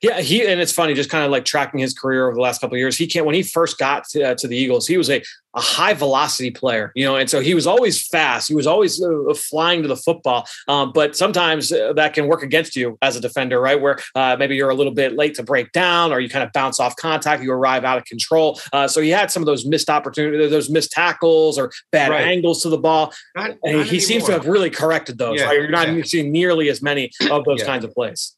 Yeah, 0.02 0.20
he 0.20 0.46
and 0.46 0.60
it's 0.60 0.72
funny, 0.72 0.94
just 0.94 1.10
kind 1.10 1.24
of 1.24 1.30
like 1.30 1.44
tracking 1.44 1.80
his 1.80 1.92
career 1.92 2.26
over 2.26 2.34
the 2.34 2.40
last 2.40 2.60
couple 2.60 2.74
of 2.74 2.78
years. 2.78 2.96
He 2.96 3.06
can't 3.06 3.26
when 3.26 3.34
he 3.34 3.42
first 3.42 3.78
got 3.78 4.08
to, 4.10 4.30
uh, 4.30 4.34
to 4.36 4.48
the 4.48 4.56
Eagles, 4.56 4.86
he 4.86 4.96
was 4.96 5.10
a 5.10 5.22
a 5.54 5.60
high 5.60 5.94
velocity 5.94 6.50
player, 6.52 6.92
you 6.94 7.04
know, 7.04 7.16
and 7.16 7.28
so 7.28 7.40
he 7.40 7.54
was 7.54 7.66
always 7.66 8.06
fast. 8.06 8.46
He 8.46 8.54
was 8.54 8.68
always 8.68 9.02
uh, 9.02 9.34
flying 9.34 9.82
to 9.82 9.88
the 9.88 9.96
football. 9.96 10.46
Um, 10.68 10.92
but 10.94 11.16
sometimes 11.16 11.72
uh, 11.72 11.92
that 11.94 12.14
can 12.14 12.28
work 12.28 12.44
against 12.44 12.76
you 12.76 12.96
as 13.02 13.16
a 13.16 13.20
defender, 13.20 13.60
right? 13.60 13.80
Where 13.80 13.98
uh, 14.14 14.36
maybe 14.38 14.54
you're 14.54 14.70
a 14.70 14.74
little 14.76 14.92
bit 14.94 15.16
late 15.16 15.34
to 15.34 15.42
break 15.42 15.72
down, 15.72 16.12
or 16.12 16.20
you 16.20 16.28
kind 16.28 16.44
of 16.44 16.52
bounce 16.52 16.78
off 16.78 16.94
contact, 16.94 17.42
you 17.42 17.50
arrive 17.52 17.84
out 17.84 17.98
of 17.98 18.04
control. 18.04 18.60
Uh, 18.72 18.86
so 18.86 19.00
he 19.00 19.10
had 19.10 19.32
some 19.32 19.42
of 19.42 19.46
those 19.46 19.66
missed 19.66 19.90
opportunities, 19.90 20.50
those 20.50 20.70
missed 20.70 20.92
tackles, 20.92 21.58
or 21.58 21.72
bad 21.90 22.10
Right. 22.10 22.28
angles 22.28 22.62
to 22.62 22.68
the 22.68 22.78
ball. 22.78 23.12
Not, 23.34 23.50
And 23.64 23.78
not 23.78 23.86
he 23.86 23.98
seems 23.98 24.24
to 24.26 24.32
have 24.32 24.46
really 24.46 24.70
corrected 24.70 25.18
those. 25.18 25.40
Yeah, 25.40 25.46
right? 25.46 25.56
You're 25.60 25.68
not 25.70 26.06
seeing 26.06 26.30
nearly 26.30 26.68
as 26.70 26.80
many 26.80 27.10
of 27.28 27.44
those 27.44 27.60
Yeah. 27.60 27.66
kinds 27.66 27.84
of 27.84 27.92
plays. 27.92 28.36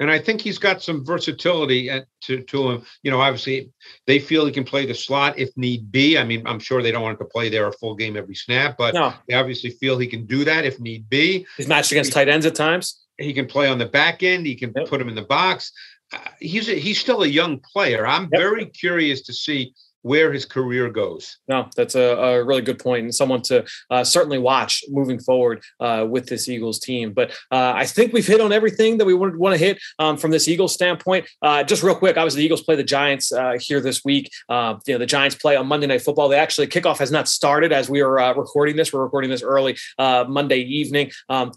And 0.00 0.10
I 0.10 0.18
think 0.18 0.40
he's 0.40 0.58
got 0.58 0.82
some 0.82 1.04
versatility 1.04 1.90
at, 1.90 2.06
to 2.22 2.42
to 2.42 2.70
him. 2.70 2.82
You 3.02 3.10
know, 3.10 3.20
obviously 3.20 3.70
they 4.06 4.18
feel 4.18 4.46
he 4.46 4.52
can 4.52 4.64
play 4.64 4.86
the 4.86 4.94
slot 4.94 5.38
if 5.38 5.50
need 5.56 5.90
be. 5.90 6.16
I 6.18 6.24
mean, 6.24 6.46
I'm 6.46 6.58
sure 6.60 6.82
they 6.82 6.90
don't 6.90 7.02
want 7.02 7.18
him 7.20 7.26
to 7.26 7.30
play 7.30 7.48
there 7.48 7.66
a 7.66 7.72
full 7.72 7.94
game 7.94 8.16
every 8.16 8.34
snap, 8.34 8.76
but 8.78 8.94
No, 8.94 9.12
they 9.28 9.34
obviously 9.34 9.70
feel 9.70 9.98
he 9.98 10.06
can 10.06 10.26
do 10.26 10.44
that 10.44 10.64
if 10.64 10.78
need 10.80 11.08
be. 11.08 11.46
he's 11.56 11.68
matched 11.68 11.92
against 11.92 12.12
tight 12.12 12.28
ends 12.28 12.46
at 12.46 12.54
times. 12.54 13.00
He 13.18 13.32
can 13.32 13.46
play 13.46 13.68
on 13.68 13.78
the 13.78 13.86
back 13.86 14.22
end. 14.22 14.46
He 14.46 14.54
can 14.54 14.72
Yep. 14.76 14.88
put 14.88 15.00
him 15.00 15.08
in 15.08 15.14
the 15.16 15.22
box. 15.22 15.72
Uh, 16.12 16.18
he's 16.40 16.68
a, 16.68 16.74
he's 16.74 16.98
still 17.00 17.22
a 17.22 17.26
young 17.26 17.58
player. 17.60 18.06
I'm 18.06 18.28
Yep. 18.32 18.40
very 18.40 18.66
curious 18.66 19.22
to 19.22 19.32
see 19.34 19.74
where 20.08 20.32
his 20.32 20.46
career 20.46 20.88
goes. 20.88 21.38
No, 21.48 21.68
that's 21.76 21.94
a, 21.94 22.06
a 22.16 22.44
really 22.44 22.62
good 22.62 22.78
point 22.78 23.04
and 23.04 23.14
someone 23.14 23.42
to 23.42 23.64
uh, 23.90 24.02
certainly 24.02 24.38
watch 24.38 24.82
moving 24.88 25.20
forward 25.20 25.62
uh, 25.80 26.06
with 26.08 26.26
this 26.26 26.48
Eagles 26.48 26.78
team. 26.80 27.12
But 27.12 27.30
uh, 27.50 27.72
I 27.76 27.84
think 27.84 28.12
we've 28.12 28.26
hit 28.26 28.40
on 28.40 28.50
everything 28.50 28.96
that 28.98 29.04
we 29.04 29.14
would 29.14 29.36
want 29.36 29.52
to 29.54 29.58
hit 29.58 29.78
um, 29.98 30.16
from 30.16 30.30
this 30.30 30.48
Eagles 30.48 30.72
standpoint. 30.72 31.28
Uh, 31.42 31.62
just 31.62 31.82
real 31.82 31.94
quick, 31.94 32.16
obviously 32.16 32.40
the 32.40 32.46
Eagles 32.46 32.62
play 32.62 32.76
the 32.76 32.84
Giants 32.84 33.32
uh, 33.32 33.58
here 33.60 33.80
this 33.80 34.02
week. 34.04 34.30
Uh, 34.48 34.76
you 34.86 34.94
know 34.94 34.98
the 34.98 35.06
Giants 35.06 35.36
play 35.36 35.56
on 35.56 35.66
Monday 35.66 35.86
Night 35.86 36.02
Football. 36.02 36.28
They 36.28 36.38
actually 36.38 36.68
kickoff 36.68 36.98
has 36.98 37.12
not 37.12 37.28
started 37.28 37.72
as 37.72 37.90
we 37.90 38.00
are 38.00 38.18
uh, 38.18 38.32
recording 38.34 38.76
this. 38.76 38.92
We're 38.92 39.02
recording 39.02 39.30
this 39.30 39.42
early 39.42 39.76
uh, 39.98 40.24
Monday 40.26 40.60
evening. 40.60 41.10
Um, 41.28 41.52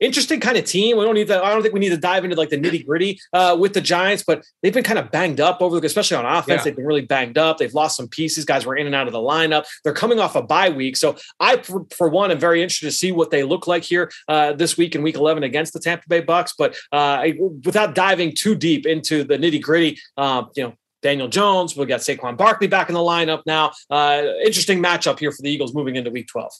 interesting 0.00 0.40
kind 0.40 0.56
of 0.56 0.64
team. 0.64 0.96
We 0.96 1.04
don't 1.04 1.14
need 1.14 1.28
to. 1.28 1.42
I 1.42 1.52
don't 1.52 1.62
think 1.62 1.74
we 1.74 1.80
need 1.80 1.90
to 1.90 1.96
dive 1.96 2.24
into 2.24 2.36
like 2.36 2.50
the 2.50 2.58
nitty 2.58 2.86
gritty 2.86 3.18
uh, 3.32 3.56
with 3.58 3.74
the 3.74 3.80
Giants, 3.80 4.24
but 4.26 4.44
they've 4.62 4.72
been 4.72 4.84
kind 4.84 4.98
of 4.98 5.10
banged 5.10 5.40
up 5.40 5.60
over, 5.60 5.80
the, 5.80 5.86
especially 5.86 6.16
on 6.16 6.26
offense. 6.26 6.60
Yeah. 6.60 6.64
They've 6.64 6.76
been 6.76 6.86
really 6.86 7.02
banged 7.02 7.38
up. 7.38 7.58
They've 7.58 7.72
lost 7.72 7.93
some 7.94 8.08
pieces. 8.08 8.44
Guys 8.44 8.66
were 8.66 8.76
in 8.76 8.86
and 8.86 8.94
out 8.94 9.06
of 9.06 9.12
the 9.12 9.18
lineup. 9.18 9.64
They're 9.82 9.92
coming 9.92 10.18
off 10.18 10.36
a 10.36 10.42
bye 10.42 10.70
week, 10.70 10.96
so 10.96 11.16
I, 11.40 11.58
for, 11.58 12.08
one, 12.08 12.30
am 12.30 12.38
very 12.38 12.62
interested 12.62 12.86
to 12.86 12.92
see 12.92 13.12
what 13.12 13.30
they 13.30 13.42
look 13.42 13.66
like 13.66 13.82
here 13.82 14.10
uh, 14.28 14.52
this 14.52 14.76
week 14.76 14.94
in 14.94 15.02
Week 15.02 15.16
11 15.16 15.42
against 15.42 15.72
the 15.72 15.80
Tampa 15.80 16.04
Bay 16.08 16.20
Bucks. 16.20 16.54
But 16.56 16.76
uh, 16.92 17.26
without 17.64 17.94
diving 17.94 18.34
too 18.34 18.54
deep 18.54 18.86
into 18.86 19.24
the 19.24 19.36
nitty 19.36 19.62
gritty, 19.62 19.98
uh, 20.16 20.44
you 20.56 20.64
know. 20.64 20.74
Daniel 21.02 21.28
Jones, 21.28 21.76
we've 21.76 21.86
got 21.86 22.00
Saquon 22.00 22.34
Barkley 22.34 22.66
back 22.66 22.88
in 22.88 22.94
the 22.94 22.98
lineup 22.98 23.42
now. 23.44 23.72
Uh, 23.90 24.22
interesting 24.42 24.82
matchup 24.82 25.18
here 25.18 25.30
for 25.30 25.42
the 25.42 25.50
Eagles 25.50 25.74
moving 25.74 25.96
into 25.96 26.10
Week 26.10 26.26
12. 26.26 26.50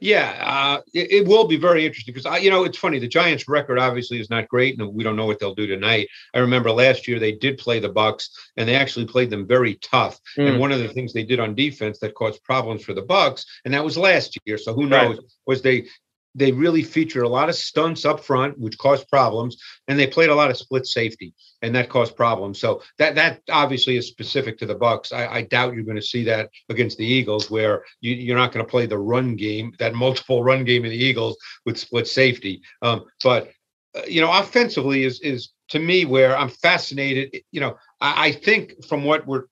Yeah, 0.00 0.34
uh, 0.40 0.80
it, 0.94 1.12
it 1.12 1.28
will 1.28 1.46
be 1.46 1.56
very 1.56 1.84
interesting 1.84 2.14
because 2.14 2.26
I, 2.26 2.38
you 2.38 2.50
know, 2.50 2.64
it's 2.64 2.78
funny. 2.78 2.98
The 2.98 3.06
Giants' 3.08 3.48
record 3.48 3.78
obviously 3.78 4.18
is 4.18 4.30
not 4.30 4.48
great, 4.48 4.78
and 4.78 4.94
we 4.94 5.04
don't 5.04 5.16
know 5.16 5.26
what 5.26 5.38
they'll 5.38 5.54
do 5.54 5.66
tonight. 5.66 6.08
I 6.34 6.38
remember 6.38 6.70
last 6.70 7.06
year 7.06 7.18
they 7.18 7.32
did 7.32 7.58
play 7.58 7.80
the 7.80 7.90
Bucks, 7.90 8.30
and 8.56 8.66
they 8.66 8.74
actually 8.76 9.06
played 9.06 9.28
them 9.28 9.46
very 9.46 9.74
tough. 9.76 10.18
Mm. 10.38 10.48
And 10.48 10.60
one 10.60 10.72
of 10.72 10.78
the 10.78 10.88
things 10.88 11.12
they 11.12 11.24
did 11.24 11.38
on 11.38 11.54
defense 11.54 11.98
that 11.98 12.14
caused 12.14 12.42
problems 12.44 12.82
for 12.82 12.94
the 12.94 13.02
Bucks, 13.02 13.44
and 13.64 13.74
that 13.74 13.84
was 13.84 13.98
last 13.98 14.38
year. 14.46 14.56
So 14.56 14.72
who 14.72 14.88
Right. 14.88 15.10
knows? 15.10 15.18
Was 15.46 15.60
they 15.60 15.86
they 16.34 16.52
really 16.52 16.82
featured 16.82 17.24
a 17.24 17.28
lot 17.28 17.48
of 17.48 17.54
stunts 17.54 18.04
up 18.04 18.20
front, 18.20 18.58
which 18.58 18.78
caused 18.78 19.08
problems, 19.08 19.56
and 19.88 19.98
they 19.98 20.06
played 20.06 20.30
a 20.30 20.34
lot 20.34 20.50
of 20.50 20.56
split 20.56 20.86
safety, 20.86 21.34
and 21.62 21.74
that 21.74 21.88
caused 21.88 22.16
problems. 22.16 22.60
So 22.60 22.82
that 22.98 23.14
that 23.16 23.42
obviously 23.50 23.96
is 23.96 24.06
specific 24.06 24.58
to 24.58 24.66
the 24.66 24.74
Bucks. 24.74 25.12
I, 25.12 25.26
I 25.26 25.42
doubt 25.42 25.74
you're 25.74 25.84
going 25.84 25.96
to 25.96 26.02
see 26.02 26.24
that 26.24 26.50
against 26.68 26.98
the 26.98 27.06
Eagles, 27.06 27.50
where 27.50 27.84
you, 28.00 28.14
you're 28.14 28.36
not 28.36 28.52
going 28.52 28.64
to 28.64 28.70
play 28.70 28.86
the 28.86 28.98
run 28.98 29.36
game, 29.36 29.72
that 29.78 29.94
multiple 29.94 30.44
run 30.44 30.64
game 30.64 30.84
of 30.84 30.90
the 30.90 30.96
Eagles 30.96 31.36
with 31.66 31.78
split 31.78 32.06
safety. 32.06 32.62
Um, 32.82 33.04
but 33.22 33.50
uh, 33.96 34.02
you 34.06 34.20
know, 34.20 34.32
offensively 34.32 35.04
is 35.04 35.20
is 35.20 35.50
to 35.70 35.78
me 35.78 36.04
where 36.04 36.36
I'm 36.36 36.48
fascinated. 36.48 37.42
You 37.50 37.60
know, 37.60 37.76
I, 38.00 38.28
I 38.28 38.32
think 38.32 38.84
from 38.86 39.04
what 39.04 39.26
we're 39.26 39.44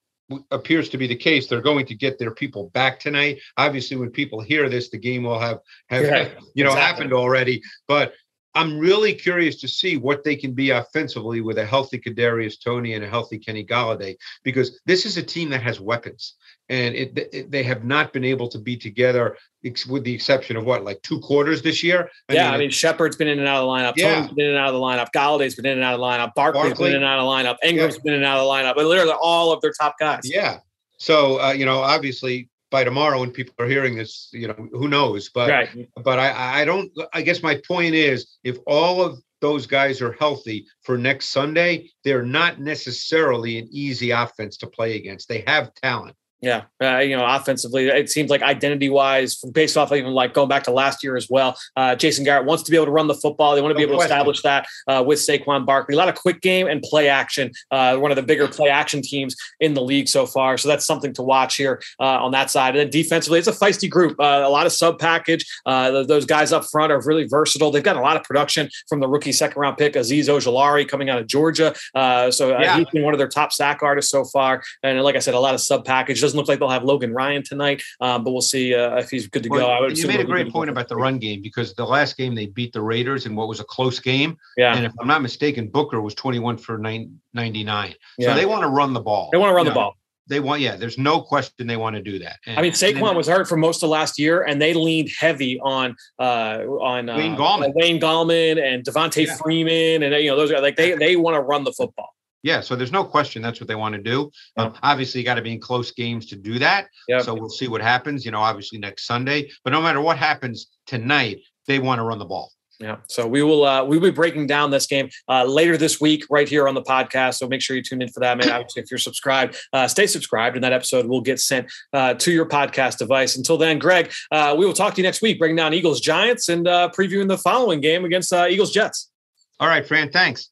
appears 0.51 0.88
to 0.91 0.99
be 0.99 1.07
the 1.07 1.17
case 1.17 1.47
they're 1.47 1.61
going 1.62 1.87
to 1.87 1.95
get 1.95 2.19
their 2.19 2.31
people 2.33 2.69
back 2.71 3.01
tonight 3.01 3.38
obviously 3.57 3.97
when 3.97 4.11
people 4.11 4.41
hear 4.41 4.69
this 4.69 4.91
the 4.91 4.99
game 4.99 5.23
will 5.23 5.38
have 5.38 5.59
have 5.88 6.05
Right. 6.05 6.33
you 6.55 6.64
know 6.64 6.71
Exactly. 6.71 6.83
happened 6.87 7.12
already 7.12 7.62
but 7.87 8.12
I'm 8.55 8.79
really 8.79 9.13
curious 9.15 9.61
to 9.61 9.69
see 9.69 9.97
what 9.97 10.25
they 10.25 10.35
can 10.35 10.53
be 10.53 10.71
offensively 10.71 11.41
with 11.41 11.59
a 11.59 11.67
healthy 11.67 11.99
Kadarius 11.99 12.55
Toney 12.63 12.95
and 12.95 13.05
a 13.05 13.09
healthy 13.09 13.39
Kenny 13.39 13.65
Golladay, 13.65 14.17
because 14.43 14.81
this 14.87 15.07
is 15.07 15.17
a 15.17 15.23
team 15.23 15.51
that 15.51 15.63
has 15.63 15.81
weapons, 15.81 16.35
and 16.69 16.95
it, 16.95 17.29
it- 17.33 17.51
they 17.51 17.63
have 17.63 17.85
not 17.85 18.13
been 18.13 18.25
able 18.25 18.49
to 18.49 18.59
be 18.59 18.77
together, 18.77 19.37
ex- 19.65 19.87
with 19.87 20.03
the 20.03 20.13
exception 20.15 20.57
of 20.57 20.65
what, 20.65 20.83
like 20.83 21.01
two 21.03 21.21
quarters 21.21 21.63
this 21.63 21.83
year. 21.85 22.11
yeah, 22.31 22.51
I 22.51 22.59
mean, 22.59 22.71
Shepard's 22.71 23.17
been 23.17 23.29
in 23.29 23.39
and 23.39 23.47
out 23.47 23.63
of 23.63 23.67
the 23.67 23.69
lineup. 23.73 23.93
Yeah. 23.97 24.15
Toney's 24.17 24.33
been 24.33 24.47
in 24.47 24.51
and 24.53 24.59
out 24.59 24.69
of 24.69 24.75
the 24.75 24.81
lineup. 24.81 25.09
Golladay's 25.15 25.55
been 25.55 25.67
in 25.67 25.73
and 25.79 25.85
out 25.85 25.95
of 25.95 26.01
the 26.01 26.07
lineup. 26.07 26.33
Barkley's 26.35 26.71
Barkley. 26.71 26.87
been 26.89 26.97
in 26.97 27.03
and 27.03 27.05
out 27.05 27.19
of 27.21 27.25
the 27.27 27.31
lineup. 27.31 27.57
Ingram's 27.63 27.99
been 27.99 28.15
in 28.15 28.21
and 28.21 28.27
out 28.27 28.39
of 28.39 28.45
the 28.45 28.51
lineup. 28.51 28.75
But 28.75 28.87
literally 28.87 29.15
all 29.21 29.53
of 29.53 29.61
their 29.61 29.73
top 29.79 29.95
guys. 30.01 30.21
yeah. 30.25 30.59
So 30.99 31.41
uh, 31.41 31.53
you 31.53 31.65
know, 31.65 31.79
obviously 31.79 32.49
by 32.70 32.85
tomorrow 32.85 33.20
when 33.20 33.31
people 33.31 33.54
are 33.59 33.68
hearing 33.68 33.96
this, 33.96 34.28
you 34.33 34.48
know, 34.48 34.68
who 34.72 34.88
knows? 34.88 35.31
But 35.31 35.50
Right. 35.50 35.88
but 36.02 36.18
I 36.18 36.62
I 36.62 36.64
don't. 36.64 36.90
I 37.12 37.22
guess 37.22 37.42
my 37.42 37.61
point 37.66 37.94
is, 37.94 38.38
if 38.44 38.59
all 38.66 39.02
of 39.02 39.18
those 39.40 39.66
guys 39.66 40.02
are 40.02 40.12
healthy 40.12 40.66
for 40.83 40.98
next 40.98 41.26
Sunday, 41.26 41.90
they're 42.04 42.24
not 42.24 42.61
necessarily 42.61 43.59
an 43.59 43.68
easy 43.70 44.11
offense 44.11 44.57
to 44.59 44.66
play 44.66 44.96
against. 44.96 45.28
They 45.28 45.44
have 45.46 45.72
talent. 45.74 46.16
Yeah, 46.40 46.64
uh, 46.81 46.98
you 46.98 47.16
know, 47.16 47.27
offensively, 47.27 47.88
it 47.88 48.09
seems 48.09 48.31
like 48.31 48.42
identity-wise, 48.42 49.37
based 49.53 49.77
off 49.77 49.92
even 49.92 50.12
like 50.12 50.35
going 50.35 50.48
back 50.48 50.62
to 50.64 50.70
last 50.70 51.03
year 51.03 51.16
as 51.16 51.29
well. 51.29 51.59
Uh, 51.74 51.96
Jason 51.96 52.24
Garrett 52.24 52.46
wants 52.46 52.62
to 52.62 52.70
be 52.70 52.77
able 52.77 52.87
to 52.87 52.92
run 52.92 53.09
the 53.09 53.14
football. 53.14 53.57
They 53.57 53.61
want 53.61 53.72
to 53.72 53.77
be 53.77 53.83
able 53.83 53.98
to 53.98 54.03
establish 54.05 54.42
that 54.42 54.66
uh, 54.87 55.03
with 55.05 55.18
Saquon 55.18 55.66
Barkley. 55.66 55.96
A 55.96 55.98
lot 55.98 56.09
of 56.09 56.14
quick 56.14 56.40
game 56.40 56.68
and 56.68 56.81
play 56.81 57.09
action. 57.09 57.51
Uh, 57.72 57.96
one 57.96 58.12
of 58.12 58.16
the 58.16 58.22
bigger 58.22 58.46
play 58.46 58.68
action 58.68 59.03
teams 59.03 59.35
in 59.59 59.74
the 59.74 59.83
league 59.83 60.09
so 60.09 60.27
far. 60.27 60.57
So 60.59 60.68
that's 60.68 60.87
something 60.87 61.12
to 61.14 61.22
watch 61.22 61.57
here 61.57 61.83
uh, 61.98 62.05
on 62.05 62.31
that 62.33 62.51
side. 62.53 62.77
And 62.77 62.79
then 62.79 62.90
defensively, 62.90 63.40
it's 63.40 63.48
a 63.48 63.52
feisty 63.52 63.90
group. 63.90 64.19
Uh, 64.21 64.42
a 64.44 64.50
lot 64.50 64.65
of 64.65 64.73
sub 64.73 65.00
package. 65.00 65.44
those 65.67 66.25
guys 66.25 66.52
up 66.52 66.67
front 66.67 66.92
are 66.92 67.02
really 67.04 67.27
versatile. 67.27 67.73
They've 67.73 67.83
got 67.83 67.96
a 67.96 68.00
lot 68.00 68.17
of 68.17 68.23
production 68.23 68.71
from 68.88 69.00
the 69.00 69.08
rookie 69.08 69.33
second 69.33 69.60
round 69.60 69.77
pick 69.77 69.94
Azeez 69.94 70.27
Ojulari 70.27 70.88
coming 70.88 71.10
out 71.10 71.19
of 71.19 71.27
Georgia. 71.27 71.75
so 71.94 72.31
yeah. 72.60 72.77
he's 72.77 72.87
been 72.90 73.02
one 73.02 73.13
of 73.13 73.19
their 73.19 73.29
top 73.29 73.52
sack 73.52 73.83
artists 73.83 74.13
so 74.13 74.25
far. 74.25 74.63
And 74.85 75.02
like 75.02 75.17
I 75.17 75.19
said, 75.19 75.35
a 75.35 75.40
lot 75.40 75.54
of 75.54 75.60
sub 75.60 75.85
package 75.85 76.27
doesn't 76.29 76.38
look 76.38 76.48
like 76.48 76.58
they'll 76.58 76.68
have 76.68 76.85
Logan 76.85 77.12
Ryan 77.12 77.42
tonight, 77.42 77.83
um, 78.00 78.22
but 78.22 78.33
we'll 78.33 78.40
see 78.40 78.74
uh, 78.74 78.96
if 78.96 79.10
he's 79.10 79.26
good 79.26 79.42
to 79.44 79.48
well, 79.48 79.81
go. 79.81 79.88
you 79.88 80.06
made 80.06 80.20
a 80.20 80.24
great 80.24 80.52
point 80.52 80.68
about 80.68 80.88
the 80.88 80.96
run 80.96 81.18
game 81.18 81.40
because 81.42 81.74
the 81.74 81.85
last 81.85 82.16
game 82.16 82.35
they 82.35 82.46
beat 82.46 82.72
the 82.72 82.83
Raiders 82.83 83.26
in 83.26 83.35
what 83.35 83.48
was 83.48 83.60
a 83.60 83.64
close 83.64 83.98
game. 83.98 84.37
Yeah. 84.56 84.76
And 84.76 84.85
if 84.85 84.92
I'm 85.00 85.06
not 85.06 85.22
mistaken, 85.22 85.68
Booker 85.68 86.00
was 86.00 86.14
21 86.14 86.58
for 86.58 86.79
99. 86.79 87.94
Yeah. 88.18 88.29
So 88.29 88.35
they 88.35 88.46
want 88.46 88.62
to 88.62 88.68
run 88.68 88.92
the 88.92 89.00
ball. 89.00 89.31
They 89.33 89.38
want 89.38 89.50
to 89.50 89.54
run 89.54 89.64
you 89.64 89.70
the 89.70 89.74
know, 89.74 89.81
ball. 89.81 89.96
They 90.29 90.40
want, 90.40 90.60
yeah. 90.60 90.76
There's 90.76 90.98
no 90.98 91.22
question 91.22 91.66
they 91.66 91.79
want 91.79 91.96
to 91.96 92.02
do 92.02 92.18
that. 92.18 92.37
And, 92.46 92.58
I 92.58 92.62
mean, 92.62 92.72
Saquon 92.72 93.00
then, 93.00 93.16
was 93.16 93.29
hurt 93.29 93.48
for 93.48 93.56
most 93.56 93.83
of 93.83 93.88
last 93.88 94.18
year, 94.18 94.42
and 94.42 94.60
they 94.60 94.74
leaned 94.74 95.08
heavy 95.18 95.58
on 95.60 95.96
uh, 96.18 96.64
on 96.81 97.08
uh, 97.08 97.16
Wayne 97.16 97.35
Gallman, 97.35 97.72
Wayne 97.74 97.98
Gallman, 97.98 98.62
and 98.62 98.85
Devonta 98.85 99.24
yeah. 99.24 99.35
Freeman, 99.37 100.02
and 100.02 100.14
you 100.22 100.31
know 100.31 100.37
those 100.37 100.52
are 100.52 100.60
like 100.60 100.76
they 100.76 100.92
they 100.92 101.16
want 101.16 101.35
to 101.35 101.40
run 101.40 101.64
the 101.64 101.72
football. 101.72 102.10
Yeah, 102.43 102.61
so 102.61 102.77
there's 102.77 102.93
no 102.93 103.05
question 103.05 103.43
that's 103.43 103.61
what 103.61 103.69
they 103.69 103.75
want 103.75 103.95
to 103.95 104.01
do. 104.01 104.31
Yeah. 104.57 104.65
Um, 104.65 104.75
obviously, 104.83 105.21
you 105.21 105.25
got 105.25 105.35
to 105.35 105.43
be 105.43 105.53
in 105.53 105.61
close 105.61 105.91
games 105.91 106.27
to 106.27 106.37
do 106.37 106.59
that. 106.61 106.87
Yep. 107.09 107.23
So 107.23 107.35
we'll 107.35 107.49
see 107.49 107.69
what 107.69 107.81
happens. 107.81 108.25
You 108.25 108.31
know, 108.31 108.41
obviously 108.41 108.79
next 108.79 109.07
Sunday. 109.07 109.51
But 109.65 109.73
no 109.73 109.83
matter 109.83 110.01
what 110.01 110.19
happens 110.19 110.69
tonight, 110.87 111.41
they 111.67 111.79
want 111.79 111.99
to 111.99 112.05
run 112.05 112.19
the 112.19 112.25
ball. 112.25 112.53
Yeah. 112.81 112.99
So 113.09 113.27
we 113.27 113.43
will 113.43 113.65
uh 113.65 113.85
we'll 113.85 114.01
be 114.01 114.11
breaking 114.11 114.47
down 114.47 114.71
this 114.71 114.87
game 114.87 115.11
uh 115.29 115.45
later 115.45 115.77
this 115.77 116.01
week 116.01 116.25
right 116.31 116.49
here 116.49 116.69
on 116.69 116.75
the 116.75 116.83
podcast. 116.83 117.35
So 117.35 117.49
make 117.49 117.61
sure 117.61 117.75
you 117.75 117.83
tune 117.83 118.01
in 118.03 118.09
for 118.09 118.21
that. 118.21 118.39
Man, 118.39 118.51
obviously 118.51 118.83
if 118.85 118.91
you're 118.91 118.99
subscribed, 118.99 119.57
uh 119.73 119.89
stay 119.89 120.07
subscribed 120.07 120.55
and 120.57 120.63
that 120.63 120.73
episode 120.73 121.07
will 121.07 121.21
get 121.21 121.41
sent 121.41 121.71
uh 121.93 122.15
to 122.15 122.31
your 122.31 122.47
podcast 122.47 122.99
device. 122.99 123.37
Until 123.37 123.57
then, 123.57 123.81
Greg, 123.81 124.13
uh 124.31 124.55
we 124.57 124.65
will 124.65 124.73
talk 124.73 124.95
to 124.95 125.01
you 125.01 125.03
next 125.03 125.23
week, 125.23 125.41
breaking 125.41 125.57
down 125.57 125.75
Eagles 125.75 126.01
Giants 126.01 126.49
and 126.49 126.69
uh 126.69 126.89
previewing 126.97 127.27
the 127.27 127.39
following 127.39 127.81
game 127.81 128.05
against 128.05 128.33
uh 128.33 128.47
Eagles 128.49 128.71
Jets. 128.71 129.11
All 129.59 129.67
right, 129.67 129.85
Fran, 129.85 130.13
thanks. 130.13 130.51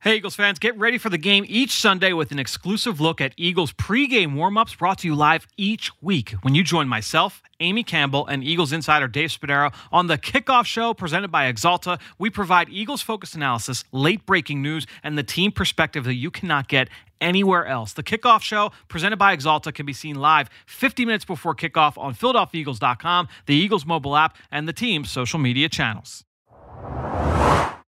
Hey, 0.00 0.18
Eagles 0.18 0.36
fans, 0.36 0.60
get 0.60 0.78
ready 0.78 0.98
for 0.98 1.08
the 1.10 1.18
game 1.18 1.44
each 1.48 1.72
Sunday 1.72 2.12
with 2.12 2.30
an 2.30 2.38
exclusive 2.38 3.00
look 3.00 3.20
at 3.20 3.32
Eagles 3.36 3.72
pregame 3.72 4.34
warmups 4.34 4.78
brought 4.78 4.98
to 4.98 5.08
you 5.08 5.16
live 5.16 5.48
each 5.56 5.90
week 6.00 6.30
when 6.42 6.54
you 6.54 6.62
join 6.62 6.86
myself, 6.86 7.42
Amy 7.58 7.82
Campbell, 7.82 8.24
and 8.26 8.44
Eagles 8.44 8.72
insider 8.72 9.08
Dave 9.08 9.30
Spadaro 9.30 9.74
on 9.90 10.06
the 10.06 10.16
kickoff 10.16 10.64
show 10.64 10.94
presented 10.94 11.32
by 11.32 11.50
Axalta. 11.52 11.98
We 12.20 12.30
provide 12.30 12.68
Eagles 12.68 13.02
focused 13.02 13.34
analysis, 13.34 13.84
late 13.90 14.24
breaking 14.26 14.62
news, 14.62 14.86
and 15.02 15.18
the 15.18 15.24
team 15.24 15.50
perspective 15.50 16.04
that 16.04 16.14
you 16.14 16.30
cannot 16.30 16.68
get 16.68 16.88
anywhere 17.20 17.66
else. 17.66 17.92
The 17.92 18.04
kickoff 18.04 18.42
show 18.42 18.70
presented 18.86 19.16
by 19.16 19.36
Axalta 19.36 19.74
can 19.74 19.86
be 19.86 19.94
seen 19.94 20.14
live 20.14 20.50
50 20.66 21.04
minutes 21.04 21.24
before 21.24 21.54
kickoff 21.56 21.98
on 21.98 22.14
PhiladelphiaEagles.com, 22.14 23.26
the 23.46 23.56
Eagles 23.56 23.84
mobile 23.84 24.16
app, 24.16 24.36
and 24.52 24.68
the 24.68 24.72
team's 24.72 25.10
social 25.10 25.40
media 25.40 25.68
channels. 25.68 26.22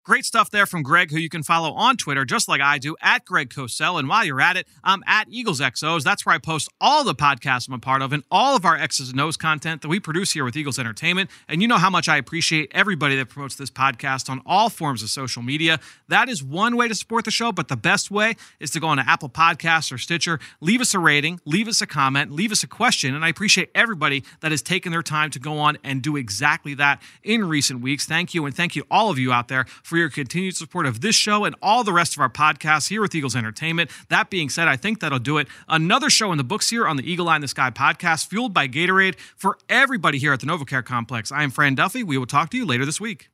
Great 0.08 0.24
stuff 0.24 0.50
there 0.50 0.66
from 0.66 0.84
Greg, 0.84 1.12
who 1.12 1.18
you 1.18 1.28
can 1.28 1.44
follow 1.44 1.74
on 1.74 1.98
Twitter, 1.98 2.24
just 2.24 2.48
like 2.48 2.62
I 2.62 2.78
do, 2.78 2.96
at 3.02 3.26
Greg 3.26 3.50
Cosell. 3.50 4.00
And 4.00 4.08
while 4.08 4.24
you're 4.24 4.40
at 4.40 4.56
it, 4.56 4.66
I'm 4.82 5.04
at 5.06 5.28
Eagles 5.30 5.60
XOs. 5.60 6.04
That's 6.04 6.26
where 6.26 6.34
I 6.34 6.38
post 6.38 6.70
all 6.80 7.04
the 7.04 7.14
podcasts 7.14 7.68
I'm 7.68 7.74
a 7.74 7.80
part 7.80 8.02
of 8.02 8.14
and 8.14 8.24
all 8.32 8.56
of 8.56 8.64
our 8.64 8.78
X's 8.78 9.10
and 9.10 9.20
O's 9.20 9.36
content 9.36 9.82
that 9.82 9.90
we 9.90 10.00
produce 10.00 10.32
here 10.32 10.46
with 10.46 10.56
Eagles 10.56 10.80
Entertainment. 10.80 11.30
And 11.50 11.62
you 11.62 11.68
know 11.68 11.76
how 11.76 11.90
much 11.90 12.08
I 12.08 12.16
appreciate 12.16 12.72
everybody 12.72 13.18
that 13.18 13.28
promotes 13.28 13.56
this 13.56 13.70
podcast 13.70 14.30
on 14.30 14.42
all 14.46 14.70
forms 14.70 15.04
of 15.04 15.10
social 15.10 15.42
media. 15.42 15.78
That 16.08 16.30
is 16.30 16.42
one 16.42 16.78
way 16.78 16.88
to 16.88 16.96
support 16.96 17.26
the 17.26 17.32
show, 17.32 17.52
but 17.52 17.68
the 17.68 17.76
best 17.76 18.10
way 18.10 18.36
is 18.62 18.72
to 18.72 18.80
go 18.80 18.88
on 18.88 18.96
to 19.00 19.10
Apple 19.10 19.28
Podcasts 19.28 19.92
or 19.92 19.98
Stitcher, 19.98 20.40
leave 20.62 20.80
us 20.80 20.94
a 20.94 21.00
rating, 21.00 21.42
leave 21.44 21.68
us 21.68 21.82
a 21.82 21.86
comment, 21.86 22.32
leave 22.32 22.54
us 22.54 22.64
a 22.64 22.68
question. 22.68 23.14
And 23.14 23.26
I 23.26 23.28
appreciate 23.28 23.72
everybody 23.76 24.24
that 24.40 24.52
has 24.52 24.62
taken 24.62 24.94
their 24.94 25.04
time 25.04 25.32
to 25.32 25.40
go 25.40 25.60
on 25.60 25.78
and 25.84 26.02
do 26.02 26.16
exactly 26.16 26.76
that 26.76 27.02
in 27.24 27.44
recent 27.44 27.82
weeks. 27.82 28.06
Thank 28.06 28.34
you. 28.34 28.46
And 28.46 28.56
thank 28.56 28.74
you, 28.78 28.86
all 28.90 29.10
of 29.10 29.20
you 29.20 29.34
out 29.34 29.50
there, 29.50 29.66
for 29.84 29.97
for 29.98 30.02
your 30.02 30.10
continued 30.12 30.56
support 30.56 30.86
of 30.86 31.02
this 31.02 31.16
show 31.16 31.44
and 31.44 31.56
all 31.60 31.84
the 31.84 31.92
rest 31.92 32.16
of 32.16 32.22
our 32.22 32.30
podcasts 32.30 32.88
here 32.88 33.02
with 33.02 33.16
Eagles 33.16 33.36
Entertainment. 33.36 33.90
That 34.10 34.30
being 34.30 34.48
said, 34.48 34.68
I 34.68 34.76
think 34.76 35.00
that'll 35.00 35.18
do 35.18 35.40
it. 35.40 35.48
Another 35.68 36.12
show 36.12 36.32
in 36.32 36.38
the 36.38 36.44
books 36.44 36.70
here 36.70 36.88
on 36.88 36.98
the 36.98 37.12
Eagle 37.12 37.28
Eye 37.28 37.38
in 37.38 37.42
the 37.42 37.48
Sky 37.48 37.72
podcast, 37.72 38.28
fueled 38.28 38.54
by 38.54 38.68
Gatorade 38.68 39.16
for 39.36 39.58
everybody 39.70 40.20
here 40.20 40.34
at 40.34 40.40
the 40.40 40.46
NovaCare 40.46 40.86
Complex. 40.86 41.32
I 41.32 41.42
am 41.42 41.50
Fran 41.50 41.74
Duffy. 41.74 42.04
We 42.04 42.20
will 42.20 42.28
talk 42.28 42.52
to 42.52 42.58
you 42.58 42.66
later 42.68 42.86
this 42.86 43.02
week. 43.02 43.30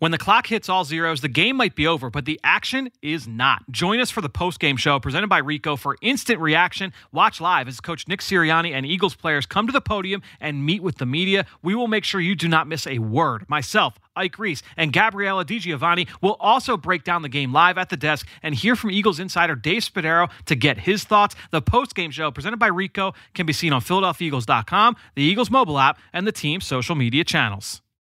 When 0.00 0.12
the 0.12 0.18
clock 0.18 0.46
hits 0.46 0.68
all 0.68 0.84
zeros, 0.84 1.22
the 1.22 1.28
game 1.28 1.56
might 1.56 1.74
be 1.74 1.84
over, 1.84 2.08
but 2.08 2.24
the 2.24 2.38
action 2.44 2.92
is 3.02 3.26
not. 3.26 3.68
Join 3.68 3.98
us 3.98 4.12
for 4.12 4.20
the 4.20 4.28
post-game 4.28 4.76
show 4.76 5.00
presented 5.00 5.26
by 5.26 5.38
Rico 5.38 5.74
for 5.74 5.96
instant 6.00 6.38
reaction. 6.38 6.92
Watch 7.10 7.40
live 7.40 7.66
as 7.66 7.80
Coach 7.80 8.06
Nick 8.06 8.20
Sirianni 8.20 8.72
and 8.72 8.86
Eagles 8.86 9.16
players 9.16 9.44
come 9.44 9.66
to 9.66 9.72
the 9.72 9.80
podium 9.80 10.22
and 10.40 10.64
meet 10.64 10.84
with 10.84 10.98
the 10.98 11.06
media. 11.06 11.46
We 11.62 11.74
will 11.74 11.88
make 11.88 12.04
sure 12.04 12.20
you 12.20 12.36
do 12.36 12.46
not 12.46 12.68
miss 12.68 12.86
a 12.86 13.00
word. 13.00 13.44
Myself, 13.48 13.98
Ike 14.14 14.38
Reese, 14.38 14.62
and 14.76 14.92
Gabriella 14.92 15.44
DiGiovanni 15.44 16.06
will 16.22 16.36
also 16.38 16.76
break 16.76 17.02
down 17.02 17.22
the 17.22 17.28
game 17.28 17.52
live 17.52 17.76
at 17.76 17.88
the 17.88 17.96
desk 17.96 18.24
and 18.40 18.54
hear 18.54 18.76
from 18.76 18.92
Eagles 18.92 19.18
insider 19.18 19.56
Dave 19.56 19.82
Spadaro 19.82 20.30
to 20.46 20.54
get 20.54 20.78
his 20.78 21.02
thoughts. 21.02 21.34
The 21.50 21.60
post-game 21.60 22.12
show 22.12 22.30
presented 22.30 22.58
by 22.58 22.68
Rico 22.68 23.14
can 23.34 23.46
be 23.46 23.52
seen 23.52 23.72
on 23.72 23.80
PhiladelphiaEagles.com, 23.80 24.94
the 25.16 25.22
Eagles 25.24 25.50
mobile 25.50 25.80
app, 25.80 25.98
and 26.12 26.24
the 26.24 26.30
team's 26.30 26.64
social 26.64 26.94
media 26.94 27.24
channels. 27.24 27.82